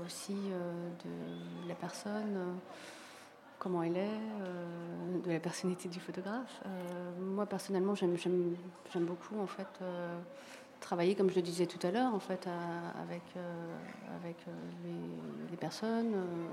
[0.05, 2.57] aussi de la personne,
[3.59, 6.61] comment elle est, de la personnalité du photographe.
[7.17, 8.17] moi personnellement, j'aime
[9.05, 9.67] beaucoup en fait
[10.79, 12.47] travailler, comme je le disais tout à l'heure, en fait,
[13.01, 13.77] avec, euh,
[14.19, 14.37] avec
[14.83, 16.13] les, les, personnes.
[16.15, 16.47] Euh,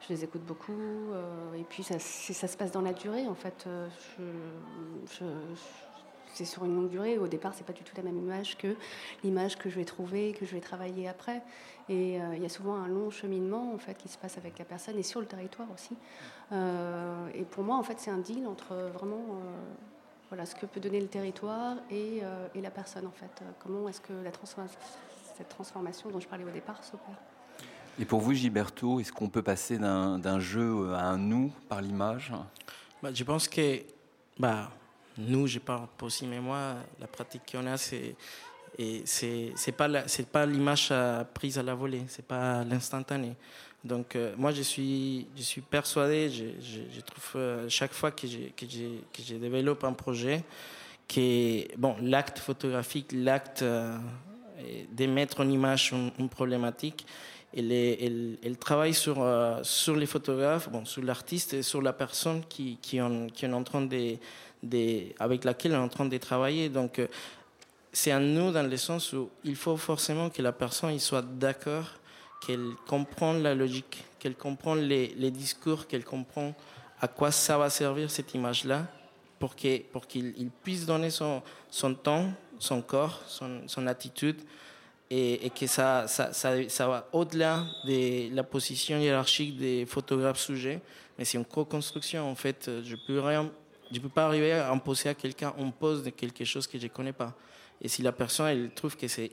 [0.00, 0.72] je les écoute beaucoup.
[0.72, 3.68] Euh, et puis, ça, ça, se passe dans la durée, en fait.
[6.34, 7.18] C'est sur une longue durée.
[7.18, 8.76] Au départ, c'est pas du tout la même image que
[9.24, 11.42] l'image que je vais trouver, que je vais travailler après.
[11.88, 14.64] Et il y a souvent un long cheminement, en fait, qui se passe avec la
[14.64, 15.96] personne et sur le territoire aussi.
[16.52, 19.40] et pour moi, en fait, c'est un deal entre vraiment
[20.28, 23.42] voilà, ce que peut donner le territoire et, euh, et la personne en fait.
[23.60, 24.30] Comment est-ce que la
[25.36, 27.16] cette transformation dont je parlais au départ s'opère
[27.98, 32.32] Et pour vous, Gilberto, est-ce qu'on peut passer d'un jeu à un nous par l'image?
[33.02, 33.82] Bah, Je pense que
[34.38, 34.70] bah,
[35.16, 38.16] nous, je parle possible, mais moi, la pratique qu'on a, c'est
[38.80, 40.92] et c'est c'est pas c'est pas l'image
[41.34, 43.34] prise à la volée, c'est pas l'instantané.
[43.84, 48.10] Donc euh, moi je suis je suis persuadé, je, je, je trouve euh, chaque fois
[48.10, 50.42] que j'ai que j'ai que je développe un projet
[51.06, 53.96] que bon l'acte photographique, l'acte euh,
[54.90, 57.06] d'émettre en image une, problématique,
[57.56, 62.42] elle, elle, travaille sur euh, sur les photographes, bon sur l'artiste et sur la personne
[62.48, 64.16] qui qui en qui en train de,
[64.64, 66.68] de avec laquelle on est en train de travailler.
[66.68, 67.00] Donc
[67.92, 71.22] c'est à nous dans le sens où il faut forcément que la personne il soit
[71.22, 71.86] d'accord
[72.40, 76.54] qu'elle comprend la logique, qu'elle comprend les, discours, qu'elle comprend
[77.00, 78.86] à quoi ça va servir cette image-là,
[79.38, 81.42] pour qu'il puisse donner son,
[82.02, 84.40] temps, son corps, son, attitude,
[85.10, 86.06] et, que ça,
[86.80, 90.80] va au-delà de la position hiérarchique des photographes sujets,
[91.18, 92.28] mais c'est une co-construction.
[92.28, 93.22] En fait, je peux
[94.00, 97.12] peux pas arriver à imposer à quelqu'un, on pose de quelque chose que je connais
[97.12, 97.34] pas.
[97.80, 99.32] Et si la personne elle trouve que c'est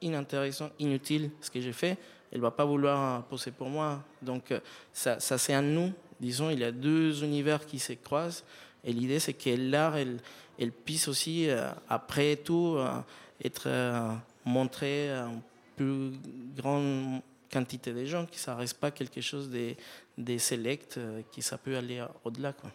[0.00, 1.98] inintéressant, inutile ce que j'ai fait,
[2.34, 4.02] elle va pas vouloir poser pour moi.
[4.20, 4.52] Donc
[4.92, 5.92] ça, ça c'est un nous.
[6.20, 8.44] Disons, il y a deux univers qui se croisent.
[8.84, 10.18] Et l'idée, c'est que l'art, elle,
[10.58, 13.00] elle puisse aussi, euh, après tout, euh,
[13.42, 14.10] être euh,
[14.44, 15.40] montré à une
[15.76, 16.12] plus
[16.56, 19.74] grande quantité de gens, que ça reste pas quelque chose de,
[20.18, 21.00] de select,
[21.32, 22.52] qui ça peut aller au-delà.
[22.52, 22.70] Quoi.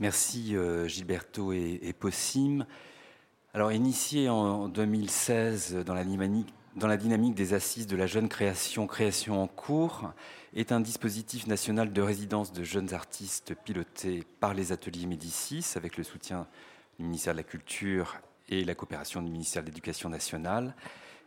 [0.00, 0.54] Merci
[0.86, 1.94] Gilberto et, et.
[3.54, 8.28] Alors, initié en 2016 dans la dynamique, dans la dynamique des assises de la jeune
[8.28, 10.12] création, création en cours,
[10.54, 15.96] est un dispositif national de résidence de jeunes artistes piloté par les ateliers Médicis avec
[15.96, 16.46] le soutien
[16.98, 18.16] du ministère de la Culture
[18.48, 20.74] et la coopération du ministère de l'Éducation nationale.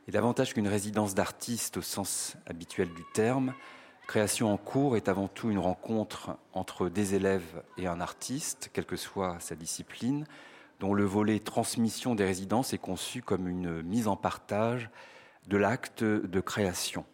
[0.08, 3.54] Et davantage qu'une résidence d'artistes au sens habituel du terme,
[4.08, 8.86] Création en cours est avant tout une rencontre entre des élèves et un artiste, quelle
[8.86, 10.26] que soit sa discipline,
[10.82, 14.90] dont le volet transmission des résidences est conçu comme une mise en partage
[15.48, 17.06] de l'acte de création.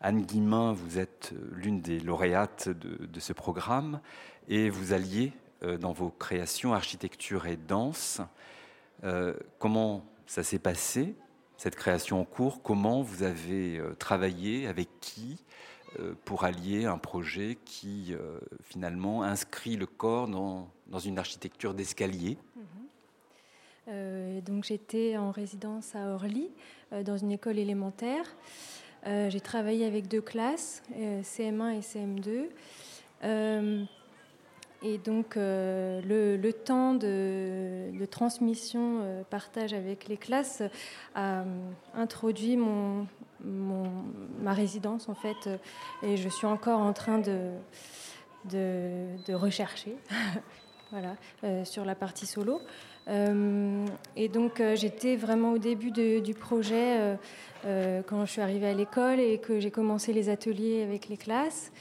[0.00, 4.00] Anne Guimain, vous êtes l'une des lauréates de, ce programme
[4.48, 5.32] et vous alliez
[5.62, 8.20] euh, dans vos créations architecture et danse.
[9.04, 11.14] Euh, comment ça s'est passé,
[11.56, 12.62] cette création en cours?
[12.62, 14.66] Comment vous avez euh, travaillé?
[14.66, 15.44] Avec qui
[16.24, 18.14] pour allier un projet qui
[18.62, 22.38] finalement inscrit le corps dans, dans une architecture d'escalier?
[22.56, 22.60] Mmh.
[23.88, 26.50] Euh, donc j'étais en résidence à Orly,
[26.92, 28.24] euh, dans une école élémentaire.
[29.06, 30.82] Euh, j'ai travaillé avec deux classes,
[31.22, 32.48] CM1 et CM2.
[33.24, 33.84] Euh,
[34.84, 40.60] et donc, le, temps de, transmission, partage avec les classes
[41.14, 41.44] a
[41.94, 43.06] introduit mon,
[43.44, 45.48] ma résidence, en fait.
[46.02, 47.52] Et je suis encore en train de,
[48.46, 49.96] de, de rechercher
[50.90, 51.14] voilà,
[51.64, 52.60] sur la partie solo.
[53.08, 57.16] Euh, et donc euh, j'étais vraiment au début du projet
[57.64, 61.16] euh, quand je suis arrivée à l'école et que j'ai commencé les ateliers avec les
[61.16, 61.72] classes.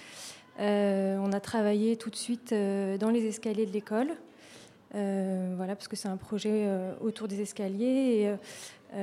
[0.57, 4.09] on a travaillé tout de suite dans les escaliers de l'école.
[4.93, 6.67] voilà, parce que c'est un projet
[7.01, 8.35] autour des escaliers
[8.95, 8.99] et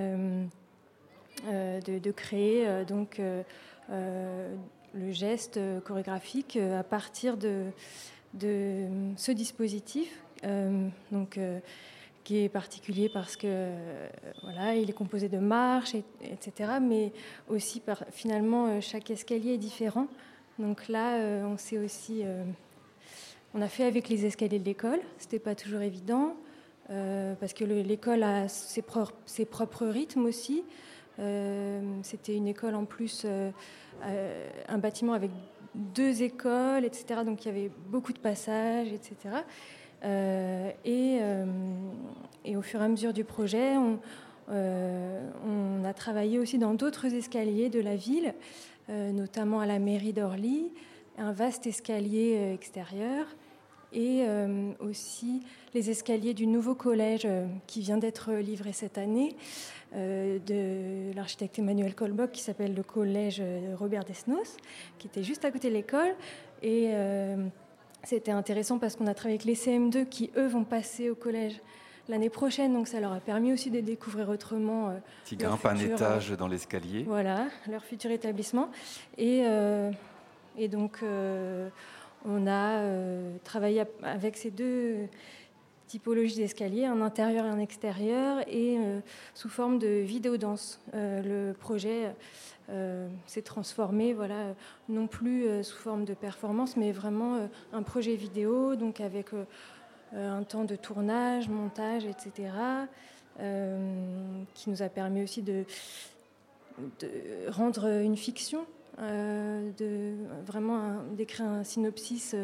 [1.47, 3.21] de, de, créer donc
[3.91, 7.65] le geste chorégraphique à partir de,
[8.35, 8.87] de
[9.17, 10.23] ce dispositif.
[11.11, 11.39] donc
[12.29, 14.09] qui est particulier parce que euh,
[14.43, 16.73] voilà, il est composé de marches, etc.
[16.79, 17.11] Mais
[17.49, 20.09] aussi par, finalement euh, chaque escalier est différent.
[20.59, 22.23] Donc là, euh, on aussi,
[23.55, 25.01] on a fait avec les escaliers de l'école.
[25.17, 26.37] C'était pas toujours évident
[27.41, 28.85] parce que l'école a ses,
[29.25, 30.65] ses propres rythmes aussi.
[32.03, 33.27] C'était une école en plus,
[34.69, 35.31] un bâtiment avec
[35.75, 37.21] deux écoles, etc.
[37.25, 39.45] Donc il y avait beaucoup de passages, etc.
[40.05, 41.45] Euh, et, euh,
[42.45, 43.99] et, au fur et à mesure du projet, on,
[44.51, 48.35] euh, on a travaillé aussi dans d'autres escaliers de la ville,
[48.89, 50.71] notamment à la mairie d'Orly,
[51.19, 53.27] un vaste escalier extérieur
[53.93, 54.25] et
[54.81, 55.43] aussi
[55.75, 57.29] les escaliers du nouveau collège
[57.67, 59.37] qui vient d'être livré cette année
[59.93, 63.43] de l'architecte Emmanuel Colbock qui s'appelle le collège
[63.79, 64.57] Robert Desnos,
[64.97, 66.15] qui était juste à côté de l'école.
[66.63, 66.95] Et
[68.05, 71.61] c'était intéressant parce qu'on a travaillé avec les CM2 qui, eux, vont passer au collège
[72.09, 74.91] l'année prochaine, donc ça leur a permis aussi de découvrir autrement.
[74.91, 74.93] Euh,
[75.25, 77.05] qui grimpent un étage dans l'escalier.
[77.07, 78.71] Voilà, leur futur établissement.
[79.19, 79.91] Et, euh,
[80.57, 81.69] et donc, euh,
[82.25, 82.83] on a
[83.45, 85.07] travaillé avec ces deux
[85.89, 88.79] typologies d'escalier, un intérieur et un extérieur, et
[89.35, 90.81] sous forme de vidéo danse.
[90.93, 92.13] le projet
[92.71, 94.55] euh, s'est transformé, voilà,
[94.91, 99.29] non plus euh, sous forme de performance, mais vraiment euh, un projet vidéo, donc avec
[100.15, 102.51] un temps de tournage, montage, etc.,
[104.55, 105.65] qui nous a permis aussi de
[107.49, 108.67] rendre une fiction
[108.99, 110.15] de
[110.45, 112.35] vraiment d'écrire un synopsis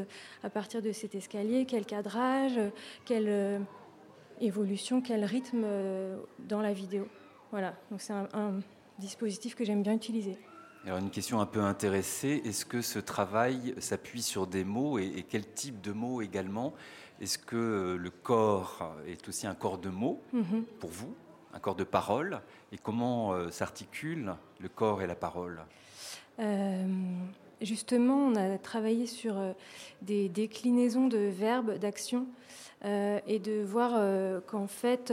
[0.42, 2.60] à partir de cet escalier, quel cadrage,
[3.04, 3.60] quelle
[4.40, 5.66] évolution, quel rythme
[6.38, 7.08] dans la vidéo.
[7.50, 8.60] Voilà, donc c'est un,
[8.98, 10.36] dispositif que j'aime bien utiliser.
[10.84, 15.24] Alors une question un peu intéressée, est-ce que ce travail s'appuie sur des mots et,
[15.28, 16.74] quel type de mots également?
[17.20, 20.64] Est-ce que euh, le corps est aussi un corps de mots mhm.
[20.78, 21.14] pour vous,
[21.54, 22.40] un corps de parole?
[22.72, 25.60] Et comment euh, s'articulent le corps et la parole?
[25.60, 25.83] euh,
[27.60, 29.36] Justement, on a travaillé sur
[30.02, 32.26] des déclinaisons de verbes, d'actions,
[32.84, 33.92] et de voir
[34.46, 35.12] qu'en fait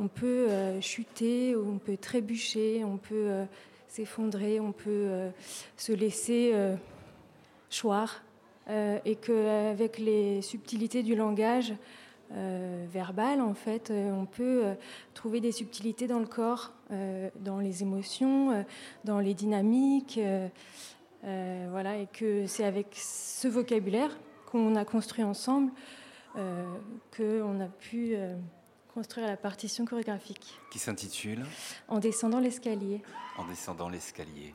[0.00, 3.44] on peut euh, chuter, on peut trébucher, on peut euh,
[3.86, 5.30] s'effondrer, on peut euh,
[5.76, 6.54] se laisser
[7.70, 8.22] choir,
[9.04, 11.72] et qu'avec les subtilités du langage
[12.30, 14.74] verbal, en fait, on peut
[15.14, 16.72] trouver des subtilités dans le corps,
[17.40, 18.64] dans les émotions,
[19.04, 20.20] dans les dynamiques,
[21.22, 24.16] voilà, et que c'est avec ce vocabulaire
[24.46, 25.72] qu'on a construit ensemble
[27.16, 28.14] qu'on a pu
[28.94, 30.58] construire la partition chorégraphique.
[30.70, 31.44] Qui s'intitule
[31.88, 33.02] En descendant l'escalier.
[33.36, 34.54] En descendant l'escalier.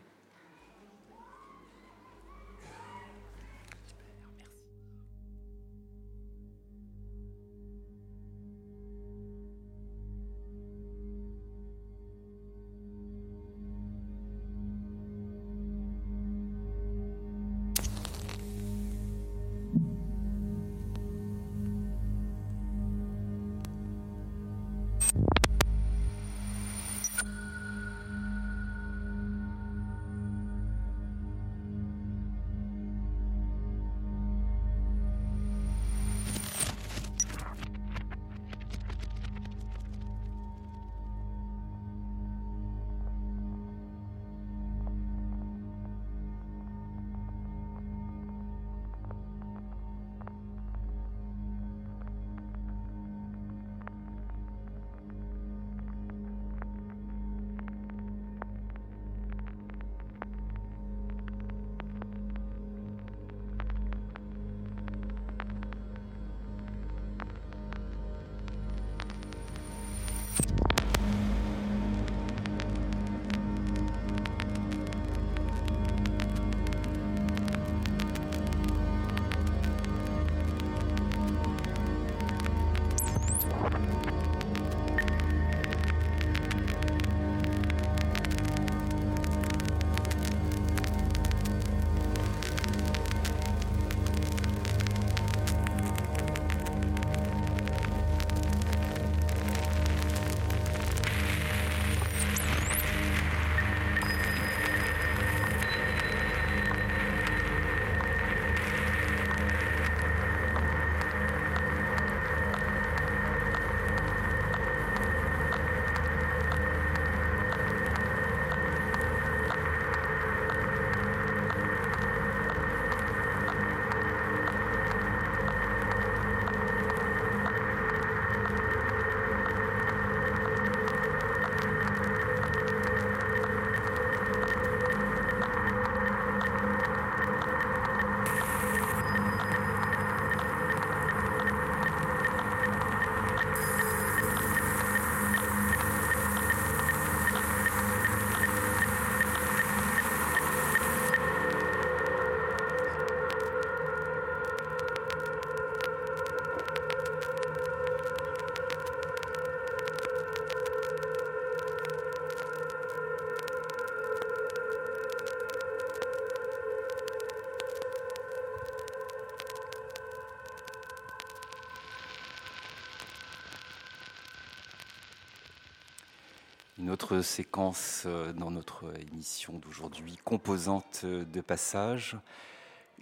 [177.06, 182.18] Une autre séquence euh, dans notre émission d'aujourd'hui, composante de passage,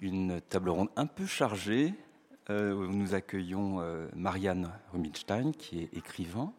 [0.02, 1.94] une table ronde un peu chargée.
[2.50, 6.52] Euh, où nous accueillons euh, Marianne Rubinstein, qui est écrivain.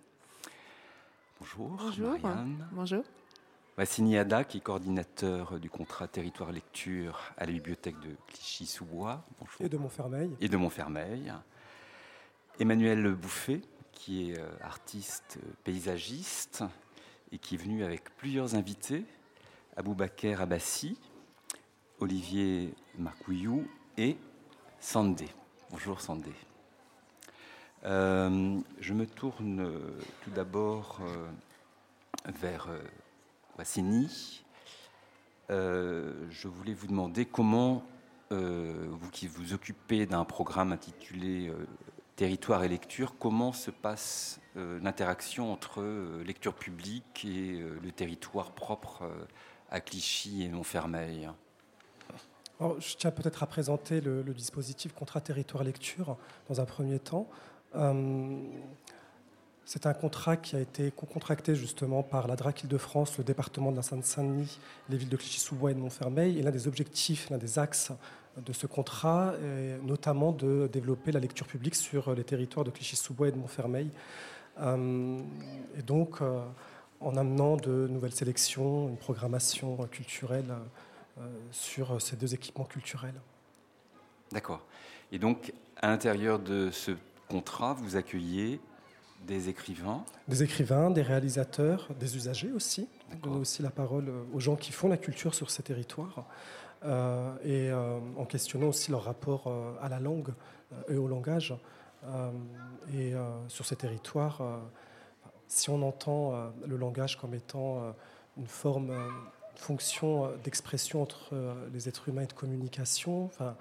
[1.39, 1.77] Bonjour.
[1.79, 2.19] Bonjour.
[2.19, 2.67] Marianne.
[2.73, 3.05] Bonjour.
[3.77, 9.23] Wassini Ada, qui est coordinateur du contrat territoire lecture à la bibliothèque de Clichy-sous-Bois.
[9.39, 9.61] Bonjour.
[9.61, 10.35] Et de Montfermeil.
[10.41, 11.31] Et de Montfermeil.
[12.59, 13.61] Emmanuel Bouffet,
[13.93, 16.65] qui est artiste paysagiste
[17.35, 19.05] et qui est venu avec plusieurs invités.
[19.77, 20.97] Aboubaker Abassi,
[21.99, 23.67] Olivier Marcouillou
[23.99, 24.17] et
[24.79, 25.27] Sandé.
[25.73, 26.31] Bonjour Sandé.
[27.85, 31.27] Euh, je me tourne euh, tout d'abord euh,
[32.41, 32.79] vers euh,
[33.59, 34.45] Wassini.
[35.51, 37.85] Je voulais vous demander comment,
[38.31, 41.53] vous qui vous occupez d'un programme intitulé
[42.17, 47.91] Territoire et lecture, comment se passe euh, l'interaction entre euh, lecture publique et euh, le
[47.91, 49.03] territoire propre
[49.69, 51.29] à Clichy et Montfermeil?
[52.61, 56.17] Je tiens peut-être à présenter le, dispositif contrat territoire lecture
[56.49, 57.29] dans un premier temps.
[59.65, 63.77] C'est un contrat qui a été co-contracté justement par la DRAC Île-de-France, le département de
[63.77, 66.39] la Seine-Saint-Denis, les villes de Clichy-sous-Bois et de Montfermeil.
[66.39, 67.91] Et l'un des objectifs, l'un des axes
[68.37, 73.29] de ce contrat est notamment de développer la lecture publique sur les territoires de Clichy-sous-Bois
[73.29, 73.91] et de Montfermeil.
[74.61, 75.19] Euh,
[75.77, 76.41] et donc, euh,
[77.01, 80.55] en amenant de nouvelles sélections, une programmation culturelle
[81.19, 83.21] euh, sur ces deux équipements culturels.
[84.33, 84.65] D'accord.
[85.13, 86.93] Et donc, à l'intérieur de ce
[87.29, 88.61] contrat, vous accueillez
[89.27, 90.05] des écrivains.
[90.29, 92.89] Des écrivains, des réalisateurs, des usagers aussi.
[93.23, 96.27] Donner aussi la parole aux gens qui font la culture sur ces territoires.
[96.85, 100.35] Euh, et euh, en questionnant aussi leur rapport euh, à la langue
[100.89, 101.55] et au langage.
[102.93, 103.15] Et
[103.49, 104.43] sur ces territoires,
[105.49, 107.95] si on entend le langage comme étant
[108.37, 111.35] une forme, une fonction d'expression entre
[111.73, 113.57] les êtres humains et de communication, enfin,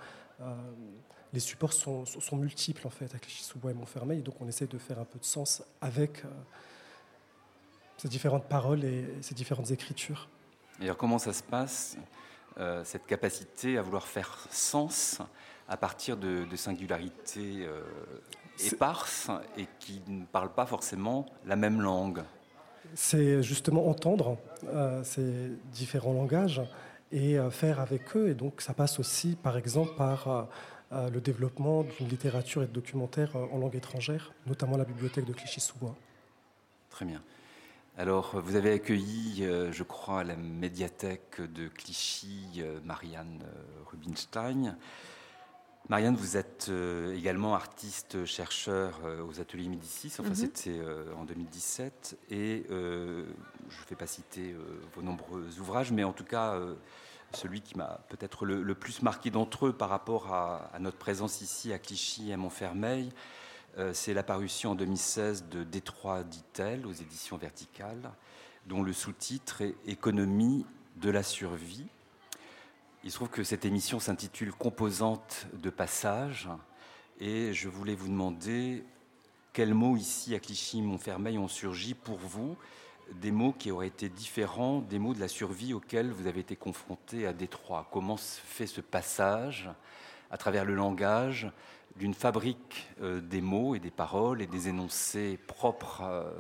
[1.32, 4.78] les supports sont, multiples en fait à Clichy-sous-Bois et Montfermeil, et donc on essaie de
[4.78, 6.24] faire un peu de sens avec
[7.98, 10.28] ces différentes paroles et ces différentes écritures.
[10.82, 11.96] Et alors, comment ça se passe,
[12.84, 15.22] cette capacité à vouloir faire sens
[15.68, 17.82] à partir de, de singularités euh,
[18.66, 22.22] éparses et qui ne parlent pas forcément la même langue
[22.94, 26.62] C'est justement entendre euh, ces différents langages
[27.12, 28.30] et euh, faire avec eux.
[28.30, 30.44] Et donc ça passe aussi, par exemple, par euh,
[30.92, 35.26] euh, le développement d'une littérature et de documentaires euh, en langue étrangère, notamment la bibliothèque
[35.26, 35.96] de Clichy-sous-Bois.
[36.90, 37.22] Très bien.
[37.96, 43.84] Alors, vous avez accueilli, euh, je crois, à la médiathèque de Clichy, euh, Marianne euh,
[43.86, 44.76] Rubinstein.
[45.90, 46.72] Marianne, vous êtes
[47.14, 50.36] également artiste-chercheur euh, aux ateliers Médicis, enfin Mhm.
[50.36, 50.82] c'était
[51.18, 53.26] en 2017, et euh,
[53.70, 54.56] je ne vais pas citer
[54.96, 56.58] vos nombreux ouvrages, mais en tout cas,
[57.34, 60.98] celui qui m'a peut-être le, le plus marqué d'entre eux par rapport à, à notre
[60.98, 63.12] présence ici à Clichy et à Montfermeil,
[63.78, 68.12] euh, c'est l'apparition en 2016 de Détroit dit-elle aux éditions verticales,
[68.68, 70.66] dont le sous-titre est Économie
[70.98, 71.88] de la survie.
[73.04, 76.50] Il se trouve que cette émission s'intitule Composante de passage
[77.20, 78.84] et je voulais vous demander
[79.54, 82.56] quels mots ici à Clichy-Montfermeil ont surgi pour vous,
[83.12, 86.56] des mots qui auraient été différents des mots de la survie auxquels vous avez été
[86.56, 87.88] confronté à Détroit.
[87.92, 89.70] Comment se fait ce passage
[90.32, 91.52] à travers le langage
[91.96, 96.32] d'une fabrique euh, des mots et des paroles et des énoncés propres euh,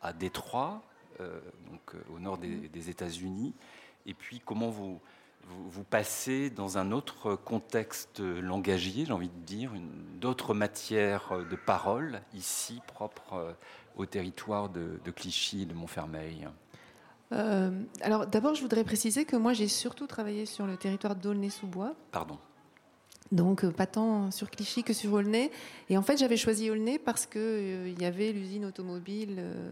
[0.00, 0.82] à Détroit,
[1.20, 1.40] euh,
[1.70, 3.54] donc au nord des, des États-Unis,
[4.06, 5.00] et puis comment vous,
[5.44, 9.72] vous, vous passez dans un autre contexte langagier, j'ai envie de dire,
[10.20, 13.56] d'autres matières de parole, ici, propres
[13.96, 16.48] au territoire de, de Clichy et de Montfermeil?
[17.32, 17.70] Euh,
[18.02, 21.94] alors d'abord, je voudrais préciser que moi, j'ai surtout travaillé sur le territoire d'Aulnay-sous-Bois.
[22.12, 22.38] Pardon.
[23.32, 25.50] Donc euh, pas tant sur Clichy que sur Aulnay.
[25.88, 29.54] Et en fait, j'avais choisi Aulnay parce que euh, il y avait l'usine automobile euh,
[29.54, 29.70] euh,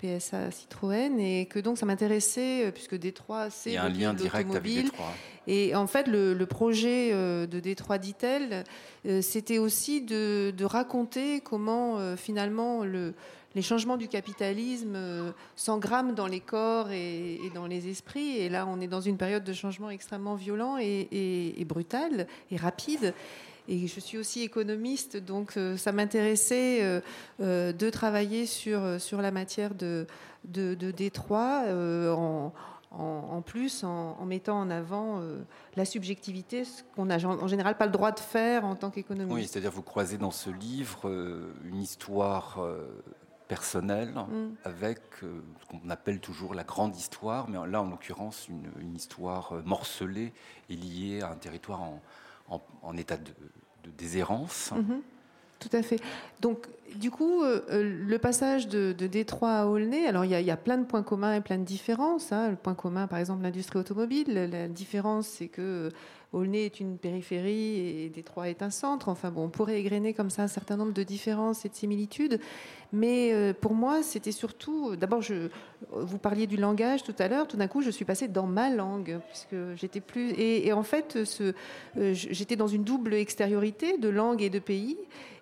[0.00, 3.88] PSA Citroën et que donc ça m'intéressait euh, puisque Détroit c'est Il y a un
[3.88, 4.84] lien direct avec.
[4.84, 5.12] Détroit.
[5.46, 8.64] Et en fait, le, le projet euh, de Détroit dit-elle,
[9.06, 13.12] euh, c'était aussi de, de raconter comment euh, finalement le,
[13.54, 18.38] les changements du capitalisme euh, s'engramment dans les corps et, et dans les esprits.
[18.38, 22.26] Et là, on est dans une période de changement extrêmement violent et, et, et brutal
[22.50, 23.14] et rapide.
[23.66, 27.00] Et je suis aussi économiste, donc euh, ça m'intéressait euh,
[27.40, 30.06] euh, de travailler sur, sur la matière de,
[30.44, 32.52] de, de Détroit en,
[32.90, 35.42] en, en plus en, en mettant en avant euh,
[35.76, 39.34] la subjectivité, ce qu'on n'a en général pas le droit de faire en tant qu'économiste.
[39.34, 43.02] Oui, c'est-à-dire vous croisez dans ce livre euh, une histoire euh,
[43.48, 44.54] personnelle Mm.
[44.64, 49.54] avec ce qu'on appelle toujours la grande histoire, mais là en l'occurrence une, une histoire
[49.64, 50.32] morcelée
[50.70, 52.00] et liée à un territoire en,
[52.48, 53.30] en- état de,
[53.84, 54.70] de déshérence.
[54.72, 55.00] Mhm.
[55.60, 55.98] Tout à fait.
[56.40, 56.66] Donc,
[56.96, 60.46] du coup, euh, euh, le passage de, Détroit à Aulnay, alors il y, a- il
[60.46, 62.32] y a plein de points communs et plein de différences.
[62.32, 62.50] hein.
[62.50, 64.48] Le point commun, par exemple, l'industrie automobile.
[64.52, 65.90] La différence, c'est que euh,
[66.32, 69.08] Aulnay est une périphérie et Détroit est un centre.
[69.08, 72.40] Enfin bon, on pourrait égrener comme ça un certain nombre de différences et de similitudes.
[72.94, 74.90] Mais euh, pour moi, c'était surtout.
[74.90, 75.48] euh, D'abord, je,
[75.92, 77.48] vous parliez du langage tout à l'heure.
[77.48, 80.32] Tout d'un coup, je suis passée dans ma langue, puisque j'étais plus.
[80.38, 81.52] Et, en fait, euh,
[82.14, 84.96] j'étais dans une double extériorité de langue et de pays.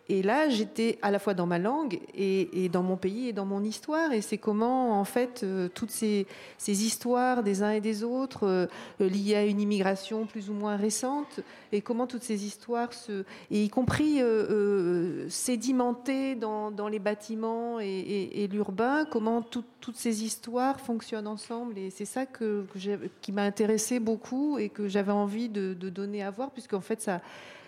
[0.08, 3.44] Et là, j'étais à la fois dans ma langue et, dans mon pays et dans
[3.44, 4.12] mon histoire.
[4.12, 6.26] Et c'est comment, en fait, euh, toutes ces,
[6.66, 8.66] histoires des uns et des autres, euh,
[8.98, 13.24] liées à une immigration plus ou moins récente, et comment toutes ces histoires se.
[13.50, 20.80] et y compris euh, sédimentées dans, les bâtiments et, l'urbain, comment tout- toutes ces histoires
[20.80, 21.78] fonctionnent ensemble.
[21.78, 26.30] Et c'est ça qui m'a intéressé beaucoup et que j'avais envie de, de donner à
[26.30, 27.20] voir, puisqu'en fait, ça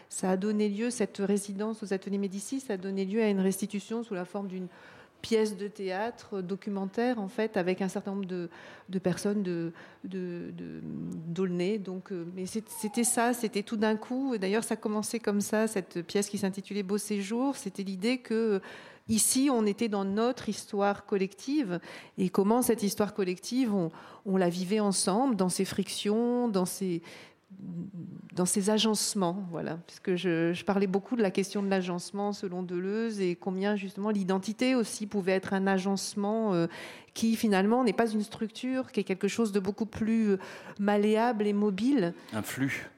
[0.08, 3.40] ça a donné lieu, cette résidence aux ateliers Médicis, ça a donné lieu à une
[3.40, 4.68] restitution sous la forme d'une
[5.24, 9.72] pièce de théâtre documentaire, en fait, avec un certain nombre de, personnes de,
[10.04, 10.52] de.
[11.78, 14.36] Donc, euh, mais c'était ça, c'était tout d'un coup.
[14.36, 17.56] D'ailleurs, ça commençait comme ça, cette pièce qui s'intitulait Beau séjour.
[17.56, 18.60] C'était l'idée que
[19.08, 21.80] ici, on était dans notre histoire collective
[22.18, 23.90] et comment cette histoire collective, on,
[24.26, 27.00] on la vivait ensemble, dans ses frictions, dans ses
[28.34, 32.62] dans ces agencements, voilà, puisque je, je parlais beaucoup de la question de l'agencement selon
[32.62, 36.66] Deleuze et combien justement l'identité aussi pouvait être un agencement euh,
[37.14, 40.36] qui finalement n'est pas une structure, qui est quelque chose de beaucoup plus euh,
[40.80, 42.12] malléable et mobile.
[42.32, 42.90] Un flux.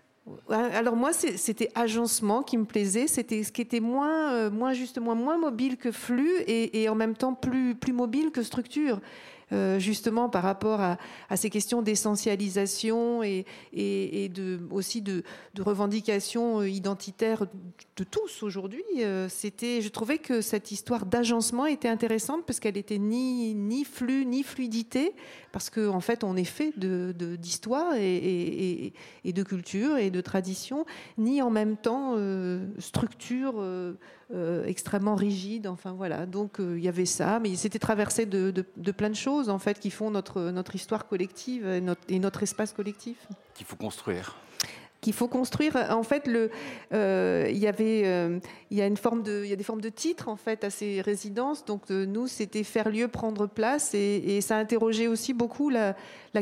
[0.50, 3.06] Alors moi, c'était agencement qui me plaisait.
[3.06, 6.96] C'était ce qui était moins, euh, moins justement moins mobile que flux et, et en
[6.96, 9.00] même temps plus plus mobile que structure.
[9.52, 10.96] Euh, justement par rapport à,
[11.36, 13.44] ces questions d'essentialisation et,
[14.72, 15.22] aussi de,
[15.54, 17.44] de revendication euh, identitaire
[17.96, 18.82] de tous aujourd'hui.
[18.98, 23.84] Euh, C'était, je trouvais que cette histoire d'agencement était intéressante parce qu'elle était ni, ni
[23.84, 25.14] flux ni fluidité,
[25.56, 28.92] parce qu'en en fait on est fait de- de- d'histoire et,
[29.24, 30.84] et- de culture et de tradition,
[31.16, 33.94] ni en même temps euh, structure euh,
[34.34, 35.66] euh, extrêmement rigide.
[35.66, 39.14] Enfin voilà, donc il y avait ça, mais c'était traversé de, de- de plein de
[39.14, 43.16] choses en fait qui font notre, notre histoire collective et notre, et notre espace collectif
[43.54, 44.36] qu'il faut construire.
[45.06, 45.76] Qu'il faut construire.
[45.90, 46.50] En fait, le,
[46.92, 48.40] euh, il y avait, euh,
[48.72, 50.64] il y a une forme de, il y a des formes de titres en fait
[50.64, 51.64] à ces résidences.
[51.64, 55.94] Donc euh, nous, c'était faire lieu, prendre place, et, ça interrogeait aussi beaucoup la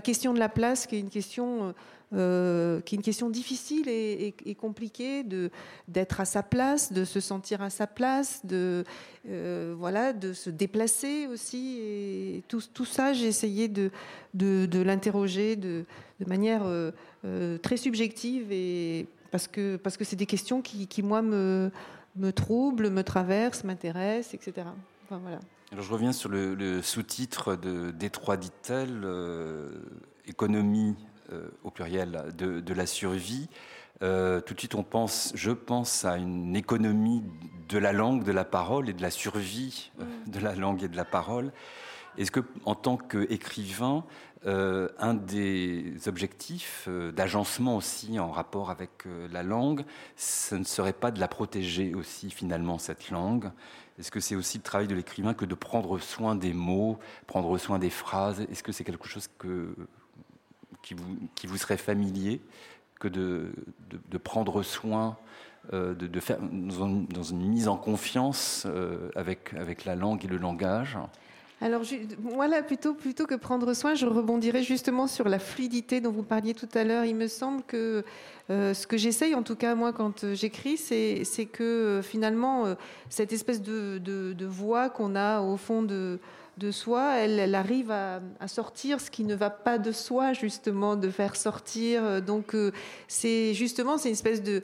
[0.02, 1.74] question de la place, qui est une question.
[2.14, 5.50] Euh, qui est une question difficile et, compliquée de
[5.88, 8.84] d'être à sa place, de se sentir à sa place, de
[9.28, 12.42] euh, voilà, de se déplacer aussi.
[12.46, 13.90] Tout, ça, j'ai essayé de,
[14.34, 15.84] de, l'interroger de,
[16.26, 21.70] manière euh, très subjective et parce que parce que c'est des questions qui, moi me
[22.16, 24.68] me troublent, me traversent, m'intéressent, etc.
[25.10, 29.04] Alors je reviens sur le, sous-titre de Détroit dit-elle,
[30.26, 30.94] économie
[31.62, 33.48] au pluriel de, de la survie.
[34.02, 37.22] Euh, tout de suite, on pense, je pense à une économie
[37.68, 40.88] de la langue, de la parole et de la survie euh, de la langue et
[40.88, 41.52] de la parole.
[42.18, 44.04] Est-ce que, en tant qu'écrivain,
[44.46, 49.84] euh, un des objectifs euh, d'agencement aussi en rapport avec euh, la langue,
[50.16, 53.50] ce ne serait pas de la protéger aussi finalement cette langue?
[53.98, 57.56] Est-ce que c'est aussi le travail de l'écrivain que de prendre soin des mots, prendre
[57.58, 58.40] soin des phrases?
[58.42, 59.74] Est-ce que c'est quelque chose que,
[60.84, 62.40] qui, vous, serait familier
[63.00, 63.50] que de,
[64.22, 65.16] prendre soin
[65.72, 70.36] euh, de, faire dans une, mise en confiance euh, avec, avec la langue et le
[70.36, 70.98] langage?
[71.60, 71.82] Alors,
[72.20, 76.22] moi, là, plutôt, plutôt que prendre soin, je rebondirais justement sur la fluidité dont vous
[76.22, 77.06] parliez tout à l'heure.
[77.06, 78.04] Il me semble que
[78.50, 82.76] euh, ce que j'essaye, en tout cas, moi, quand j'écris, c'est que finalement,
[83.08, 86.18] cette espèce de voix qu'on a au fond de,
[86.56, 91.10] de soi, elle, arrive à, sortir ce qui ne va pas de soi, justement, de
[91.10, 92.22] faire sortir.
[92.22, 92.70] Donc, euh,
[93.08, 94.62] c'est justement, c'est une espèce de,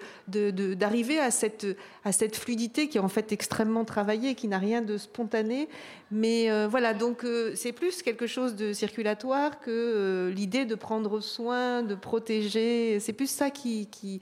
[0.75, 1.67] d'arriver à cette,
[2.05, 5.69] à cette fluidité qui est en fait extrêmement travaillée, qui n'a rien de spontané.
[6.13, 11.21] Mais euh, voilà, donc euh, c'est plus quelque chose de circulatoire que l'idée de prendre
[11.21, 13.01] soin, de protéger.
[13.01, 14.21] C'est plus ça qui, qui,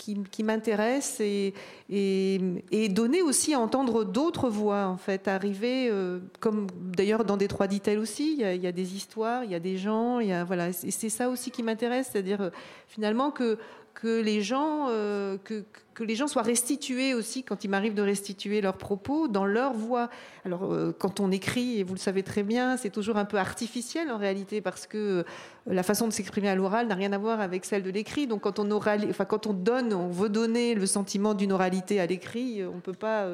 [0.00, 1.52] qui, m'intéresse et,
[1.90, 2.40] et,
[2.70, 7.66] et, donner aussi à entendre d'autres voix, en fait, arriver, euh, comme d'ailleurs dans Détroit
[7.66, 10.44] dit-elle aussi, il y, a, des histoires, il y a des gens, il y a,
[10.44, 12.50] voilà, et c'est ça aussi qui m'intéresse, c'est-à-dire
[12.88, 13.58] finalement que
[13.94, 15.64] que les gens, euh, que,
[16.00, 19.72] que, les gens soient restitués aussi quand il m'arrive de restituer leurs propos dans leur
[19.72, 20.08] voix.
[20.44, 23.36] Alors euh, quand on écrit, et vous le savez très bien, c'est toujours un peu
[23.36, 25.22] artificiel en réalité parce que euh,
[25.66, 28.26] la façon de s'exprimer à l'oral n'a rien à voir avec celle de l'écrit.
[28.26, 32.06] Donc quand on enfin quand on donne, on veut donner le sentiment d'une oralité à
[32.06, 33.26] l'écrit, on ne peut pas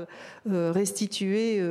[0.47, 1.62] restituer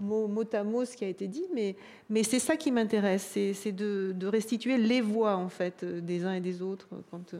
[0.00, 4.14] mot, à mot ce qui a été dit, mais, c'est ça qui m'intéresse, c'est de,
[4.26, 6.88] restituer les voix en fait des uns et des autres.
[7.10, 7.34] Quand,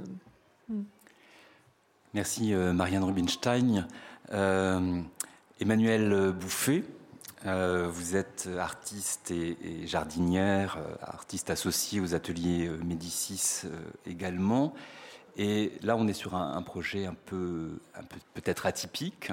[0.68, 0.82] hmm.
[2.14, 3.86] Merci euh, Marianne Rubinstein.
[4.32, 5.00] Euh,
[5.60, 6.84] Emmanuel Bouffet,
[7.44, 13.62] euh, vous êtes artiste et, jardinière, artiste associée aux ateliers Médicis
[14.06, 14.72] également.
[15.36, 17.78] Et là, on est sur un, projet un peu
[18.32, 19.32] peut-être atypique,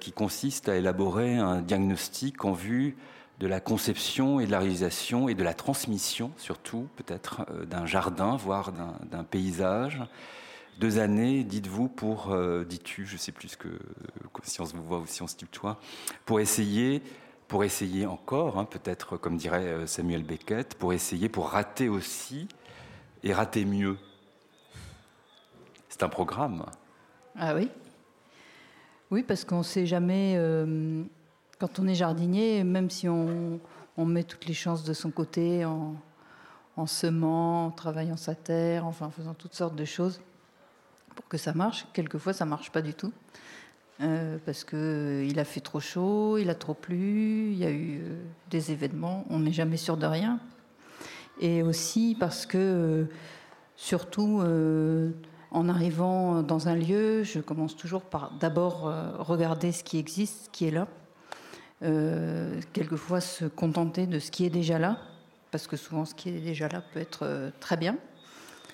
[0.00, 2.96] qui consiste à élaborer un diagnostic en vue
[3.38, 8.36] de la conception et de la réalisation et de la transmission, surtout peut-être, d'un jardin,
[8.36, 10.00] voire d'un paysage
[10.78, 13.68] deux années, dites-vous, pour, euh, dis-tu, je ne sais plus que,
[14.42, 15.78] si on se voit ou si on se tutoie,
[16.24, 17.02] pour essayer,
[17.48, 22.48] pour essayer encore, hein, peut-être comme dirait euh, Samuel Beckett, pour essayer, pour rater aussi
[23.22, 23.96] et rater mieux.
[25.88, 26.66] C'est un programme.
[27.38, 27.70] Ah oui
[29.10, 31.02] Oui, parce qu'on ne sait jamais, euh,
[31.58, 33.60] quand on est jardinier, même si on,
[33.98, 35.94] met toutes les chances de son côté en,
[36.76, 40.20] en semant, en travaillant sa terre, enfin en faisant toutes sortes de choses,
[41.16, 41.86] pour que ça marche.
[41.92, 43.12] Quelquefois, ça marche pas du tout.
[44.02, 47.70] Euh, parce qu'il euh, a fait trop chaud, il a trop plu, il y a
[47.70, 50.38] eu euh, des événements, on n'est jamais sûr de rien.
[51.40, 53.06] Et aussi parce que,
[53.76, 54.42] surtout,
[55.50, 60.48] en arrivant dans un lieu, je commence toujours par d'abord regarder ce qui existe, ce
[60.48, 60.88] qui est là.
[62.72, 64.96] quelquefois se contenter de ce qui est déjà là,
[65.50, 67.98] parce que souvent ce qui est déjà là peut être très bien.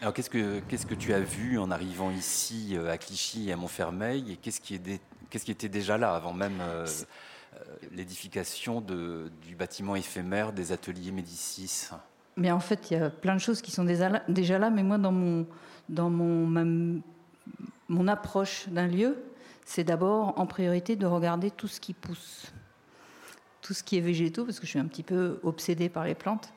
[0.02, 3.52] Alors qu'est-ce que, qu'est-ce que tu as vu en arrivant ici euh, à Clichy et
[3.52, 5.00] à Montfermeil et qu'est-ce qui, est
[5.30, 6.84] qu'est-ce qui était déjà là avant même euh,
[7.54, 7.58] euh,
[7.92, 11.90] l'édification de, du bâtiment éphémère des ateliers Médicis?
[12.36, 14.08] Mais en fait, il y a plein de choses qui sont déjà
[14.58, 15.46] là, mais moi, dans mon,
[15.88, 17.00] dans mon,
[17.88, 19.22] mon approche d'un lieu,
[19.64, 22.52] c'est d'abord en priorité de regarder tout ce qui pousse,
[23.60, 26.16] tout ce qui est végétaux, parce que je suis un petit peu obsédée par les
[26.16, 26.52] plantes.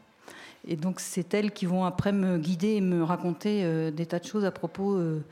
[0.68, 4.20] Et donc, c'est elles qui vont après me guider et me raconter euh, des tas
[4.20, 5.24] de choses à propos euh,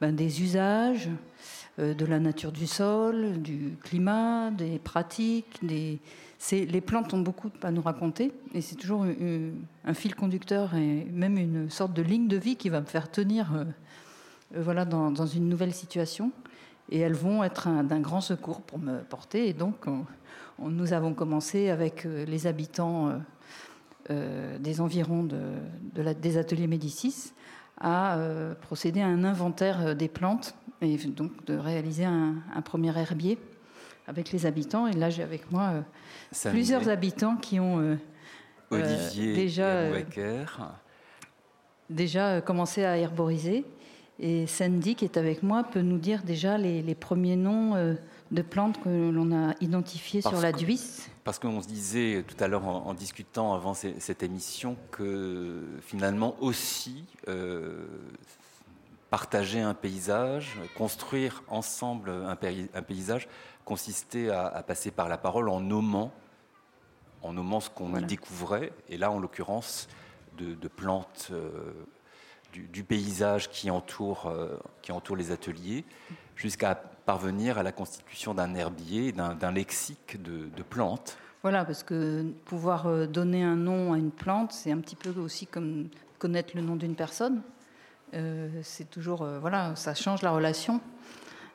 [0.00, 1.08] ben, des usages,
[1.78, 5.60] euh, de la nature du sol, du climat, des pratiques.
[5.62, 6.00] Les
[6.82, 9.06] plantes ont beaucoup à nous raconter et c'est toujours
[9.84, 13.10] un fil conducteur et même une sorte de ligne de vie qui va me faire
[13.10, 13.64] tenir
[14.54, 16.32] voilà, dans, une nouvelle situation.
[16.90, 19.48] Et elles vont être d'un grand secours pour me porter.
[19.48, 19.86] Et donc,
[20.58, 23.22] nous avons commencé avec les habitants
[24.58, 25.40] des environs de,
[26.20, 27.32] des ateliers Médicis
[27.80, 32.34] à euh, procéder à un inventaire euh, des plantes et donc de réaliser un,
[32.64, 33.38] premier herbier
[34.06, 34.86] avec les habitants.
[34.86, 35.84] Et là, j'ai avec moi
[36.50, 37.96] plusieurs habitants qui ont
[38.72, 39.90] déjà,
[41.88, 43.64] déjà commencé à herboriser.
[44.18, 47.96] Et Sandy, qui est avec moi, peut nous dire déjà les, les premiers noms
[48.32, 52.48] de plantes que l'on a identifiées sur la Duisse Parce qu'on se disait tout à
[52.48, 57.86] l'heure en, discutant avant cette émission que finalement aussi euh,
[59.08, 62.34] partager un paysage, construire ensemble un,
[62.82, 63.28] paysage
[63.64, 66.12] consistait à, passer par la parole en nommant,
[67.22, 69.88] en nommant ce qu'on y découvrait, et là en l'occurrence
[70.38, 71.28] de, plantes.
[71.30, 71.72] Euh,
[72.52, 75.84] du, paysage qui entoure, euh, qui entoure les ateliers,
[76.36, 81.16] jusqu'à parvenir à la constitution d'un herbier, d'un lexique de, plantes.
[81.42, 85.10] Voilà, parce que pouvoir euh, donner un nom à une plante, c'est un petit peu
[85.18, 85.88] aussi comme
[86.18, 87.42] connaître le nom d'une personne.
[88.14, 90.80] Euh, c'est toujours, voilà, ça change la relation.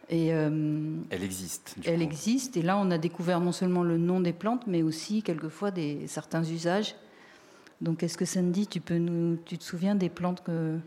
[0.09, 1.75] Et, elle existe.
[1.85, 2.55] elle existe.
[2.55, 6.07] Et là, on a découvert non seulement le nom des plantes, mais aussi quelquefois des,
[6.07, 6.95] certains usages
[7.81, 10.79] donc, est-ce que Sandy, tu, peux nous, tu te souviens des plantes que,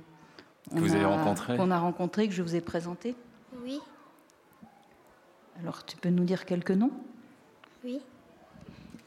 [0.72, 1.56] vous avez rencontrées?
[1.56, 3.14] Qu'on a rencontrées, que je vous ai présentées?
[3.64, 3.78] Oui.
[5.60, 6.92] Alors, tu peux nous dire quelques noms?
[7.84, 8.00] Oui.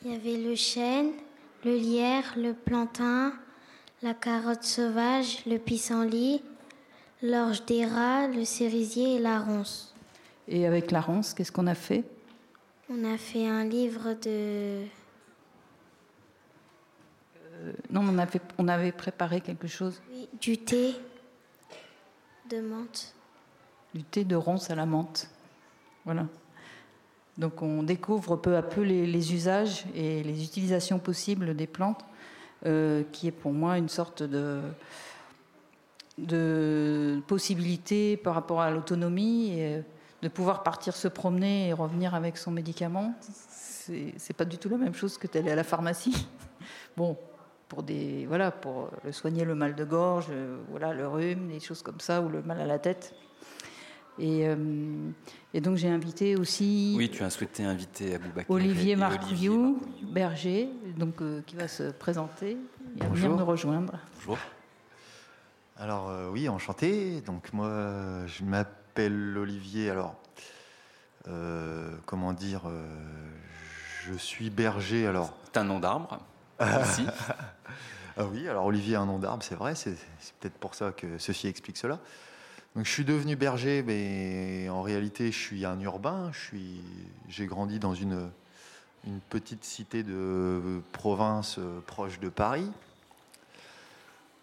[0.03, 1.11] Il y avait le chêne,
[1.63, 3.33] le lierre, le plantain,
[4.01, 6.43] la carotte sauvage, le pissenlit,
[7.21, 9.95] l'orge des rats, le cerisier et la ronce.
[10.47, 12.03] Et avec la ronce, qu'est-ce qu'on a fait?
[12.89, 14.83] On a fait un livre de
[17.63, 20.01] euh, non, on avait, on avait préparé quelque chose.
[20.11, 20.95] Oui, du thé
[22.49, 23.15] de menthe.
[23.93, 25.29] Du thé de ronce à la menthe.
[26.03, 26.27] Voilà.
[27.37, 32.05] Donc on découvre peu à peu les, usages et les utilisations possibles des plantes,
[32.65, 34.61] euh, qui est pour moi une sorte de,
[37.27, 39.81] possibilités par rapport à l'autonomie, euh,
[40.21, 43.15] de pouvoir partir se promener et revenir avec son médicament.
[43.19, 46.27] C'est pas du tout la même chose que d'aller à la pharmacie.
[46.95, 47.17] Bon,
[47.67, 51.81] pour des voilà, pour soigner le mal de gorge, euh, voilà, le rhume, des choses
[51.81, 53.15] comme ça, ou le mal à la tête.
[54.19, 54.55] Et, euh,
[55.53, 58.49] et donc j'ai invité aussi Oui, tu as souhaité inviter Aboubacar.
[58.49, 63.37] Olivier Marcouillou, berger, donc, euh, qui va se présenter et venir Bonjour.
[63.37, 63.93] nous rejoindre.
[64.25, 64.37] Bonjour.
[65.77, 67.21] Alors euh, oui, enchanté.
[67.21, 69.89] Donc moi, je m'appelle Olivier.
[69.89, 70.15] Alors,
[71.27, 72.85] euh, comment dire euh,
[74.05, 75.07] Je suis berger.
[75.07, 76.19] Alors, c'est un nom d'arbre.
[76.59, 77.05] Aussi.
[78.17, 78.47] ah oui.
[78.47, 79.75] Alors Olivier a un nom d'arbre, c'est vrai.
[79.75, 81.99] C'est c'est peut-être pour ça que ceci explique cela.
[82.75, 86.31] Donc je suis devenu berger, mais en réalité, je suis un urbain.
[87.29, 88.31] J'ai grandi dans une
[89.29, 92.71] petite cité de province euh, proche de Paris.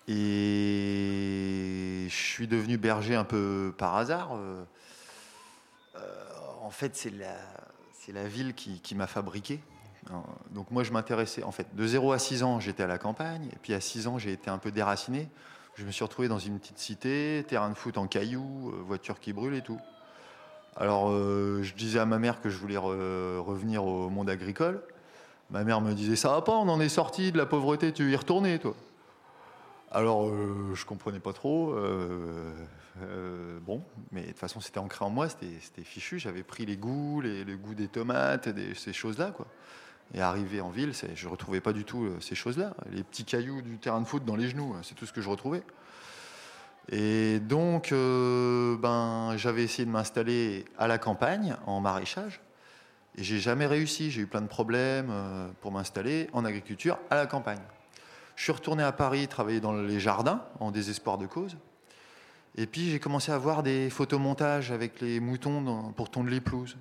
[0.07, 4.35] Et je suis devenu berger un peu par hasard.
[4.35, 4.63] Euh,
[5.97, 5.99] euh,
[6.63, 7.13] en fait, c'est
[8.13, 9.61] la, ville qui, qui m'a fabriqué.
[10.51, 13.49] Donc moi, je m'intéressais, en fait, de 0 à 6 ans, j'étais à la campagne.
[13.53, 15.29] Et puis à 6 ans, j'ai été un peu déraciné.
[15.81, 19.19] Je me suis retrouvé dans une petite cité, terrain de foot en cailloux, euh, voiture
[19.19, 19.81] qui brûle et tout.
[20.77, 24.83] Alors, euh, je disais à ma mère que je voulais re- revenir au monde agricole.
[25.49, 28.05] Ma mère me disait Ça va pas, on en est sorti de la pauvreté, tu
[28.05, 28.75] veux y retourner, toi
[29.91, 31.75] Alors, euh, je comprenais pas trop.
[33.63, 33.83] bon,
[34.13, 36.19] mais de toute façon, c'était ancré en moi, c'était c'était fichu.
[36.19, 39.47] J'avais pris les goûts, les, le goût des tomates, des, ces choses-là, quoi.
[40.15, 42.75] Et arrivé en ville, je retrouvais pas du tout euh, ces choses-là.
[42.91, 45.29] Les petits cailloux du terrain de foot dans les genoux, c'est tout ce que je
[45.29, 45.63] retrouvais.
[46.91, 52.41] Et donc, euh, ben, j'avais essayé de m'installer à la campagne, en maraîchage,
[53.17, 54.11] et j'ai jamais réussi.
[54.11, 57.61] J'ai eu plein de problèmes euh, pour m'installer en agriculture à la campagne.
[58.35, 61.57] Je suis retourné à Paris travailler dans les jardins, en désespoir de cause.
[62.57, 66.77] Et puis j'ai commencé à voir des photomontages avec les moutons pour tondre les pelouses.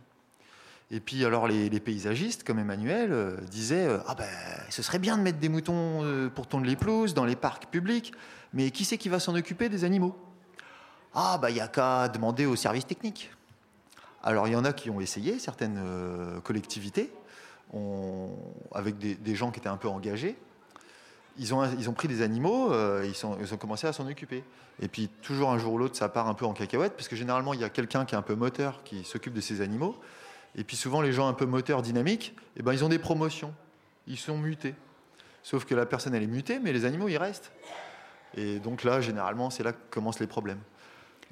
[0.92, 4.28] Et puis alors les, paysagistes comme Emmanuel euh, disaient euh, ah ben
[4.70, 7.68] ce serait bien de mettre des moutons euh, pour tondre les pelouses dans les parcs
[7.68, 8.12] publics,
[8.54, 10.16] mais qui c'est qui va s'en occuper des animaux?
[11.14, 13.32] Ah bah il y a qu'à demander aux services techniques.
[14.24, 15.80] Alors il y en a qui ont essayé, certaines
[16.44, 17.12] collectivités,
[18.74, 20.38] avec des, gens qui étaient un peu engagés.
[21.38, 24.44] Ils ont, ils ont pris des animaux, ils, sont- ils ont commencé à s'en occuper.
[24.82, 27.16] Et puis toujours un jour ou l'autre, ça part un peu en cacahuète, parce que
[27.16, 29.96] généralement il y a quelqu'un qui est un peu moteur qui s'occupe de ces animaux.
[30.60, 33.56] Et puis souvent les gens un peu moteurs, dynamiques, eh ben, ils ont des promotions.
[34.08, 34.76] Ils sont mutés.
[35.42, 37.54] Sauf que la personne elle est mutée, mais les animaux ils restent.
[38.36, 40.60] Et donc là, généralement, c'est là que commencent les problèmes.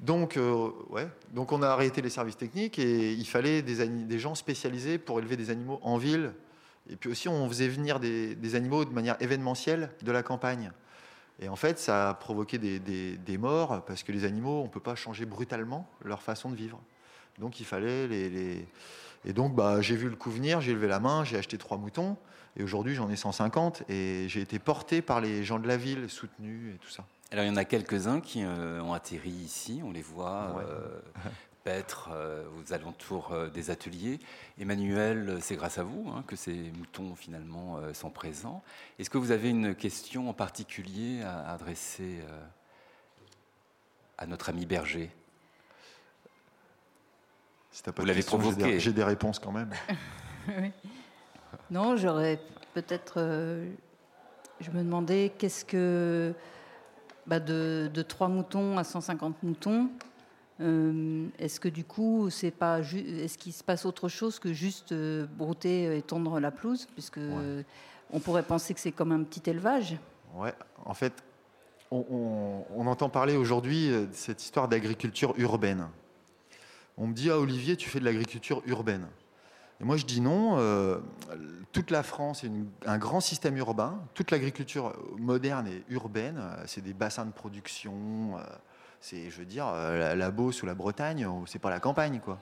[0.00, 1.08] Donc, euh, ouais.
[1.34, 5.36] donc on a arrêté les services techniques et il fallait des, gens spécialisés pour élever
[5.36, 6.32] des animaux en ville.
[6.88, 10.72] Et puis aussi, on faisait venir des, animaux de manière événementielle de la campagne.
[11.40, 14.80] Et en fait, ça a provoqué des, morts parce que les animaux, on ne peut
[14.80, 16.80] pas changer brutalement leur façon de vivre.
[17.38, 18.66] Donc il fallait les-
[19.24, 21.76] Et donc bah, j'ai vu le coup venir, j'ai levé la main, j'ai acheté trois
[21.78, 22.16] moutons.
[22.56, 26.08] Et aujourd'hui, j'en ai 150 et j'ai été porté par les gens de la ville,
[26.10, 27.04] soutenu et tout ça.
[27.30, 30.64] Alors il y en a quelques-uns qui euh, ont atterri ici, on les voit Ouais.
[30.66, 31.00] euh,
[31.62, 34.18] paître euh, aux alentours euh, des ateliers.
[34.58, 38.62] Emmanuel, c'est grâce à vous hein, que ces moutons finalement sont présents.
[38.98, 42.20] Est-ce que vous avez une question en particulier à adresser
[44.16, 45.10] à notre ami berger?
[47.78, 48.80] Si pas Vous l'avez questions, j'ai des- provoqué.
[48.80, 49.70] J'ai des réponses quand même.
[50.48, 50.72] Oui.
[51.70, 52.40] Non, j'aurais
[52.74, 53.14] peut-être.
[53.18, 53.70] euh,
[54.60, 56.32] je me demandais qu'est-ce que.
[57.26, 59.90] bah, de, de 3 moutons à 150 moutons,
[60.60, 64.90] euh, est-ce que du coup, c'est pas est-ce qu'il se passe autre chose que juste
[64.92, 66.88] euh, brouter et tondre la pelouse?
[66.94, 67.20] Puisque
[68.10, 69.96] on pourrait penser que c'est comme un petit élevage.
[70.34, 71.12] Ouais, en fait,
[71.92, 75.86] on, on- on entend parler aujourd'hui de cette histoire d'agriculture urbaine.
[76.98, 79.06] On me dit, ah Olivier, tu fais de l'agriculture urbaine.
[79.80, 80.56] Et moi, je dis non.
[80.58, 80.98] euh,
[81.70, 82.50] toute la France est
[82.86, 84.02] un grand système urbain.
[84.14, 86.38] Toute l'agriculture moderne est urbaine.
[86.40, 88.36] euh, C'est des bassins de production.
[88.36, 88.42] euh,
[89.00, 92.40] C'est, je veux dire, la, la Beauce ou la Bretagne, c'est pas la campagne, quoi.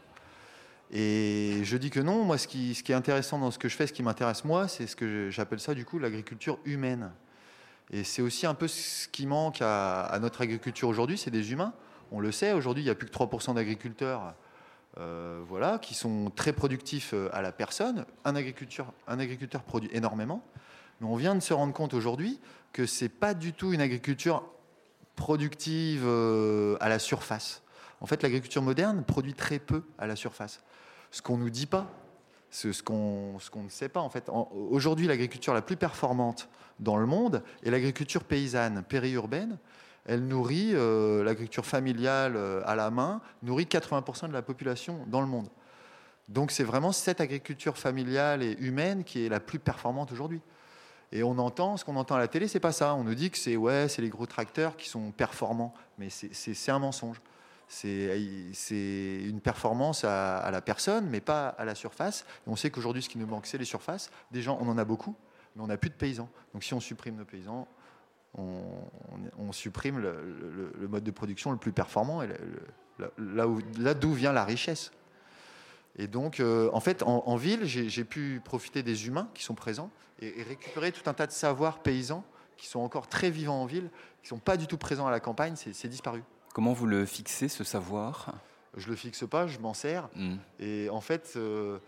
[0.91, 2.25] Et je dis que non.
[2.25, 4.87] Moi, ce qui, est intéressant dans ce que je fais, ce qui m'intéresse moi, c'est
[4.87, 7.13] ce que j'appelle ça, du coup, l'agriculture humaine.
[7.91, 11.53] Et c'est aussi un peu ce qui manque à, à notre agriculture aujourd'hui, c'est des
[11.53, 11.75] humains.
[12.11, 14.35] On le sait, aujourd'hui, il n'y a plus que 3% d'agriculteurs
[14.99, 18.07] euh, voilà, qui sont très productifs euh, à la personne.
[18.25, 20.43] Un agriculteur, un agriculteur produit énormément,
[21.01, 22.41] mais on vient de se rendre compte aujourd'hui
[22.73, 24.43] que ce n'est pas du tout une agriculture
[25.15, 27.63] productive euh, à la surface.
[28.01, 30.63] En fait, l'agriculture moderne produit très peu à la surface.
[31.11, 31.91] Ce qu'on ne nous dit pas,
[32.51, 34.01] c'est ce qu'on ce qu'on ne sait pas.
[34.01, 34.31] En fait,
[34.71, 36.49] aujourd'hui, l'agriculture la plus performante
[36.81, 39.59] dans le monde est l'agriculture paysanne, périurbaine,
[40.07, 45.21] elle nourrit, euh, l'agriculture familiale euh, à la main, nourrit 80% de la population dans
[45.21, 45.49] le monde.
[46.29, 50.41] Donc c'est vraiment cette agriculture familiale et humaine qui est la plus performante aujourd'hui.
[51.13, 52.95] Et on entend, ce qu'on entend à la télé, c'est pas ça.
[52.95, 56.71] On nous dit que c'est ouais, c'est les gros tracteurs qui sont performants, mais c'est-
[56.71, 57.21] un mensonge.
[57.69, 62.25] C'est c'est une performance à, à la personne, mais pas à la surface.
[62.47, 64.11] Et on sait qu'aujourd'hui, ce qui nous manque, c'est les surfaces.
[64.31, 65.17] Des gens, on en a beaucoup,
[65.55, 66.29] mais on n'a plus de paysans.
[66.53, 67.67] Donc si on supprime nos paysans,
[68.37, 72.37] on, supprime le, le- le mode de production le plus performant et le-
[72.99, 74.91] le- là où- là d'où vient la richesse.
[75.99, 79.55] Et donc, euh, en fait, en, en ville, j'ai pu profiter des humains qui sont
[79.55, 79.91] présents
[80.21, 82.23] et, et récupérer tout un tas de savoirs paysans
[82.59, 83.89] qui sont encore très vivants en ville,
[84.23, 85.55] qui sont pas du tout présents à la campagne.
[85.57, 86.23] C'est disparu.
[86.55, 88.35] Comment vous le fixez, ce savoir?
[88.77, 90.09] Je le fixe pas, je m'en sers.
[90.15, 90.37] Hmm.
[90.59, 91.79] Et en fait, euh,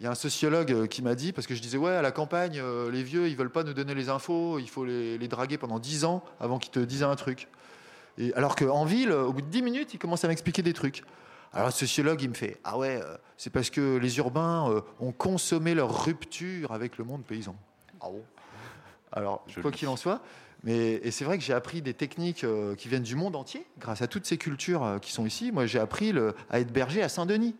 [0.00, 2.02] il y a un sociologue euh, qui m'a dit, parce que je disais, ouais, à
[2.02, 5.18] la campagne, euh, les vieux, ils veulent pas nous donner les infos, il faut les,
[5.18, 7.48] les draguer pendant 10 ans avant qu'ils te disent un truc.
[8.16, 11.02] Et alors qu'en ville, au bout de 10 minutes, ils commencent à m'expliquer des trucs.
[11.52, 14.80] Alors le sociologue, il me fait, ah ouais, euh, c'est parce que les urbains euh,
[15.00, 17.56] ont consommé leur rupture avec le monde paysan.
[18.00, 18.22] Ah bon?
[19.12, 20.20] Alors, quoi qu'il en soit,
[20.62, 23.64] mais et c'est vrai que j'ai appris des techniques euh, qui viennent du monde entier,
[23.78, 25.50] grâce à toutes ces cultures euh, qui sont ici.
[25.50, 27.56] Moi, j'ai appris le- à être berger à Saint-Denis.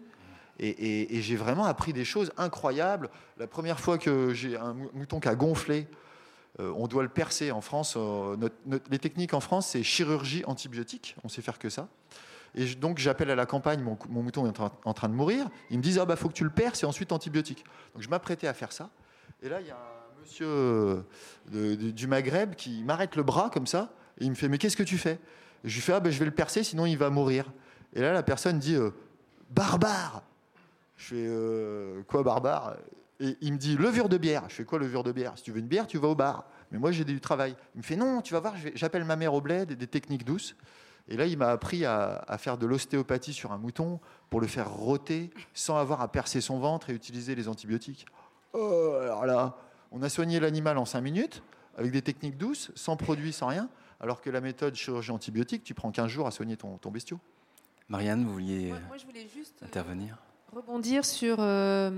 [0.60, 3.10] Et, j'ai vraiment appris des choses incroyables.
[3.38, 5.86] La première fois que j'ai un mou- mouton qui a gonflé,
[6.60, 7.94] euh, on doit le percer en France.
[7.96, 8.36] euh,
[8.90, 11.16] les techniques en France, c'est chirurgie antibiotique.
[11.22, 11.88] On sait faire que ça.
[12.54, 15.48] Et donc j'appelle à la campagne, mon, mouton est en train, de mourir.
[15.70, 17.64] Ils me disent ah bah faut que tu le perces et ensuite antibiotique.
[17.94, 18.90] Donc je m'apprêtais à faire ça.
[19.42, 23.66] Et là il y a un monsieur euh, du Maghreb qui m'arrête le bras comme
[23.66, 25.20] ça et il me fait mais qu'est-ce que tu fais?
[25.62, 27.52] Je lui fais ah bah je vais le percer sinon il va mourir.
[27.94, 28.76] Et là la personne dit
[29.50, 30.22] barbare.
[30.98, 32.76] Je fais euh, quoi barbare?
[33.20, 34.44] Et il me dit levure de bière.
[34.48, 35.32] Je fais quoi levure de bière?
[35.36, 36.44] Si tu veux une bière, tu vas au bar.
[36.70, 37.56] Mais moi j'ai du travail.
[37.74, 40.54] Il me fait non, tu vas voir, j'appelle ma mère au bled, des techniques douces.
[41.10, 43.98] Et là, il m'a appris à, à faire de l'ostéopathie sur un mouton
[44.28, 48.04] pour le faire rôter sans avoir à percer son ventre et utiliser les antibiotiques.
[48.52, 49.56] Oh, alors là,
[49.90, 51.42] on a soigné l'animal en 5 minutes
[51.78, 53.70] avec des techniques douces, sans produit, sans rien,
[54.00, 57.18] alors que la méthode chirurgie antibiotique, tu prends 15 jours à soigner ton, ton bestiau.
[57.88, 60.18] Marianne, vous vouliez Moi, moi, je voulais juste euh, intervenir?
[60.54, 61.90] Rebondir sur, euh,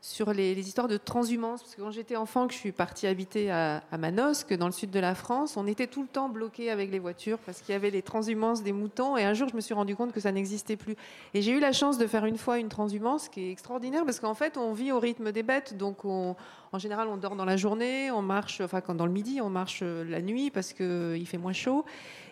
[0.00, 1.62] sur les, histoires de transhumance.
[1.62, 4.90] Parce que quand j'étais enfant, que je suis partie habiter à, Manosque, dans le sud
[4.90, 7.76] de la France, on était tout le temps bloqué avec les voitures parce qu'il y
[7.76, 9.16] avait les transhumances des moutons.
[9.16, 10.96] Et un jour, je me suis rendu compte que ça n'existait plus.
[11.34, 14.20] Et j'ai eu la chance de faire une fois une transhumance qui est extraordinaire parce
[14.20, 15.76] qu'en fait, on vit au rythme des bêtes.
[15.76, 16.34] Donc, on,
[16.72, 19.50] en général, on dort dans la journée, on marche, enfin, quand dans le midi, on
[19.50, 21.84] marche euh, la nuit parce qu'il fait moins chaud.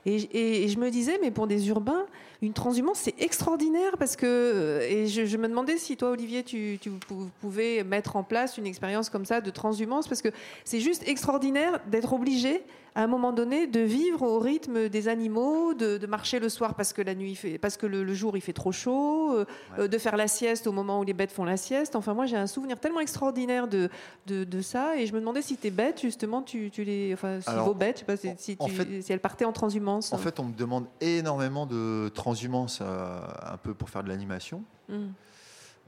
[0.06, 2.06] Et je me disais, mais pour des urbains,
[2.42, 4.26] une transhumance, c'est extraordinaire parce que.
[4.26, 8.56] euh, Et je, me demandais si toi, Olivier, tu, tu pou- pouvais mettre en place
[8.58, 10.30] une expérience comme ça de transhumance parce que
[10.64, 12.62] c'est juste extraordinaire d'être obligé
[12.94, 16.74] à un moment donné de vivre au rythme des animaux, de, de marcher le soir
[16.74, 19.44] parce que la nuit fait, parce que le, le jour il fait trop chaud, euh,
[19.78, 21.94] euh, de faire la sieste au moment où les bêtes font la sieste.
[21.96, 23.88] Enfin, moi j'ai un souvenir tellement extraordinaire de,
[24.26, 27.40] de, de ça et je me demandais si tes bêtes justement, tu, tu les, enfin,
[27.40, 29.44] si Alors, vos bêtes, je sais pas, si, si en tu- fait- si elles partaient
[29.44, 30.12] en transhumance.
[30.12, 34.62] En fait, on me demande énormément de transhumance euh, un peu pour faire de l'animation.
[34.88, 34.94] Mm.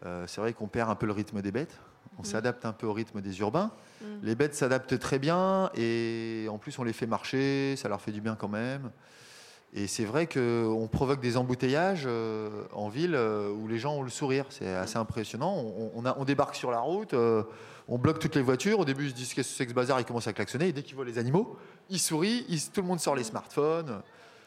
[0.04, 1.78] Euh, c'est vrai qu'on perd un peu le rythme des bêtes.
[2.18, 3.70] On s'adapte un peu au rythme des urbains.
[4.00, 4.04] Mm.
[4.22, 8.12] Les bêtes s'adaptent très bien et en plus on les fait marcher, ça leur fait
[8.12, 8.90] du bien quand même.
[9.74, 14.02] Et c'est vrai qu'on provoque des embouteillages euh, en ville euh, où les gens ont
[14.02, 14.44] le sourire.
[14.50, 15.56] C'est assez impressionnant.
[15.56, 17.42] On, on a- on débarque sur la route, euh,
[17.88, 18.80] on bloque toutes les voitures.
[18.80, 20.68] Au début, ils se disent qu'est-ce que c'est que ce bazar, ils commencent à klaxonner.
[20.68, 21.56] Et dès qu'ils voient les animaux,
[21.88, 24.02] ils sourient, ils- tout le monde sort les smartphones.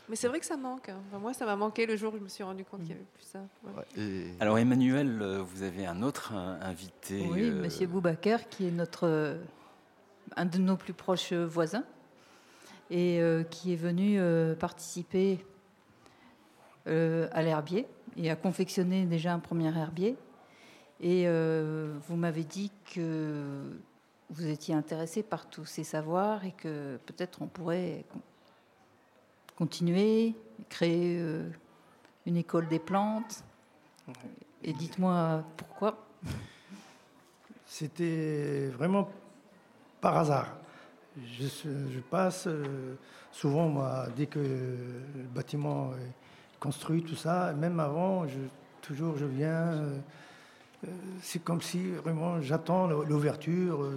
[0.08, 0.90] Mais c'est vrai que ça manque.
[0.90, 1.00] hein.
[1.08, 2.96] Enfin, moi, ça m'a manqué le jour où je me suis rendu compte qu'il n'y
[2.96, 3.40] avait plus ça.
[3.64, 4.28] Ouais.
[4.40, 7.28] Alors Emmanuel, euh, vous avez un autre euh, invité.
[7.32, 9.38] Oui, euh, Monsieur Boubacar, qui est notre, euh,
[10.36, 11.84] un de nos plus proches voisins
[12.92, 15.44] et euh, qui est venu euh, participer
[16.88, 20.16] euh, à l'herbier et a confectionné déjà un premier herbier.
[21.02, 23.64] Et euh, vous m'avez dit que
[24.30, 28.06] vous étiez intéressé par tous ces savoirs et que peut-être on pourrait
[29.56, 30.36] continuer,
[30.70, 31.50] créer euh,
[32.26, 33.44] une école des plantes.
[34.64, 36.06] Et dites-moi pourquoi.
[37.66, 39.10] C'était vraiment
[40.02, 40.56] par hasard.
[41.18, 42.96] Je, passe euh,
[43.32, 48.26] souvent, moi, dès que le bâtiment est construit, tout ça, même avant,
[48.82, 49.50] toujours je viens.
[49.54, 50.00] euh,
[51.22, 53.90] c'est comme si vraiment j'attends l'ouverture,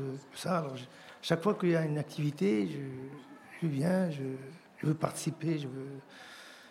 [1.21, 2.69] chaque fois qu'il y a une activité,
[3.61, 4.09] je, viens,
[4.79, 6.01] je veux participer, je veux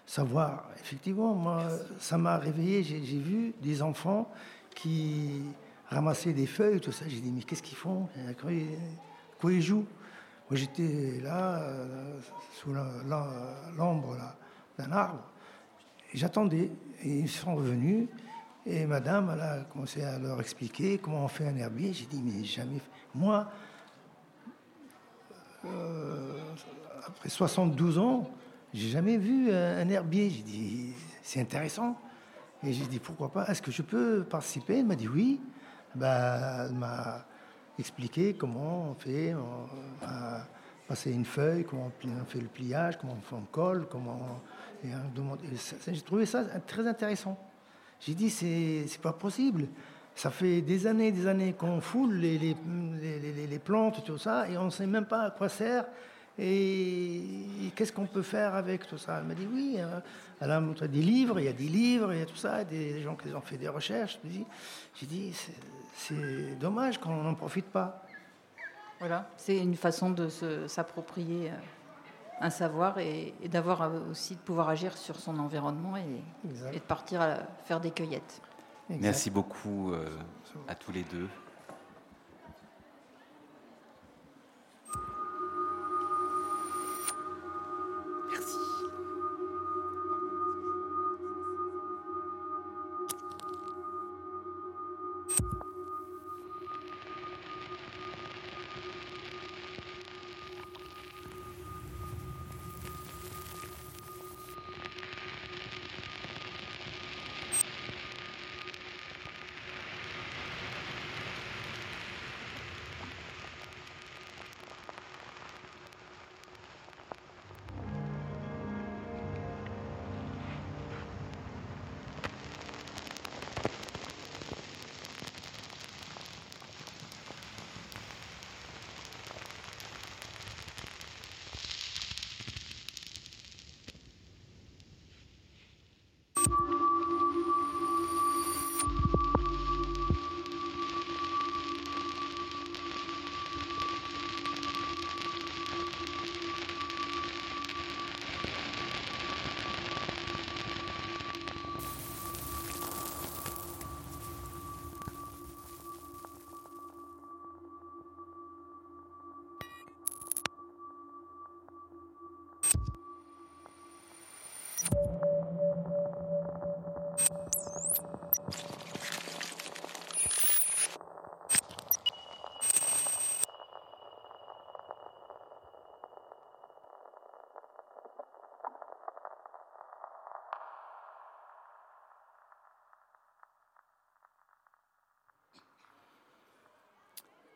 [0.05, 0.69] savoir.
[0.79, 1.67] Effectivement, moi,
[1.99, 2.83] ça m'a réveillé.
[2.83, 4.31] J'ai vu des enfants
[4.73, 5.43] qui
[5.89, 7.05] ramassaient des feuilles, tout ça.
[7.07, 8.07] J'ai dit, mais qu'est-ce qu'ils font?
[9.39, 9.85] Quoi ils, jouent?
[10.49, 12.19] Moi, j'étais là, euh,
[12.53, 12.73] sous
[13.77, 14.17] l'ombre
[14.77, 15.23] d'un arbre,
[16.13, 16.71] j'attendais.
[17.03, 18.07] Et ils sont revenus,
[18.65, 21.93] et madame, elle a commencé à leur expliquer comment on fait un herbier.
[21.93, 22.81] J'ai dit, mais jamais.
[23.13, 23.47] Moi,
[25.65, 26.39] euh,
[27.07, 28.29] après 72 ans,
[28.73, 30.29] j'ai jamais vu un, un herbier.
[30.29, 30.93] J'ai dit,
[31.23, 31.99] c'est intéressant.
[32.63, 33.45] Et j'ai dit, pourquoi pas?
[33.47, 34.79] Est-ce que je peux participer?
[34.79, 35.39] Elle m'a dit oui.
[35.95, 37.25] Bah, elle m'a
[37.79, 40.41] expliqué comment on fait, on a
[40.87, 44.19] passé une feuille, comment on fait le pliage, comment on fait- on colle, comment.
[44.83, 47.37] et et j'ai trouvé ça très intéressant.
[47.99, 49.67] J'ai dit, c'est pas possible.
[50.15, 54.57] Ça fait des années, des années qu'on foule les- les- les plantes, tout ça, et
[54.57, 55.85] on ne sait même pas à quoi sert.
[56.39, 57.15] Et,
[57.65, 59.17] et qu'est-ce qu'on peut faire avec tout ça?
[59.19, 59.75] Elle m'a dit oui.
[59.79, 59.99] euh,
[60.39, 62.63] Elle a montré des livres, il y a des livres, il y a tout ça,
[62.63, 64.19] des, des gens qui ont fait des recherches.
[64.95, 68.03] J'ai dit, c'est- dommage qu'on n'en profite pas.
[68.99, 70.27] Voilà, c'est une façon de
[70.67, 71.53] s'approprier euh,
[72.39, 76.21] un savoir et, et d'avoir euh, aussi de pouvoir agir sur son environnement et,
[76.73, 78.41] de partir à faire des cueillettes.
[78.89, 80.07] Merci beaucoup euh,
[80.67, 81.27] à tous les deux.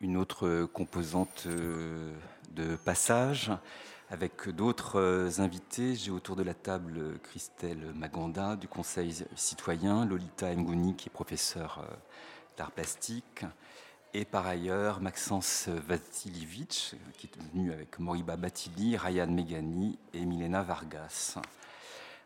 [0.02, 2.12] Une autre composante euh,
[2.50, 3.52] de passage
[4.10, 5.94] avec d'autres euh, invités.
[5.94, 11.84] J'ai autour de la table Christelle Maganda du Conseil citoyen, Lolita Mgouni qui est professeure
[11.88, 11.94] euh,
[12.56, 13.44] d'art plastique
[14.12, 20.62] et par ailleurs Maxence Vasilievich qui est venu avec Moriba Batili, Ryan Megani et Milena
[20.62, 21.38] Vargas.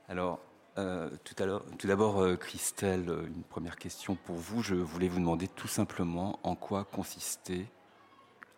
[0.08, 0.40] Alors,
[0.78, 1.46] euh, tout, à
[1.78, 4.62] tout d'abord, euh, Christelle, euh, une première question pour vous.
[4.62, 7.64] Je voulais vous demander tout simplement en quoi consistait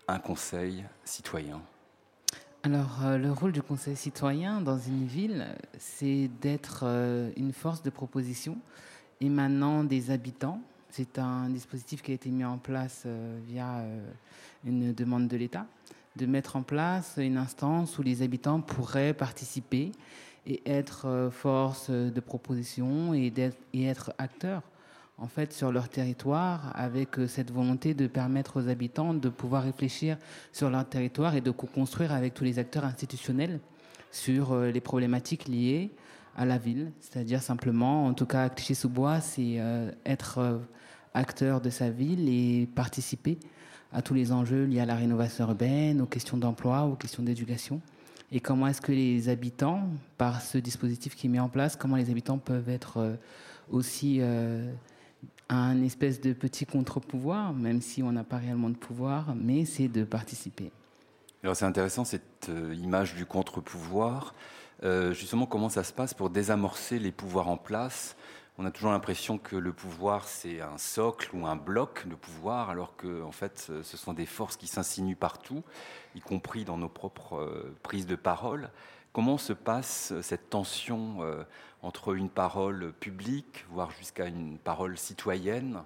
[0.09, 1.61] un conseil citoyen.
[2.65, 5.47] Alors, le rôle du conseil citoyen dans une ville,
[5.79, 6.85] c'est d'être
[7.37, 8.59] une force de proposition
[9.21, 10.61] émanant des habitants.
[10.91, 13.07] C'est un dispositif qui a été mis en place
[13.47, 13.85] via
[14.65, 15.67] une demande de l'État,
[16.17, 19.93] de mettre en place une instance où les habitants pourraient participer
[20.49, 23.33] et être euh, force de proposition et,
[23.75, 24.63] être acteurs
[25.19, 29.63] en fait sur leur territoire avec euh, cette volonté de permettre aux habitants de pouvoir
[29.63, 30.17] réfléchir
[30.53, 33.61] sur leur territoire et de co-construire avec tous les acteurs institutionnels
[34.11, 35.91] sur euh, les problématiques liées
[36.37, 39.61] à la ville, c'est-à-dire simplement, en tout cas à Clichy-sous-Bois, c'est
[40.07, 40.61] être
[41.13, 43.41] acteur de sa ville et participer
[43.93, 47.81] à tous les enjeux liés à la rénovation urbaine, aux questions d'emploi, aux questions d'éducation.
[48.31, 49.89] Et comment est-ce que les habitants,
[50.19, 53.15] par ce dispositif qui est mis en place, comment les habitants peuvent être euh,
[53.71, 54.71] aussi euh,
[55.49, 59.89] un espèce de petit contre-pouvoir, même si on n'a pas réellement de pouvoir, mais c'est
[59.89, 60.71] de participer.
[61.43, 64.35] Alors c'est intéressant cette euh, image du contre-pouvoir.
[65.11, 68.15] Justement, comment ça se passe pour désamorcer les pouvoirs en place?
[68.61, 72.71] On a toujours l'impression que le pouvoir c'est un socle ou un bloc de pouvoir,
[72.71, 75.63] alors que en fait ce sont des forces qui s'insinuent partout,
[76.17, 78.71] y compris dans nos propres euh, prises de parole.
[79.13, 81.45] Comment se passe cette tension euh,
[81.83, 85.85] entre une parole publique, voire jusqu'à une parole citoyenne,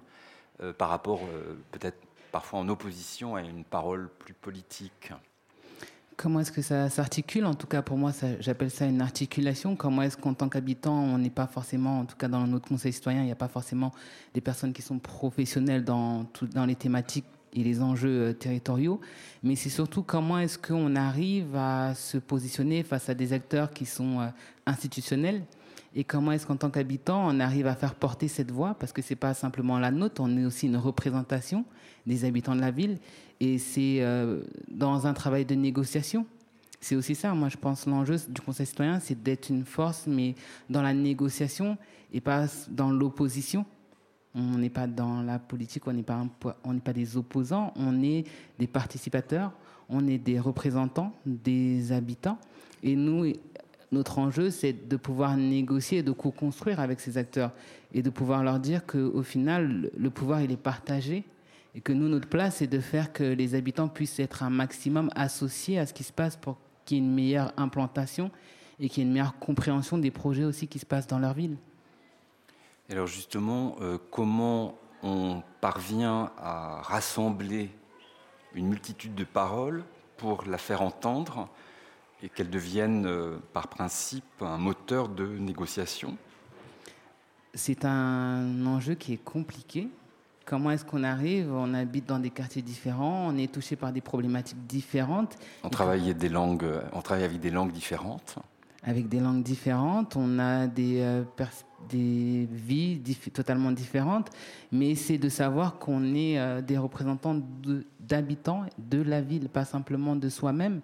[0.61, 1.99] euh, par rapport euh, peut-être
[2.31, 5.13] parfois en opposition à une parole plus politique?
[6.15, 7.45] Comment est-ce que ça s'articule?
[7.45, 9.75] En tout cas, pour moi, j'appelle ça une articulation.
[9.75, 12.93] Comment est-ce qu'en tant qu'habitant, on n'est pas forcément, en tout cas dans notre conseil
[12.93, 13.91] citoyen, il n'y a pas forcément
[14.33, 18.99] des personnes qui sont professionnelles dans, dans les thématiques et les enjeux euh, territoriaux,
[19.43, 23.85] mais c'est surtout comment est-ce qu'on arrive à se positionner face à des acteurs qui
[23.85, 24.27] sont euh,
[24.65, 25.43] institutionnels
[25.95, 29.01] et comment est-ce qu'en tant qu'habitant, on arrive à faire porter cette voix, parce que
[29.01, 31.65] ce n'est pas simplement la nôtre, on est aussi une représentation
[32.05, 32.97] des habitants de la ville,
[33.39, 36.25] et c'est euh, dans un travail de négociation.
[36.79, 40.35] C'est aussi ça, moi je pense, l'enjeu du Conseil citoyen, c'est d'être une force, mais
[40.69, 41.77] dans la négociation
[42.11, 43.65] et pas dans l'opposition.
[44.35, 46.25] On n'est pas dans la politique, on n'est pas,
[46.83, 48.25] pas des opposants, on est
[48.57, 49.51] des participateurs,
[49.87, 52.39] on est des représentants des habitants.
[52.81, 53.31] Et nous,
[53.93, 57.51] notre enjeu, c'est de pouvoir négocier et de co-construire avec ces acteurs
[57.93, 61.23] et de pouvoir leur dire qu'au final, le pouvoir, il est partagé
[61.75, 65.09] et que nous, notre place, c'est de faire que les habitants puissent être un maximum
[65.15, 68.31] associés à ce qui se passe pour qu'il y ait une meilleure implantation
[68.79, 71.33] et qu'il y ait une meilleure compréhension des projets aussi qui se passent dans leur
[71.33, 71.57] ville.
[72.89, 77.69] Alors justement, euh, comment on parvient à rassembler
[78.53, 79.83] une multitude de paroles
[80.17, 81.49] pour la faire entendre
[82.23, 86.17] et qu'elle devienne euh, par principe un moteur de négociation
[87.53, 89.89] C'est un enjeu qui est compliqué.
[90.45, 91.53] Comment est-ce qu'on arrive?
[91.53, 95.37] On habite dans des quartiers différents, on est touché par des problématiques différentes.
[95.63, 98.39] On travaille, des langues, on travaille avec des langues différentes
[98.83, 101.23] avec des langues différentes, on a des, euh,
[101.89, 103.01] des vies
[103.33, 104.29] totalement différentes,
[104.71, 107.39] mais c'est de savoir qu'on est euh, des représentants
[107.99, 110.81] d'habitants de, la ville, pas simplement de soi-même.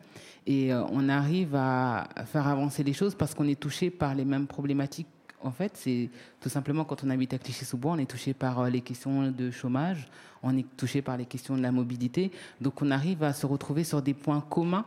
[0.49, 4.25] Et euh, on arrive à faire avancer les choses parce qu'on est touché par les
[4.25, 5.05] mêmes problématiques.
[5.43, 6.09] En fait, c'est
[6.41, 10.07] tout simplement quand on habite à Clichy-sous-Bois, on est touché par les questions de chômage,
[10.41, 12.31] on est touché par les questions de la mobilité.
[12.61, 14.85] Donc on arrive à se retrouver sur des points communs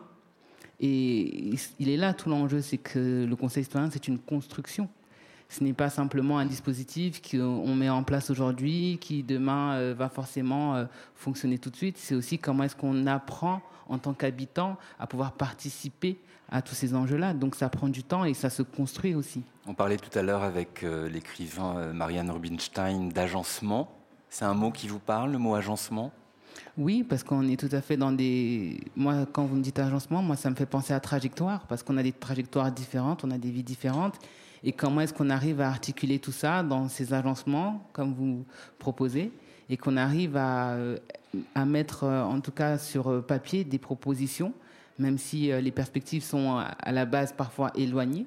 [0.80, 4.88] et il est là tout l'enjeu, c'est que le Conseil citoyen, c'est une construction.
[5.52, 10.08] Ce n'est pas simplement un dispositif qu'on met en place aujourd'hui, qui demain euh, va
[10.08, 11.98] forcément euh, fonctionner tout de suite.
[11.98, 16.18] C'est aussi comment est-ce qu'on apprend en tant qu'habitant à pouvoir participer
[16.50, 17.34] à tous ces enjeux-là.
[17.34, 19.42] Donc ça prend du temps et ça se construit aussi.
[19.66, 23.90] On parlait tout à l'heure avec euh, l'écrivain Marianne Rubinstein d'agencement.
[24.30, 26.12] C'est un mot qui vous parle, le mot agencement?
[26.78, 28.80] Oui, parce qu'on est tout à fait dans des.
[28.96, 31.98] Moi, quand vous me dites agencement, moi, ça me fait penser à trajectoire, parce qu'on
[31.98, 34.18] a des trajectoires différentes, on a des vies différentes.
[34.64, 38.44] Et comment est-ce qu'on arrive à articuler tout ça dans ces agencements, comme vous
[38.78, 39.32] proposez,
[39.68, 40.96] et qu'on arrive à, euh,
[41.66, 44.52] mettre, euh, en tout cas sur euh, papier, des propositions,
[44.98, 48.26] même si les perspectives sont à la base parfois éloignées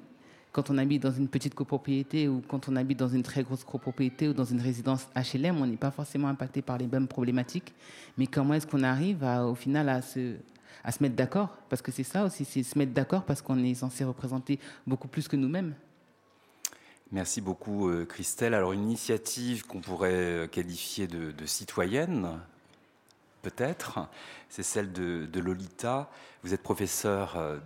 [0.56, 3.62] quand on habite dans une petite copropriété ou quand on habite dans une très grosse
[3.62, 7.74] copropriété ou dans une résidence HLM, on n'est pas forcément impacté par les mêmes problématiques.
[8.16, 10.38] Mais comment est-ce qu'on arrive au final à se
[11.00, 11.58] mettre d'accord?
[11.68, 15.08] Parce que c'est ça aussi, c'est se mettre d'accord parce qu'on est censé représenter beaucoup
[15.08, 15.74] plus que nous-mêmes.
[17.12, 18.52] Merci beaucoup euh, Christelle.
[18.52, 22.40] Alors une initiative qu'on pourrait euh, qualifier de, citoyenne,
[23.42, 24.08] peut-être,
[24.48, 26.10] c'est celle de, Lolita.
[26.42, 27.58] Vous êtes professeur euh,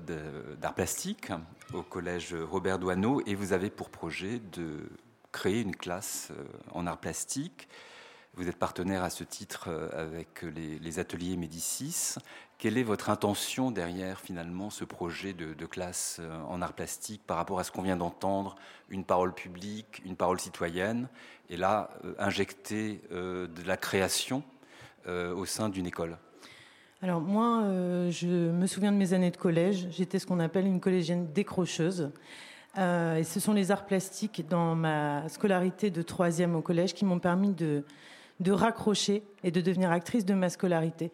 [0.60, 1.32] d'art plastique
[1.72, 4.90] au collège Robert Doisneau et vous avez pour projet de
[5.32, 6.32] créer une classe
[6.72, 7.66] en art plastique.
[8.40, 12.14] Vous êtes partenaire à ce titre euh, avec les, ateliers Médicis.
[12.56, 17.36] Quelle est votre intention derrière finalement ce projet de, classe euh, en art plastique par
[17.36, 18.56] rapport à ce qu'on vient d'entendre,
[18.88, 21.08] une parole publique, une parole citoyenne,
[21.50, 24.42] et là injecter de la création
[25.06, 26.16] au sein d'une école?
[27.02, 29.86] Alors moi, euh, je me souviens de mes années de collège.
[29.90, 32.10] J'étais ce qu'on appelle une collégienne décrocheuse.
[32.78, 37.04] Euh, et ce sont les arts plastiques dans ma scolarité de troisième au collège qui
[37.04, 37.84] m'ont permis de,
[38.40, 41.12] de raccrocher et de devenir actrice de ma scolarité.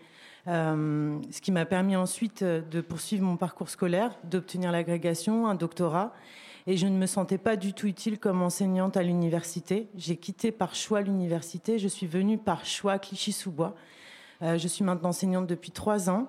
[0.48, 6.12] Euh, ce qui m'a permis ensuite de poursuivre mon parcours scolaire, d'obtenir l'agrégation, un doctorat.
[6.68, 9.88] Et je ne me sentais pas du tout utile comme enseignante à l'université.
[9.96, 11.78] J'ai quitté par choix l'université.
[11.78, 13.76] Je suis venue par choix à Clichy-sous-Bois.
[14.42, 16.28] Euh, je suis maintenant enseignante depuis trois ans.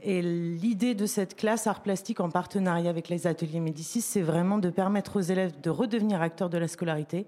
[0.00, 4.58] Et l'idée de cette classe art plastique en partenariat avec les ateliers Médicis, c'est vraiment
[4.58, 7.26] de permettre aux élèves de redevenir acteurs de la scolarité.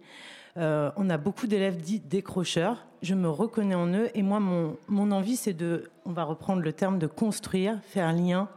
[0.57, 2.87] Euh, on a beaucoup d'élèves dits décrocheurs.
[3.03, 4.09] Je me reconnais en eux.
[4.15, 8.13] Et moi, mon, mon envie, c'est de, on va reprendre le terme, de construire, faire
[8.13, 8.49] lien,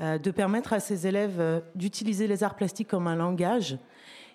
[0.00, 3.78] euh, de permettre à ces élèves d'utiliser les arts plastiques comme un langage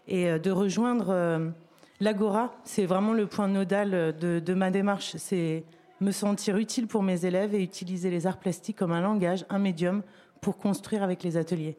[0.08, 1.52] et de rejoindre
[2.00, 2.56] l'agora.
[2.64, 5.16] C'est vraiment le point nodal de, de ma démarche.
[5.18, 5.64] C'est
[6.02, 9.60] me sentir utile pour mes élèves et utiliser les arts plastiques comme un langage, un
[9.60, 10.04] médium
[10.42, 11.78] pour construire avec les ateliers.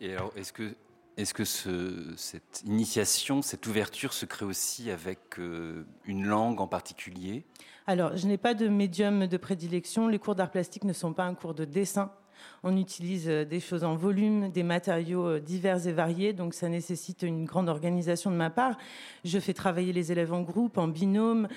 [0.00, 0.74] Et alors, est-ce que,
[1.20, 7.44] est-ce que cette initiation, cette ouverture se crée aussi avec euh, une langue en particulier?
[7.86, 10.08] Alors, je n'ai pas de médium de prédilection.
[10.08, 12.10] Les cours d'art plastique ne sont pas un cours de dessin.
[12.62, 16.70] On utilise euh, des choses en volume, des matériaux euh, divers et variés, donc ça
[16.70, 18.78] nécessite une grande organisation de ma part.
[19.24, 21.48] Je fais travailler les élèves en groupe, en binôme,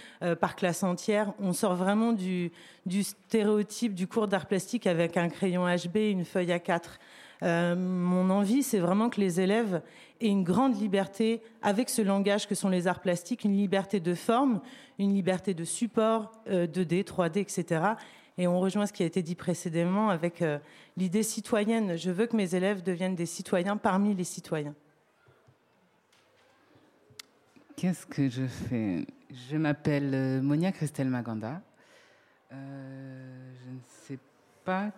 [0.42, 1.34] par classe entière.
[1.40, 2.52] On sort vraiment du,
[2.86, 6.82] du stéréotype du cours d'art plastique avec un crayon HB, une feuille A4.
[7.44, 9.82] Euh, mon envie, c'est vraiment que les élèves
[10.22, 14.14] aient une grande liberté avec ce langage que sont les arts plastiques, une liberté de
[14.14, 14.62] forme,
[14.98, 17.82] une liberté de support, euh, 2D, 3D, etc.
[18.38, 20.58] Et on rejoint ce qui a été dit précédemment avec euh,
[20.96, 21.98] l'idée citoyenne.
[21.98, 24.74] Je veux que mes élèves deviennent des citoyens parmi les citoyens.
[27.76, 29.06] Qu'est-ce que je fais?
[29.50, 31.62] Je m'appelle euh, Monia Christelle Maganda.
[32.52, 33.80] Je ne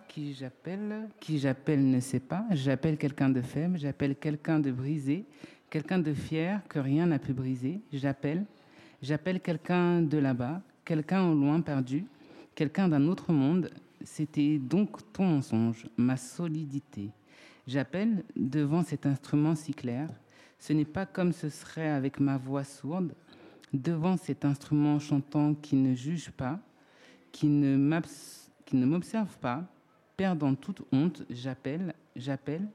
[0.08, 1.08] qui j'appelle.
[1.20, 2.44] Qui j'appelle ne sait pas.
[2.52, 5.24] J'appelle quelqu'un de faible, j'appelle quelqu'un de brisé,
[5.70, 7.80] quelqu'un de fier que rien n'a pu briser.
[7.92, 8.44] J'appelle.
[9.02, 12.06] J'appelle quelqu'un de là-bas, quelqu'un au loin perdu,
[12.54, 13.70] quelqu'un d'un autre monde.
[14.02, 17.10] C'était donc ton mensonge, ma solidité.
[17.66, 20.08] J'appelle devant cet instrument si clair.
[20.58, 23.14] Ce n'est pas comme ce serait avec ma voix sourde,
[23.72, 26.60] devant cet instrument chantant qui ne juge pas,
[27.32, 29.64] qui ne m'abs- qui ne m'observe pas,
[30.18, 32.68] perdant toute honte, j'appelle, j'appelle,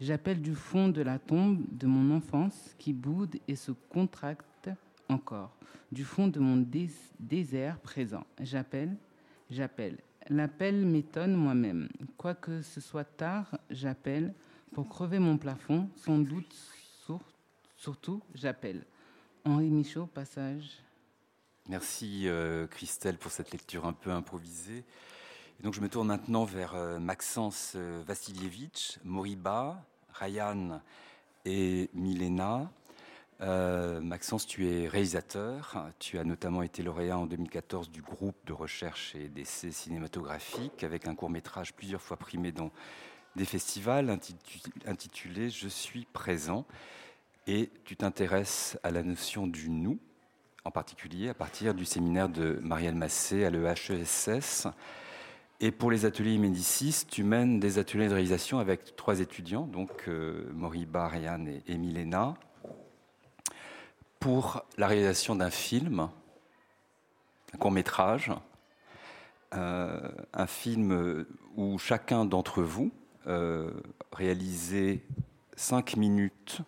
[0.00, 4.70] j'appelle du fond de la tombe de mon enfance qui boude et se contracte
[5.08, 5.56] encore,
[5.90, 8.24] du fond de mon dés- désert présent.
[8.40, 8.96] J'appelle,
[9.50, 9.98] j'appelle.
[10.28, 11.88] L'appel m'étonne moi-même.
[12.16, 14.34] Quoique ce soit tard, j'appelle
[14.72, 16.52] pour crever mon plafond, sans doute,
[17.04, 17.24] sur-
[17.76, 18.84] surtout, j'appelle.
[19.44, 20.82] Henri Michaud, passage.
[21.68, 24.84] Merci euh, Christelle pour cette lecture un peu improvisée.
[25.62, 29.84] Donc je me tourne maintenant vers euh, Maxence euh, Vassilievitch, Moriba,
[30.14, 30.80] Ryan
[31.44, 32.70] et Milena.
[33.42, 35.86] Euh, Maxence, tu es réalisateur.
[35.98, 41.06] Tu as notamment été lauréat en 2014 du groupe de recherche et d'essais cinématographiques avec
[41.06, 42.70] un court métrage plusieurs fois primé dans
[43.36, 46.64] des festivals intitu- intitulé Je suis présent.
[47.46, 49.98] Et tu t'intéresses à la notion du nous,
[50.64, 54.68] en particulier à partir du séminaire de Marielle Massé à l'EHESS.
[55.62, 59.90] Et pour les ateliers Médicis, tu mènes des ateliers de réalisation avec trois étudiants, donc
[60.08, 62.34] euh, Moriba, et, et Milena,
[64.20, 66.08] pour la réalisation d'un film,
[67.52, 68.32] un court métrage,
[69.54, 70.00] euh,
[70.32, 71.26] un film
[71.56, 72.90] où chacun d'entre vous
[73.26, 73.70] euh,
[75.56, 76.62] cinq minutes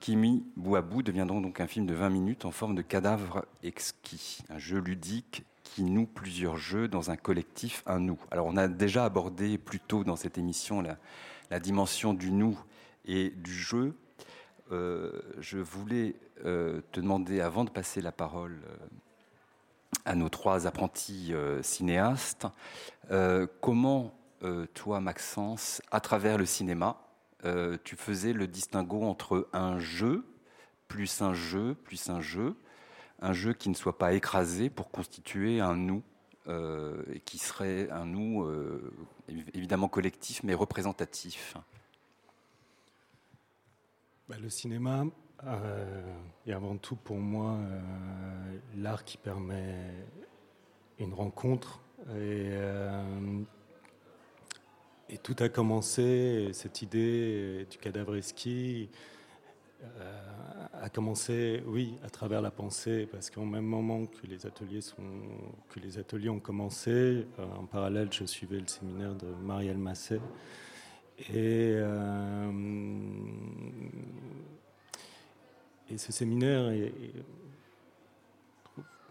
[0.00, 2.82] qui, mis bout à bout, deviendront donc un film de 20 minutes en forme de
[2.82, 8.18] cadavre exquis, un jeu ludique qui noue plusieurs jeux dans un collectif, un nous.
[8.30, 12.58] Alors on a déjà abordé plus tôt dans cette émission la, dimension du nous
[13.04, 13.94] et du jeu.
[14.70, 18.76] Euh, je voulais euh, te demander, avant de passer la parole euh,
[20.04, 21.32] à nos trois apprentis
[21.62, 22.46] cinéastes,
[23.60, 24.14] comment
[24.74, 27.00] toi, Maxence, à travers le cinéma,
[27.84, 30.24] tu faisais le distinguo entre un jeu,
[30.86, 32.56] plus un jeu, plus un jeu,
[33.20, 36.02] un jeu qui ne soit pas écrasé pour constituer un nous,
[36.46, 38.92] euh, qui serait un nous euh,
[39.28, 41.56] évi- évidemment collectif mais représentatif.
[44.28, 45.04] Bah, le cinéma
[45.44, 46.14] euh,
[46.46, 49.74] est avant tout pour moi euh, l'art qui permet
[50.98, 51.80] une rencontre.
[52.10, 53.40] Et, euh,
[55.22, 58.90] tout a commencé, cette idée du cadavre euh,
[60.80, 65.02] a commencé, oui, à travers la pensée, parce qu'au même moment que les ateliers, sont,
[65.68, 70.20] que les ateliers ont commencé, euh, en parallèle, je suivais le séminaire de Marielle Masset.
[71.30, 72.50] Et, euh,
[75.90, 76.70] et ce séminaire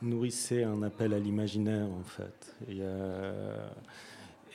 [0.02, 2.56] nourrissait un appel à l'imaginaire, en fait.
[2.68, 3.68] Et, euh,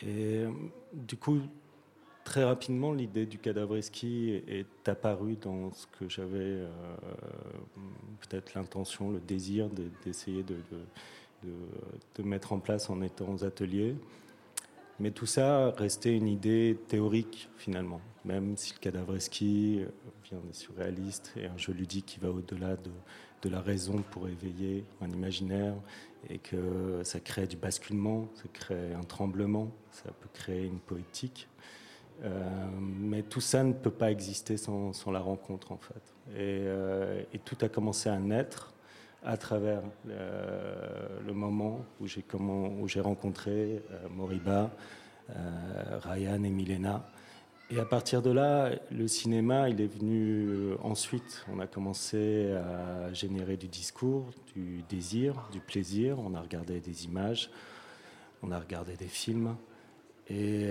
[0.05, 0.51] euh,
[0.93, 1.41] du coup,
[2.33, 6.67] très rapidement, l'idée du cadavre esquis est apparue dans ce que j'avais euh,
[8.23, 10.57] peut-être l'intention, le désir de- d'essayer de,
[12.25, 13.95] mettre en place en étant aux ateliers.
[14.99, 19.85] Mais tout ça restait une idée théorique finalement, même si le cadavre esquis
[20.25, 22.93] vient des surréalistes et un jeu ludique qui va au-delà de,
[23.43, 25.75] de la raison pour éveiller un imaginaire
[26.31, 31.47] et que ça crée du basculement, ça crée un tremblement, ça peut créer une poétique.
[32.25, 32.31] Euh,
[32.79, 36.15] mais tout ça ne peut pas exister sans, la rencontre en fait.
[36.35, 38.73] Et, euh, et tout a commencé à naître
[39.25, 42.07] à travers euh, le moment où
[42.89, 44.71] j'ai rencontré Moriba,
[46.03, 47.09] Ryan et Milena.
[47.71, 51.47] Et à partir de là, le cinéma, il est venu ensuite.
[51.51, 56.19] On a commencé à générer du discours, du désir, du plaisir.
[56.19, 57.51] On a regardé des images,
[58.43, 59.57] on a regardé des films.
[60.29, 60.67] Et,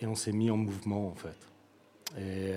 [0.00, 1.36] et on s'est mis en mouvement en fait.
[2.20, 2.52] Et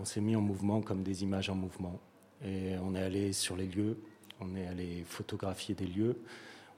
[0.00, 1.98] on s'est mis en mouvement comme des images en mouvement.
[2.44, 3.98] Et on est allé sur les lieux,
[4.40, 6.20] on est allé photographier des lieux,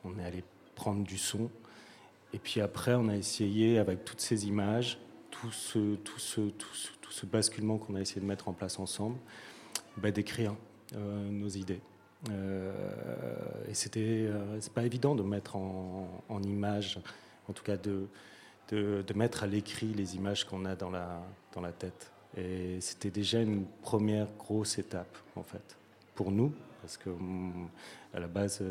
[0.05, 0.43] on est allé
[0.75, 1.51] prendre du son.
[2.33, 4.99] Et puis après, on a essayé, avec toutes ces images,
[5.31, 8.53] tout ce, tout ce, tout ce, tout ce basculement qu'on a essayé de mettre en
[8.53, 9.17] place ensemble,
[9.97, 10.55] bah, d'écrire
[10.95, 11.81] euh, nos idées.
[12.31, 12.73] Euh,
[13.69, 17.01] et c'était, euh, c'est pas évident de mettre en, en image,
[17.51, 18.07] en tout cas de,
[18.71, 21.21] de, de mettre à l'écrit les images qu'on a dans la,
[21.53, 22.11] dans la tête.
[22.37, 25.77] Et c'était déjà une première grosse étape, en fait,
[26.15, 27.69] pour nous, parce que mm,
[28.15, 28.63] à la base,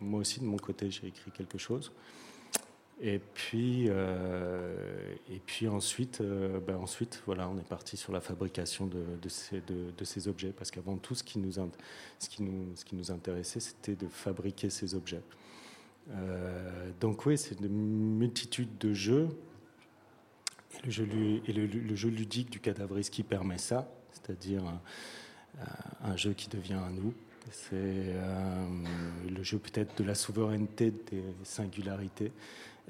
[0.00, 1.92] moi aussi, de mon côté, j'ai écrit quelque chose.
[3.00, 8.20] Et puis, euh, et puis ensuite, euh, ben ensuite, voilà, on est parti sur la
[8.20, 12.28] fabrication de, de, ces, de, de ces, objets, parce qu'avant tout, ce qui nous, ce
[12.28, 15.22] qui nous, ce qui nous intéressait, c'était de fabriquer ces objets.
[16.10, 19.28] Euh, donc oui, c'est une multitude de jeux,
[20.84, 24.62] et le jeu, ludique du cadavrisme qui permet ça, c'est-à-dire
[26.02, 27.14] un, jeu qui devient un nous.
[27.50, 28.66] C'est euh,
[29.28, 32.30] le jeu peut-être de la souveraineté des singularités.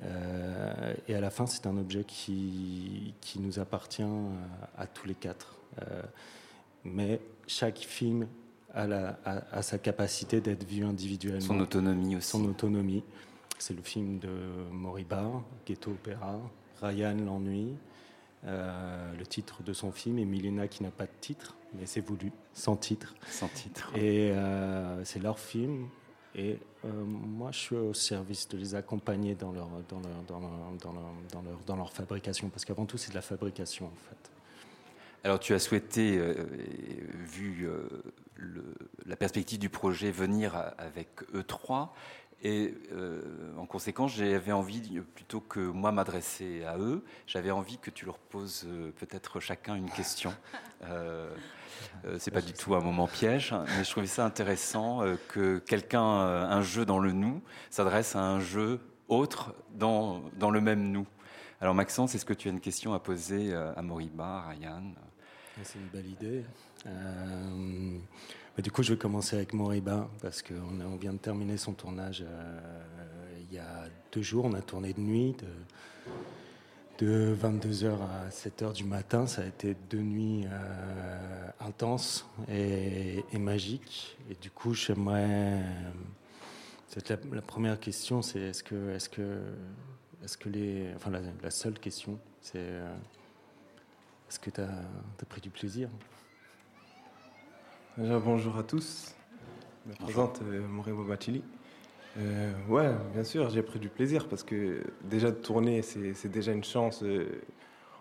[0.03, 4.03] Euh, et à la fin, c'est un objet qui, nous appartient
[4.77, 5.57] à, tous les quatre.
[6.85, 8.27] Mais chaque film
[8.87, 11.41] la, a sa capacité d'être vu individuellement.
[11.41, 12.31] Son autonomie aussi.
[12.31, 13.03] Son autonomie.
[13.59, 14.31] C'est le film de
[14.71, 16.39] Moriba, Ghetto Opéra,
[16.81, 17.75] Ryan l'ennui,
[18.47, 22.01] euh, le titre de son film, et Milena qui n'a pas de titre, mais c'est
[22.01, 23.15] voulu, sans titre.
[23.29, 23.91] Sans titre.
[23.97, 25.89] Et euh, c'est leur film.
[26.37, 30.39] Et euh, moi, je suis au service de les accompagner dans leur, dans leur, dans
[30.39, 30.51] leur,
[30.81, 34.09] dans leur, dans leur, dans leur fabrication, parce qu'avant tout, c'est de la fabrication, en
[34.09, 34.31] fait.
[35.25, 36.35] Alors, tu as souhaité, euh,
[37.13, 37.89] vu euh,
[38.39, 38.65] le,
[39.05, 41.91] la perspective du projet, venir avec E3.
[42.43, 43.21] Et euh,
[43.59, 48.19] en conséquence, j'avais envie, plutôt que moi m'adresser à eux, j'avais envie que tu leur
[48.19, 50.33] poses euh, peut-être chacun une question.
[50.85, 51.29] Euh,
[52.05, 56.01] euh, c'est pas du tout un moment piège, mais je trouvais ça intéressant que quelqu'un,
[56.01, 58.79] un jeu dans le nous, s'adresse à un jeu
[59.09, 61.05] autre dans, dans le même nous.
[61.61, 64.95] Alors Maxence, est-ce que tu as une question à poser à Moriba, à Ryan?
[65.63, 66.45] C'est une belle idée.
[66.87, 67.99] Euh,
[68.59, 72.25] du coup, je vais commencer avec Moriba parce qu'on on vient de terminer son tournage
[72.27, 72.61] euh,
[73.41, 74.45] il y a deux jours.
[74.45, 75.35] On a tourné de nuit,
[77.01, 79.27] de, de 22h à 7h du matin.
[79.27, 84.17] Ça a été deux nuits euh, intenses et, magiques.
[84.31, 85.63] Et du coup, j'aimerais.
[87.09, 89.41] La, la, première question, c'est est-ce que, est-ce que,
[90.25, 92.81] est-ce que les, enfin la, seule question, c'est
[94.29, 95.89] est-ce que tu as, as pris du plaisir
[97.97, 99.15] Déjà, bonjour à tous.
[99.85, 101.43] Je me présente euh, Moremo Bachili.
[102.19, 106.53] Euh, ouais, bien sûr, j'ai pris du plaisir parce que déjà de tourner, c'est déjà
[106.53, 107.03] une chance.
[107.03, 107.27] Euh,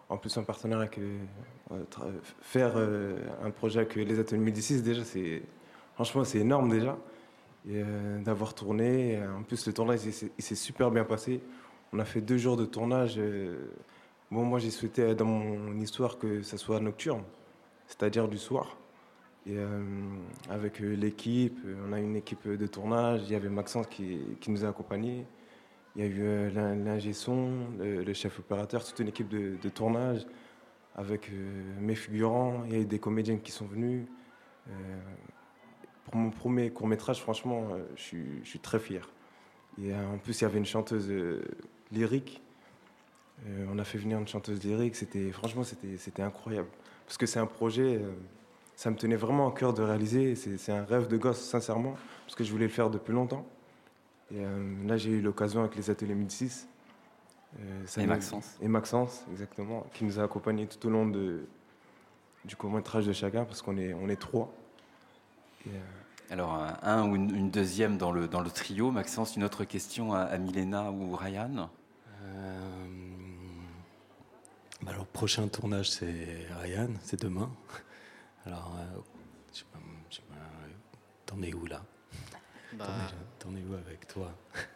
[0.10, 1.84] en plus, en partenariat avec euh,
[2.42, 5.44] faire un projet avec les ateliers Médicis, déjà, c'est
[5.96, 6.98] franchement, c'est énorme déjà.
[7.70, 7.84] Et
[8.24, 11.42] d'avoir tourné, en plus, le tournage, il s'est super bien passé.
[11.92, 13.20] On a fait deux jours de tournage.
[14.32, 17.24] Bon, moi, j'ai souhaité dans mon histoire que ça soit nocturne,
[17.88, 18.78] c'est-à-dire du soir.
[19.46, 19.82] Et euh,
[20.50, 23.22] avec l'équipe, on a une équipe de tournage.
[23.26, 25.26] Il y avait Maxence qui, qui nous a accompagnés.
[25.98, 30.28] Il y a eu euh, le, chef opérateur, toute une équipe de, tournage
[30.96, 32.62] avec euh, mes figurants.
[32.68, 34.06] Il y a eu des comédiens qui sont venus.
[34.70, 34.72] Euh,
[36.06, 39.10] pour mon premier court métrage, franchement, je suis, je, suis, très fier.
[39.82, 41.12] Et en plus, il y avait une chanteuse
[41.92, 42.44] lyrique.
[43.70, 44.96] On a fait venir une chanteuse lyrique.
[44.96, 46.68] C'était franchement, c'était incroyable
[47.06, 48.02] parce que c'est un projet
[48.78, 50.36] ça me tenait vraiment à cœur de réaliser.
[50.36, 51.96] C'est un rêve de gosse, sincèrement,
[52.26, 53.46] parce que je voulais le faire depuis longtemps.
[54.32, 56.68] Et euh, là, j'ai eu l'occasion avec les ateliers 1006.
[57.60, 58.56] Euh, et Maxence.
[58.62, 61.48] Et Maxence, exactement, qui nous a accompagnés tout au long de,
[62.46, 64.54] du court-métrage de chacun, parce qu'on est, on est trois.
[65.66, 65.82] Et, euh...
[66.30, 68.92] Alors, un, ou une, une, deuxième dans le, dans le trio.
[68.92, 71.70] Maxence, une autre question à, à Milena ou Ryan?
[74.82, 77.52] Bah alors, prochain tournage, c'est Ryan, c'est demain.
[78.46, 79.00] Alors, euh,
[79.52, 79.80] je sais pas,
[80.10, 80.36] je sais pas,
[81.26, 81.84] t'en es où là
[82.74, 82.86] bah,
[83.40, 84.32] T'en es, es, où avec toi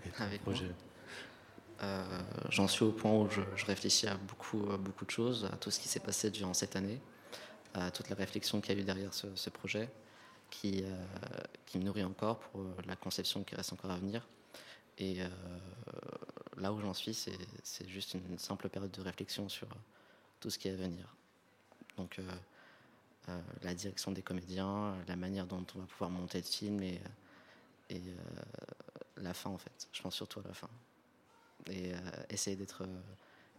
[0.06, 0.72] et avec projet
[1.84, 5.72] euh, J'en suis au point où je, je, réfléchis à beaucoup, de choses, à tout
[5.72, 7.00] ce qui s'est passé durant cette année,
[7.74, 9.90] à toute la réflexion qu'il y a eu derrière ce, ce projet,
[10.50, 11.06] qui, euh,
[11.66, 14.28] qui me nourrit encore pour la conception qui reste encore à venir.
[15.02, 15.28] Et euh,
[16.58, 19.68] là où j'en suis, c'est juste une simple période de réflexion sur
[20.40, 21.16] tout ce qui est à venir.
[21.98, 22.32] Donc, euh,
[23.30, 27.02] euh, la direction des comédiens, la manière dont on va pouvoir monter le film et,
[27.92, 27.98] euh,
[29.18, 29.88] la fin en fait.
[29.92, 30.70] Je pense surtout à la fin.
[31.70, 31.94] et
[32.30, 32.88] essayer d'être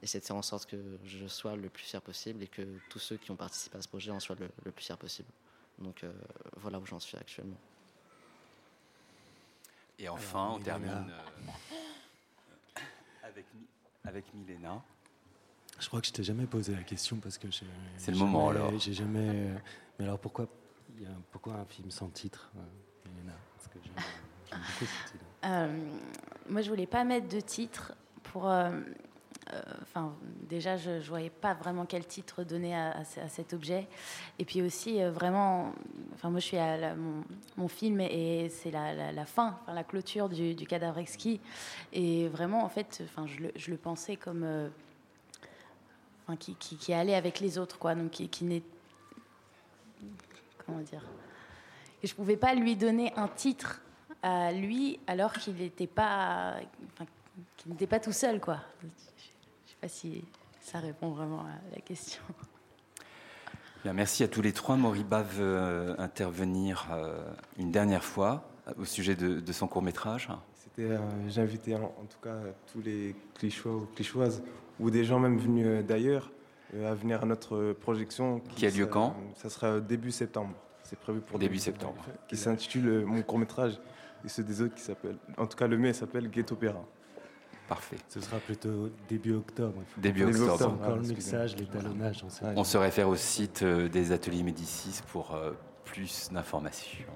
[0.03, 2.99] essayer de faire en sorte que je sois le plus fier possible et que tous
[2.99, 5.29] ceux qui ont participé à ce projet en soient le, le plus fier possible.
[5.79, 6.05] Donc
[6.57, 7.59] voilà où j'en suis actuellement.
[9.99, 11.13] Et enfin, on termine
[13.23, 13.47] avec,
[14.05, 14.83] avec Milena.
[15.79, 18.79] Je crois que je t'ai jamais posé la question parce que c'est le moment alors.
[18.79, 19.51] J'ai jamais.
[19.99, 20.47] Mais alors pourquoi
[20.97, 22.61] il y a, pourquoi un film sans titre, euh,
[23.17, 23.33] Milena?
[23.57, 23.95] Parce que j'aime
[24.51, 25.25] beaucoup ce titre.
[25.45, 25.91] Euh,
[26.49, 28.49] moi, je voulais pas mettre de titre pour.
[29.53, 30.15] Euh, enfin,
[30.49, 33.87] déjà, je ne voyais pas vraiment quel titre donner à, cet objet.
[34.39, 35.73] Et puis aussi, vraiment,
[36.15, 36.95] enfin, moi, je suis à
[37.57, 41.41] mon, film et c'est la, fin, la clôture du, cadavre exquis.
[41.93, 44.71] Et vraiment, en fait, enfin, je, le, pensais comme
[46.27, 47.95] enfin, qui, allait avec les autres, quoi.
[47.95, 48.63] Donc qui, n'est
[50.65, 51.05] comment dire?
[52.03, 53.81] Et je pouvais pas lui donner un titre
[54.23, 56.57] à lui alors qu'il n'était pas,
[56.93, 57.07] enfin,
[57.57, 58.59] qu'il n'était pas tout seul, quoi.
[59.83, 60.25] Je sais pas si
[60.61, 62.23] ça répond vraiment à la question.
[63.83, 64.77] Bien, merci à tous les trois.
[64.77, 67.21] Moriba veut euh, intervenir euh,
[67.59, 68.49] une dernière fois
[68.79, 70.29] au sujet de, de son court métrage.
[70.55, 70.99] C'était, euh,
[71.29, 72.37] j'invitais en, en, tout cas
[72.73, 74.45] tous les clichois ou clichoises
[74.79, 76.31] ou des gens même venus euh, d'ailleurs
[76.75, 78.41] euh, à venir à notre projection.
[78.55, 79.17] Qui, a lieu quand?
[79.35, 80.55] Ça sera début septembre.
[80.85, 82.05] C'est prévu pour début, septembre.
[82.29, 83.81] Qui s'intitule euh, Mon court métrage
[84.25, 85.19] et ceux des autres qui s'appellent.
[85.39, 86.85] En tout cas, le mien s'appelle Ghetto Opéra.
[87.75, 87.97] Parfait.
[88.09, 89.83] Ce sera plutôt début octobre.
[89.97, 90.75] Début octobre.
[90.75, 92.25] Encore le mixage, l'étalonnage.
[92.57, 95.39] On se réfère au site des ateliers Médicis pour
[95.85, 97.07] plus d'informations.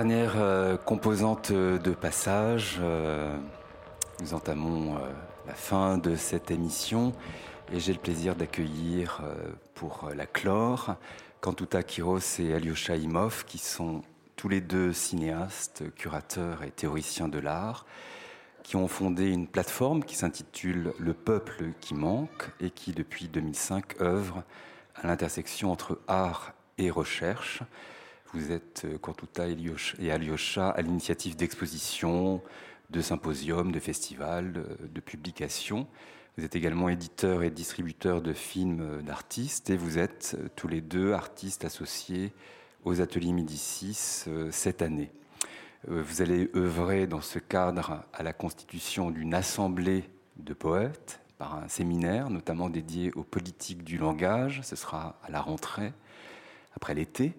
[0.00, 3.36] Dernière euh, composante de passage, euh,
[4.22, 5.00] nous entamons euh,
[5.46, 7.12] la fin de cette émission
[7.70, 9.20] et j'ai le plaisir d'accueillir
[9.74, 10.94] pour la clore
[11.42, 14.00] Kantuta Kiros et Alyosha Imov qui sont
[14.36, 17.84] tous les deux cinéastes, curateurs et théoriciens de l'art
[18.62, 24.00] qui ont fondé une plateforme qui s'intitule Le peuple qui manque et qui depuis 2005
[24.00, 24.44] œuvre
[24.94, 27.62] à l'intersection entre art et recherche
[28.34, 28.98] vous êtes, euh,
[29.98, 32.40] et Alyosha, à l'initiative d'expositions,
[32.90, 35.86] de symposiums, de festivals, de publications.
[36.36, 40.68] Vous êtes également éditeur et distributeur de films euh, d'artistes et vous êtes euh, tous
[40.68, 42.32] les deux artistes associés
[42.84, 45.12] aux ateliers Médicis cette année.
[45.86, 50.04] Vous allez œuvrer dans ce cadre à la constitution d'une assemblée
[50.38, 54.62] de poètes par un séminaire notamment dédié aux politiques du langage.
[54.62, 55.92] Ce sera à la rentrée,
[56.74, 57.34] après l'été.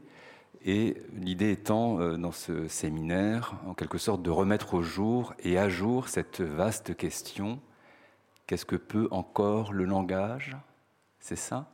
[0.64, 5.58] Et l'idée étant, euh, dans ce séminaire, en quelque sorte, de remettre au jour et
[5.58, 7.60] à jour cette vaste question.
[8.46, 10.56] Qu'est-ce que peut encore le langage?
[11.20, 11.72] C'est ça?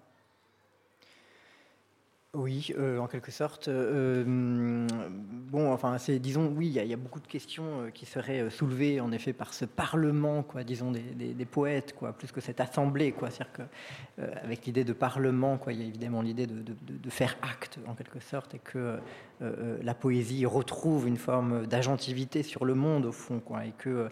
[2.38, 3.68] Oui, euh, en quelque sorte.
[3.68, 9.02] Euh, bon, enfin, disons, oui, il y, a beaucoup de questions euh, qui seraient soulevées,
[9.02, 13.32] en effet, par ce parlement, quoi, disons, des, poètes, quoi, plus que cette assemblée, quoi.
[13.32, 17.80] C'est-à-dire que, avec l'idée de parlement, quoi, il y a évidemment l'idée de, faire acte,
[17.88, 19.00] en quelque sorte, et que
[19.40, 24.10] la poésie retrouve une forme d'agentivité sur le monde, au fond, quoi, et que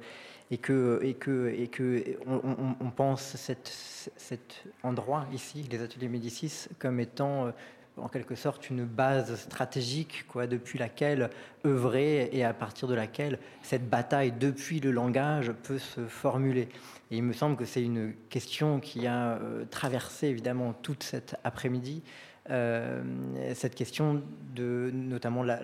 [0.51, 6.99] et que, et que, et que on, pense cet endroit ici, les ateliers Médicis, comme
[6.99, 7.51] étant
[7.97, 11.29] en quelque sorte une base stratégique quoi, depuis laquelle
[11.65, 16.69] œuvrer et à partir de laquelle cette bataille depuis le langage peut se formuler.
[17.11, 22.03] Et il me semble que c'est une question qui a traversé évidemment toute cette après-midi
[22.03, 24.21] euh, cette question
[24.55, 25.59] de notamment la,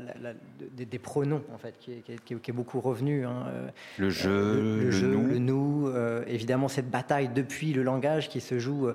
[0.60, 4.92] des, pronoms en fait qui est, qui est, beaucoup revenu hein, euh, le jeu le,
[4.92, 8.90] jeu, nous, le nous euh, évidemment cette bataille depuis le langage qui se joue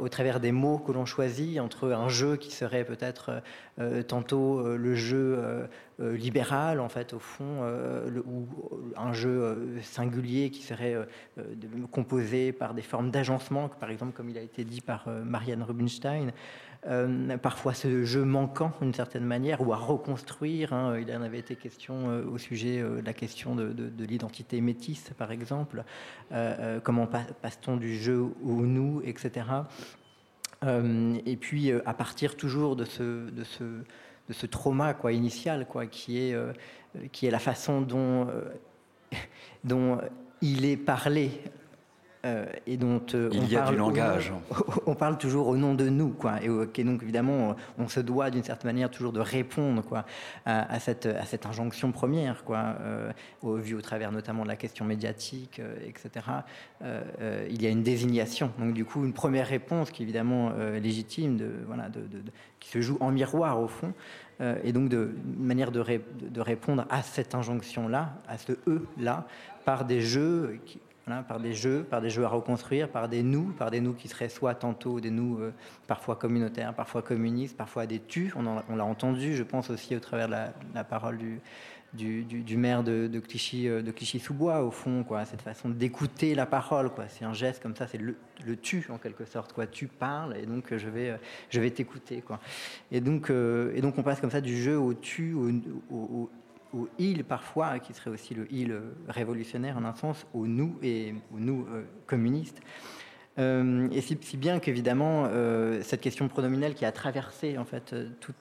[0.00, 3.42] au travers des mots que l'on choisit entre un jeu qui serait peut-être
[4.08, 8.48] tantôt le jeu libéral en fait au fond le, ou
[8.96, 10.96] un jeu singulier qui serait
[11.92, 16.32] composé par des formes d'agencement par exemple comme il a été dit par Marianne Rubinstein
[16.86, 20.72] euh, parfois ce jeu manquant d'une certaine manière, ou à reconstruire.
[20.74, 20.98] Hein.
[21.00, 25.10] Il en avait été question euh, au sujet euh, de la question de, l'identité métisse,
[25.16, 25.84] par exemple.
[26.82, 29.46] comment passe-t-on du jeu au nous, etc.
[30.62, 36.18] et puis, à partir toujours de ce, de ce, de ce trauma initial, quoi, qui,
[36.18, 36.36] est,
[37.12, 38.28] qui est la façon dont,
[39.64, 39.98] dont
[40.42, 41.30] il est parlé
[42.24, 44.32] euh, et dont euh, il on y a du langage.
[44.86, 46.42] on parle toujours au nom de nous, quoi.
[46.42, 50.06] Et, donc évidemment, on se doit d'une certaine manière toujours de répondre, quoi,
[50.46, 53.12] à, cette, à cette injonction première, quoi, euh,
[53.42, 56.26] au, vu au travers notamment de la question médiatique, etc.
[56.82, 58.50] il y a une désignation.
[58.58, 62.00] Donc du coup, une première réponse qui est évidemment légitime, de, voilà, de,
[62.58, 63.92] qui se joue en miroir au fond.
[64.40, 65.84] et donc de une manière de,
[66.20, 69.26] de, répondre à cette injonction-là, à ce E-là,
[69.64, 70.78] par des jeux qui,
[71.28, 74.08] par des jeux, par des jeux à reconstruire, par des nous, par des nous qui
[74.08, 75.52] seraient soit tantôt des nous euh,
[75.86, 78.32] parfois communautaires, parfois communistes, parfois des tu.
[78.36, 80.34] On, l'a entendu, je pense aussi au travers de
[80.74, 81.18] la, parole
[81.92, 86.46] du, maire de, de Clichy, euh, de Clichy-sous-Bois, au fond, quoi, cette façon d'écouter la
[86.46, 87.04] parole, quoi.
[87.08, 88.16] C'est un geste comme ça, c'est le,
[88.62, 89.66] tu en quelque sorte, quoi.
[89.66, 91.18] Tu parles et donc je vais,
[91.50, 92.24] je vais t'écouter.
[92.90, 96.30] Et donc, euh, et donc on passe comme ça du jeu au tu, au
[96.98, 98.78] il parfois, qui serait aussi le il
[99.08, 102.60] révolutionnaire en un sens, au nous et au nous euh, communistes.
[103.38, 107.94] Euh, et si, bien qu'évidemment, euh, cette question pronominale qui a traversé en fait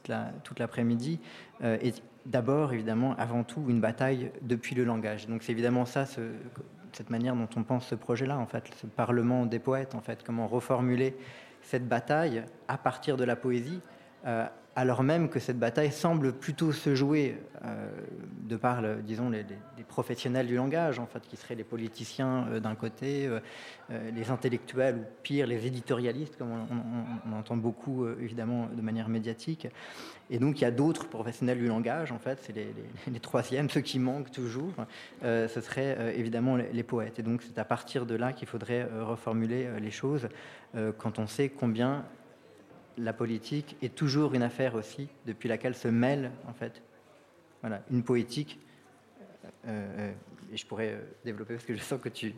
[0.07, 1.19] la toute l'après-midi
[1.61, 5.27] est d'abord évidemment avant tout une bataille depuis le langage.
[5.27, 9.45] Donc c'est évidemment ça, cette manière dont on pense ce projet-là en fait, ce Parlement
[9.45, 11.15] des poètes en fait, comment reformuler
[11.61, 13.81] cette bataille à partir de la poésie
[14.75, 17.89] alors même que cette bataille semble plutôt se jouer euh,
[18.41, 19.45] de par, disons, les,
[19.87, 23.39] professionnels du langage, en fait, qui seraient les politiciens euh, d'un côté, euh,
[24.11, 29.67] les intellectuels ou pire, les éditorialistes, comme on, entend beaucoup, évidemment, de manière médiatique.
[30.31, 33.81] Et donc, il y a d'autres professionnels du langage, en fait, c'est les, troisièmes, ceux
[33.81, 34.73] qui manquent toujours,
[35.21, 37.19] ce seraient évidemment les, les, poètes.
[37.19, 40.27] Et donc, c'est à partir de là qu'il faudrait reformuler les choses
[40.97, 42.05] quand on sait combien
[42.97, 46.81] la politique est toujours une affaire aussi depuis laquelle se mêle en fait
[47.63, 48.59] voilà, une poétique.
[49.65, 50.11] Euh, euh,
[50.51, 52.35] et je pourrais euh, développer parce que je sens que tu.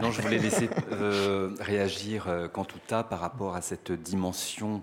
[0.00, 0.70] non, je voulais laisser
[1.60, 4.82] réagir quand tout a par rapport à cette dimension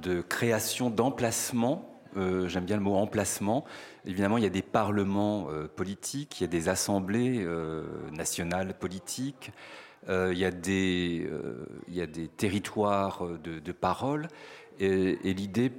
[0.00, 1.86] de création d'emplacement.
[2.16, 3.64] J'aime bien le mot emplacement.
[4.04, 7.46] Évidemment, il y a des parlements politiques, il y a des assemblées
[8.10, 9.52] nationales politiques.
[10.08, 14.28] Euh, il, y a des, euh, il y a des territoires de, de parole.
[14.78, 15.72] Et, l'idée,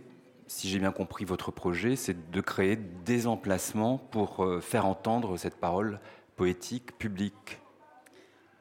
[0.46, 5.38] si j'ai bien compris votre projet, c'est de créer des emplacements pour euh, faire entendre
[5.38, 6.00] cette parole
[6.36, 7.60] poétique publique.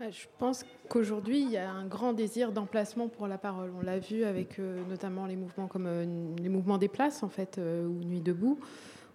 [0.01, 3.71] Je pense qu'aujourd'hui, il y a un grand désir d'emplacement pour la parole.
[3.77, 4.59] On l'a vu avec
[4.89, 5.87] notamment les mouvements comme
[6.39, 8.59] les mouvements des places, en fait, ou Nuit debout,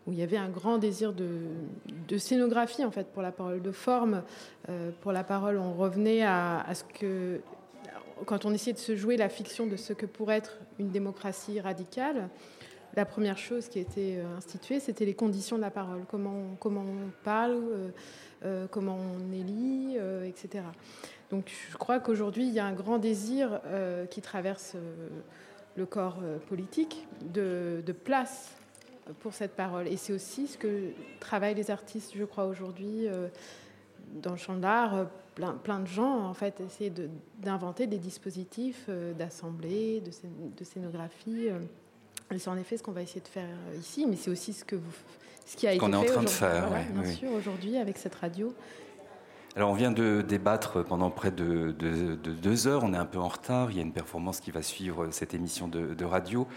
[0.08, 3.72] où il y avait un grand désir de, scénographie en fait pour la parole, de
[3.72, 4.24] forme
[4.70, 5.58] euh, pour la parole.
[5.58, 7.42] On revenait à, ce que,
[8.26, 11.60] quand on essayait de se jouer la fiction de ce que pourrait être une démocratie
[11.60, 12.30] radicale,
[12.96, 16.84] la première chose qui était euh, instituée, c'était les conditions de la parole, comment, comment
[16.84, 17.92] on parle,
[18.46, 20.64] euh, comment on élit, etc.
[21.32, 23.60] Donc je crois qu'aujourd'hui, il y a un grand désir
[24.12, 24.76] qui traverse
[25.76, 28.56] le corps politique de, de place
[29.20, 29.88] pour cette parole.
[29.88, 33.28] Et c'est aussi ce que travaillent les artistes, je crois, aujourd'hui euh,
[34.14, 34.96] dans le champ de l'art.
[34.96, 36.92] Euh, plein, plein, de gens, en fait, essayer
[37.40, 40.12] d'inventer des dispositifs euh, d'assemblée, de,
[40.58, 41.50] de, scénographie.
[42.38, 44.78] c'est en effet ce qu'on va essayer de faire ici, mais c'est aussi ce, que
[44.78, 44.94] vous,
[45.46, 48.16] ce qui a été qu'on est en train de faire, bien sûr, aujourd'hui avec cette
[48.16, 48.54] radio.
[49.58, 53.28] Alors on vient de débattre pendant près de, deux heures, on est un peu en
[53.28, 56.48] retard, il y a une performance qui va suivre cette émission de, radio,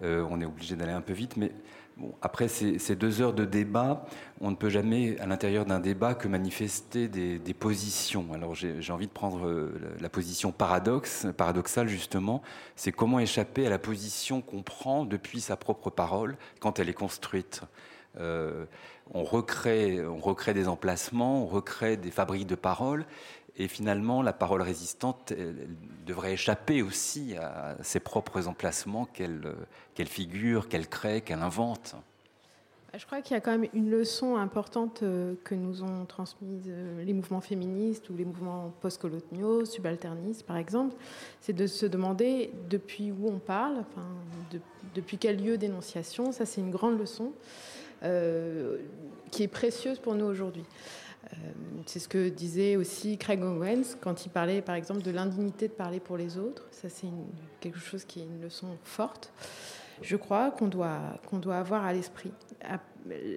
[0.00, 1.50] on est obligé d'aller un peu vite, mais
[1.98, 4.06] Bon, après ces, deux heures de débat,
[4.40, 8.26] on ne peut jamais, à l'intérieur d'un débat, que manifester des, positions.
[8.32, 12.42] Alors j'ai envie de prendre euh, la, position paradoxale, justement.
[12.76, 16.94] C'est comment échapper à la position qu'on prend depuis sa propre parole quand elle est
[16.94, 17.62] construite.
[18.18, 18.64] Euh,
[19.14, 23.04] on recrée des emplacements, on recrée des fabriques de paroles,
[23.56, 25.32] et finalement, la parole résistante
[26.06, 29.54] devrait échapper aussi à ses propres emplacements qu'elle
[29.94, 31.96] qu'elle figure, qu'elle crée, qu'elle invente.
[32.98, 36.66] Je crois qu'il y a quand même une leçon importante euh, que nous ont transmise
[36.68, 40.94] euh, les mouvements féministes ou les mouvements postcoloniaux, subalternistes par exemple,
[41.40, 43.84] c'est de se demander depuis où on parle,
[44.94, 46.32] depuis quel lieu d'énonciation.
[46.32, 47.32] Ça, c'est une grande leçon
[48.02, 48.76] euh,
[49.30, 50.64] qui est précieuse pour nous aujourd'hui.
[51.32, 51.36] Euh,
[51.86, 55.72] c'est ce que disait aussi Craig Owens quand il parlait, par exemple, de l'indignité de
[55.72, 56.66] parler pour les autres.
[56.70, 57.08] Ça, c'est
[57.60, 59.32] quelque chose qui est une leçon forte.
[60.00, 62.32] Je crois qu'on doit, qu'on doit avoir à l'esprit.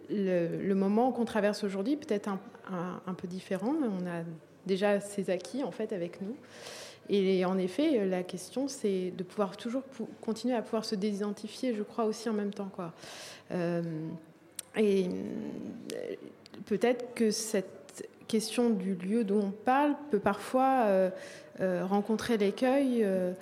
[0.10, 2.40] Le, moment qu'on traverse aujourd'hui peut-être un,
[3.06, 3.74] un, peu différent.
[3.82, 4.24] On a
[4.66, 6.36] déjà ces acquis, en fait, avec nous.
[7.10, 9.84] Et en effet, la question, c'est de pouvoir toujours
[10.22, 12.70] continuer à pouvoir se désidentifier, je crois, aussi en même temps.
[12.74, 12.94] Quoi.
[13.52, 13.84] Euh,
[14.76, 15.08] et
[16.66, 17.85] peut-être que cette
[18.28, 21.10] question du lieu dont on parle peut parfois euh,
[21.62, 23.34] euh, rencontrer l'écueil euh,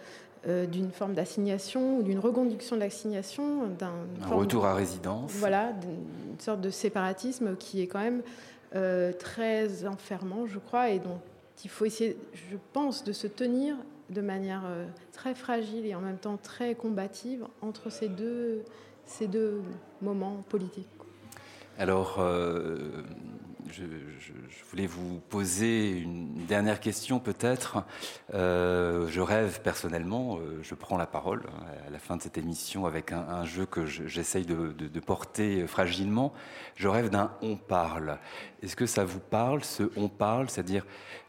[0.67, 3.93] d'une forme d'assignation ou d'une reconduction de l'assignation, d'un
[4.29, 5.31] retour à résidence.
[5.35, 8.21] Voilà, une sorte de séparatisme qui est quand même
[9.19, 11.19] très enfermant, je crois, et dont
[11.63, 13.77] il faut essayer, je pense, de se tenir
[14.09, 14.63] de manière
[15.13, 18.63] très fragile et en même temps très combative entre ces deux,
[19.05, 19.61] ces deux
[20.01, 20.87] moments politiques.
[21.79, 22.19] Alors,
[23.73, 24.33] je,
[24.69, 27.83] voulais vous poser une dernière question peut-être.
[28.33, 32.37] Euh, je rêve personnellement, euh, je prends la parole hein, à la fin de cette
[32.37, 36.33] émission avec un, jeu que j'essaye de, porter fragilement.
[36.75, 38.19] Je rêve d'un on parle.
[38.61, 40.85] Est-ce que ça vous parle, ce on parle, c'est-à-dire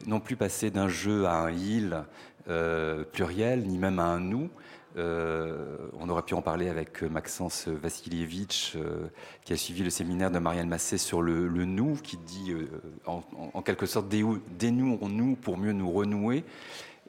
[0.07, 2.05] non plus passer d'un jeu à un il
[2.49, 4.51] euh, pluriel, ni même à un nous,
[4.97, 9.09] euh, on aurait pu en parler avec Maxence Vassilievitch, euh,
[9.45, 12.69] qui a suivi le séminaire de Marianne Massé sur le, nous, qui dit euh,
[13.07, 16.45] en, quelque sorte dénouons-nous pour mieux nous renouer.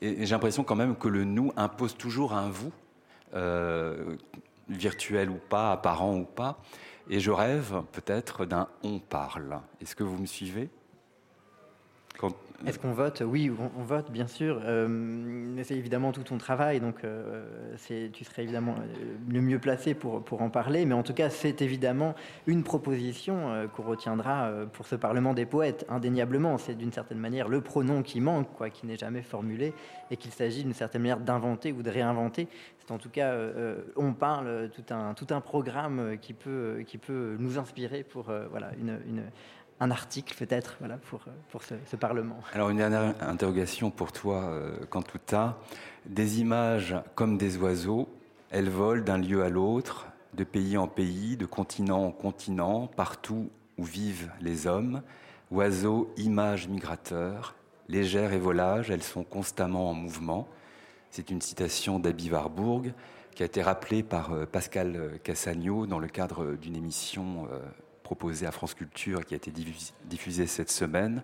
[0.02, 2.72] Et, j'ai l'impression quand même que le nous impose toujours un vous,
[4.68, 6.60] virtuel ou pas, apparent ou pas.
[7.10, 9.60] Et je rêve peut-être d'un on parle.
[9.80, 10.70] Est-ce que vous me suivez?
[12.66, 13.22] Est-ce qu'on vote?
[13.26, 14.62] Oui, on, vote, bien sûr.
[14.64, 17.44] Euh, c'est évidemment tout ton travail, donc euh,
[18.14, 20.86] tu serais évidemment euh, le mieux placé pour, pour en parler.
[20.86, 22.16] Mais en tout cas, c'est évidemment
[22.48, 26.58] une proposition euh, qu'on retiendra pour ce Parlement des poètes, indéniablement.
[26.58, 29.74] C'est d'une certaine manière le pronom qui manque, quoi, qui n'est jamais formulé,
[30.10, 32.48] et qu'il s'agit d'une certaine manière d'inventer ou de réinventer.
[32.80, 33.34] C'est en tout cas,
[33.96, 38.72] on parle tout un, tout un programme qui peut, qui peut nous inspirer pour voilà,
[38.80, 39.24] une
[39.80, 42.38] un article peut-être voilà, pour, pour ce, Parlement.
[42.54, 45.58] Alors une dernière interrogation pour toi, euh, Cantuta.
[46.06, 48.10] Des images comme des oiseaux,
[48.52, 53.50] elles volent d'un lieu à l'autre, de pays en pays, de continent en continent, partout
[53.78, 55.02] où vivent les hommes.
[55.52, 57.56] Oiseaux, images migrateurs,
[57.88, 60.48] légères et volages, elles sont constamment en mouvement.
[61.12, 62.94] C'est une citation d'Abi Warburg
[63.36, 67.60] qui a été rappelée par euh, Pascal Cassagno dans le cadre d'une émission euh,
[68.06, 69.52] proposé à France Culture et qui a été
[70.06, 71.24] diffusée cette semaine.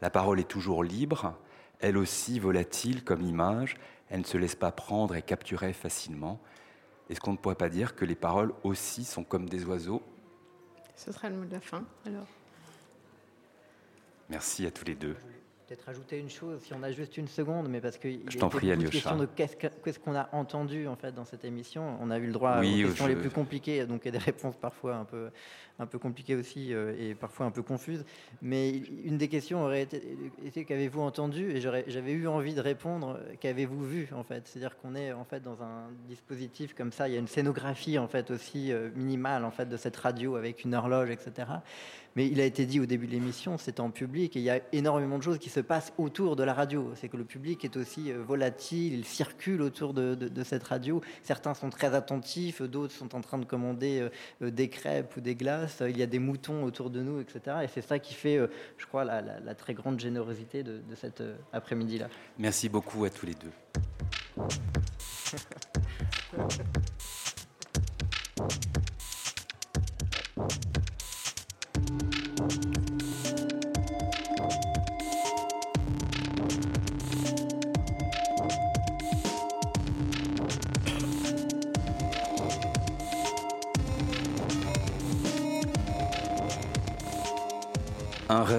[0.00, 1.34] La parole est toujours libre,
[1.78, 3.76] elle aussi volatile comme image,
[4.08, 6.40] elle ne se laisse pas prendre et capturer facilement.
[7.10, 10.02] Est-ce qu'on ne pourrait pas dire que les paroles aussi sont comme des oiseaux?
[10.96, 12.26] Ce sera le mot de la fin, alors.
[14.30, 15.16] Merci à tous les deux
[15.66, 18.14] peut-être ajouter une chose, si on a juste une seconde, mais parce qu'il y
[18.70, 21.96] a une question de qu'est-ce qu'on a entendu en fait dans cette émission.
[22.00, 24.96] On a eu le droit aux questions les plus compliquées, donc et des réponses parfois
[24.96, 25.30] un peu,
[25.78, 28.04] un peu compliquées aussi euh, et parfois un peu confuses.
[28.42, 28.70] Mais
[29.04, 31.50] une des questions aurait été, qu'avez-vous entendu?
[31.50, 34.46] Et j'avais eu envie de répondre qu'avez-vous vu en fait?
[34.46, 37.08] C'est-à-dire qu'on est en fait dans un dispositif comme ça.
[37.08, 40.36] Il y a une scénographie en fait aussi euh, minimale en fait de cette radio
[40.36, 41.46] avec une horloge, etc.
[42.16, 44.50] Mais il a été dit au début de l'émission, c'est en public et il y
[44.50, 46.90] a énormément de choses qui se passent autour de la radio.
[46.96, 51.02] C'est que le public est aussi euh, volatile, il circule autour de, cette radio.
[51.22, 54.08] Certains sont très attentifs, d'autres sont en train de commander euh,
[54.42, 55.65] euh, des crêpes ou des glaces.
[55.80, 57.58] Il y a des moutons autour de nous, etc.
[57.64, 58.38] Et c'est ça qui fait,
[58.76, 61.22] je crois, la, la très grande générosité de, cet
[61.52, 62.08] après-midi-là.
[62.38, 63.52] Merci beaucoup à tous les deux.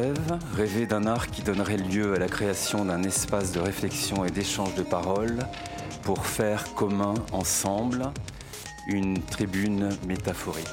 [0.08, 4.32] rêve, rêver d'un art qui donnerait lieu à la création d'un espace de réflexion et
[4.32, 5.40] d'échange de paroles
[6.04, 8.12] pour faire commun ensemble
[8.88, 10.68] une tribune métaphorique.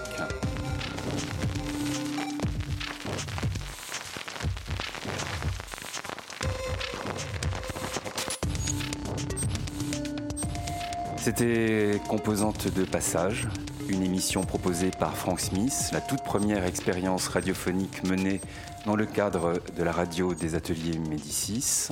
[11.17, 13.49] C'était Composante de passage,
[13.89, 18.41] une émission proposée par Frank Smith, la toute première expérience radiophonique menée
[18.87, 21.89] dans le cadre de la radio des ateliers Médicis.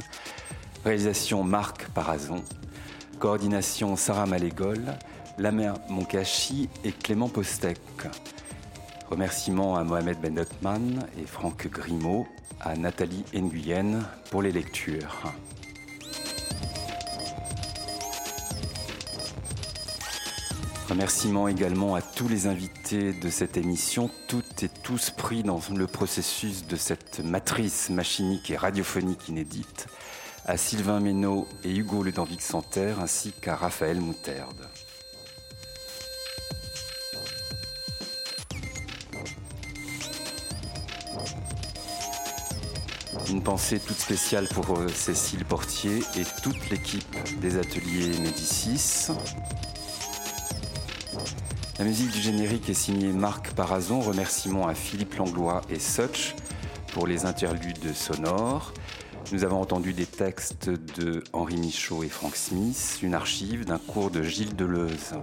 [0.85, 2.43] Réalisation Marc Parazon,
[3.19, 4.81] coordination Sarah Malégol,
[5.39, 7.79] Lamer Moncachi et Clément Postec.
[9.11, 12.27] Remerciements à Mohamed Bendotman et Franck Grimaud,
[12.61, 15.33] à Nathalie Nguyen pour les lectures.
[20.93, 25.87] Remerciements également à tous les invités de cette émission, toutes et tous pris dans le
[25.87, 29.87] processus de cette matrice machinique et radiophonique inédite,
[30.45, 34.69] à Sylvain Ménaud et Hugo Ludovic Santerre, ainsi qu'à Raphaël Moutarde.
[43.31, 49.09] Une pensée toute spéciale pour euh, Cécile Portier et toute l'équipe des ateliers Médicis.
[51.79, 54.01] La musique du générique est signée Marc Parazon.
[54.01, 56.35] Remerciements à Philippe Langlois et Such
[56.93, 58.75] pour les interludes sonores.
[59.33, 64.11] Nous avons entendu des textes de Henri Michaud et Frank Smith, une archive d'un cours
[64.11, 65.15] de Gilles Deleuze.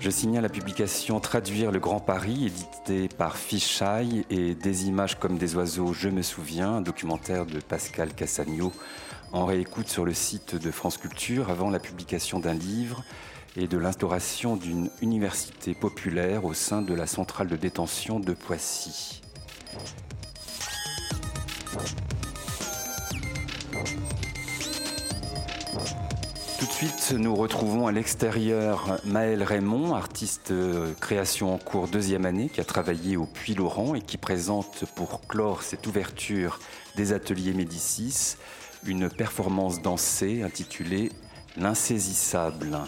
[0.00, 5.36] Je signale la publication Traduire le Grand Paris, édité par Fichaille et Des images comme
[5.36, 8.72] des oiseaux, je me souviens, un documentaire de Pascal Cassagno
[9.32, 13.02] en réécoute sur le site de France Culture avant la publication d'un livre
[13.56, 19.22] et de l'instauration d'une université populaire au sein de la centrale de détention de Poissy.
[26.58, 32.24] Tout de suite, nous retrouvons à l'extérieur Maëlle Raymond, artiste euh, création en cours deuxième
[32.24, 36.60] année, qui a travaillé au Puy Laurent et qui présente pour clore cette ouverture
[36.96, 38.36] des ateliers Médicis
[38.86, 41.10] une performance dansée intitulée
[41.56, 42.78] L'insaisissable.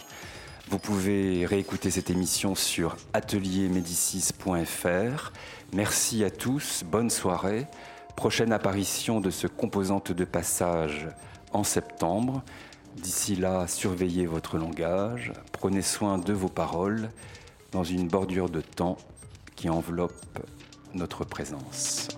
[0.71, 5.33] Vous pouvez réécouter cette émission sur ateliermédicis.fr.
[5.75, 7.67] Merci à tous, bonne soirée.
[8.17, 11.09] Prochaine apparition de ce composante de passage
[11.53, 12.43] en septembre.
[12.97, 17.11] D'ici là, surveillez votre langage, prenez soin de vos paroles
[17.73, 18.97] dans une bordure de temps
[19.57, 20.39] qui enveloppe
[20.95, 22.09] notre présence.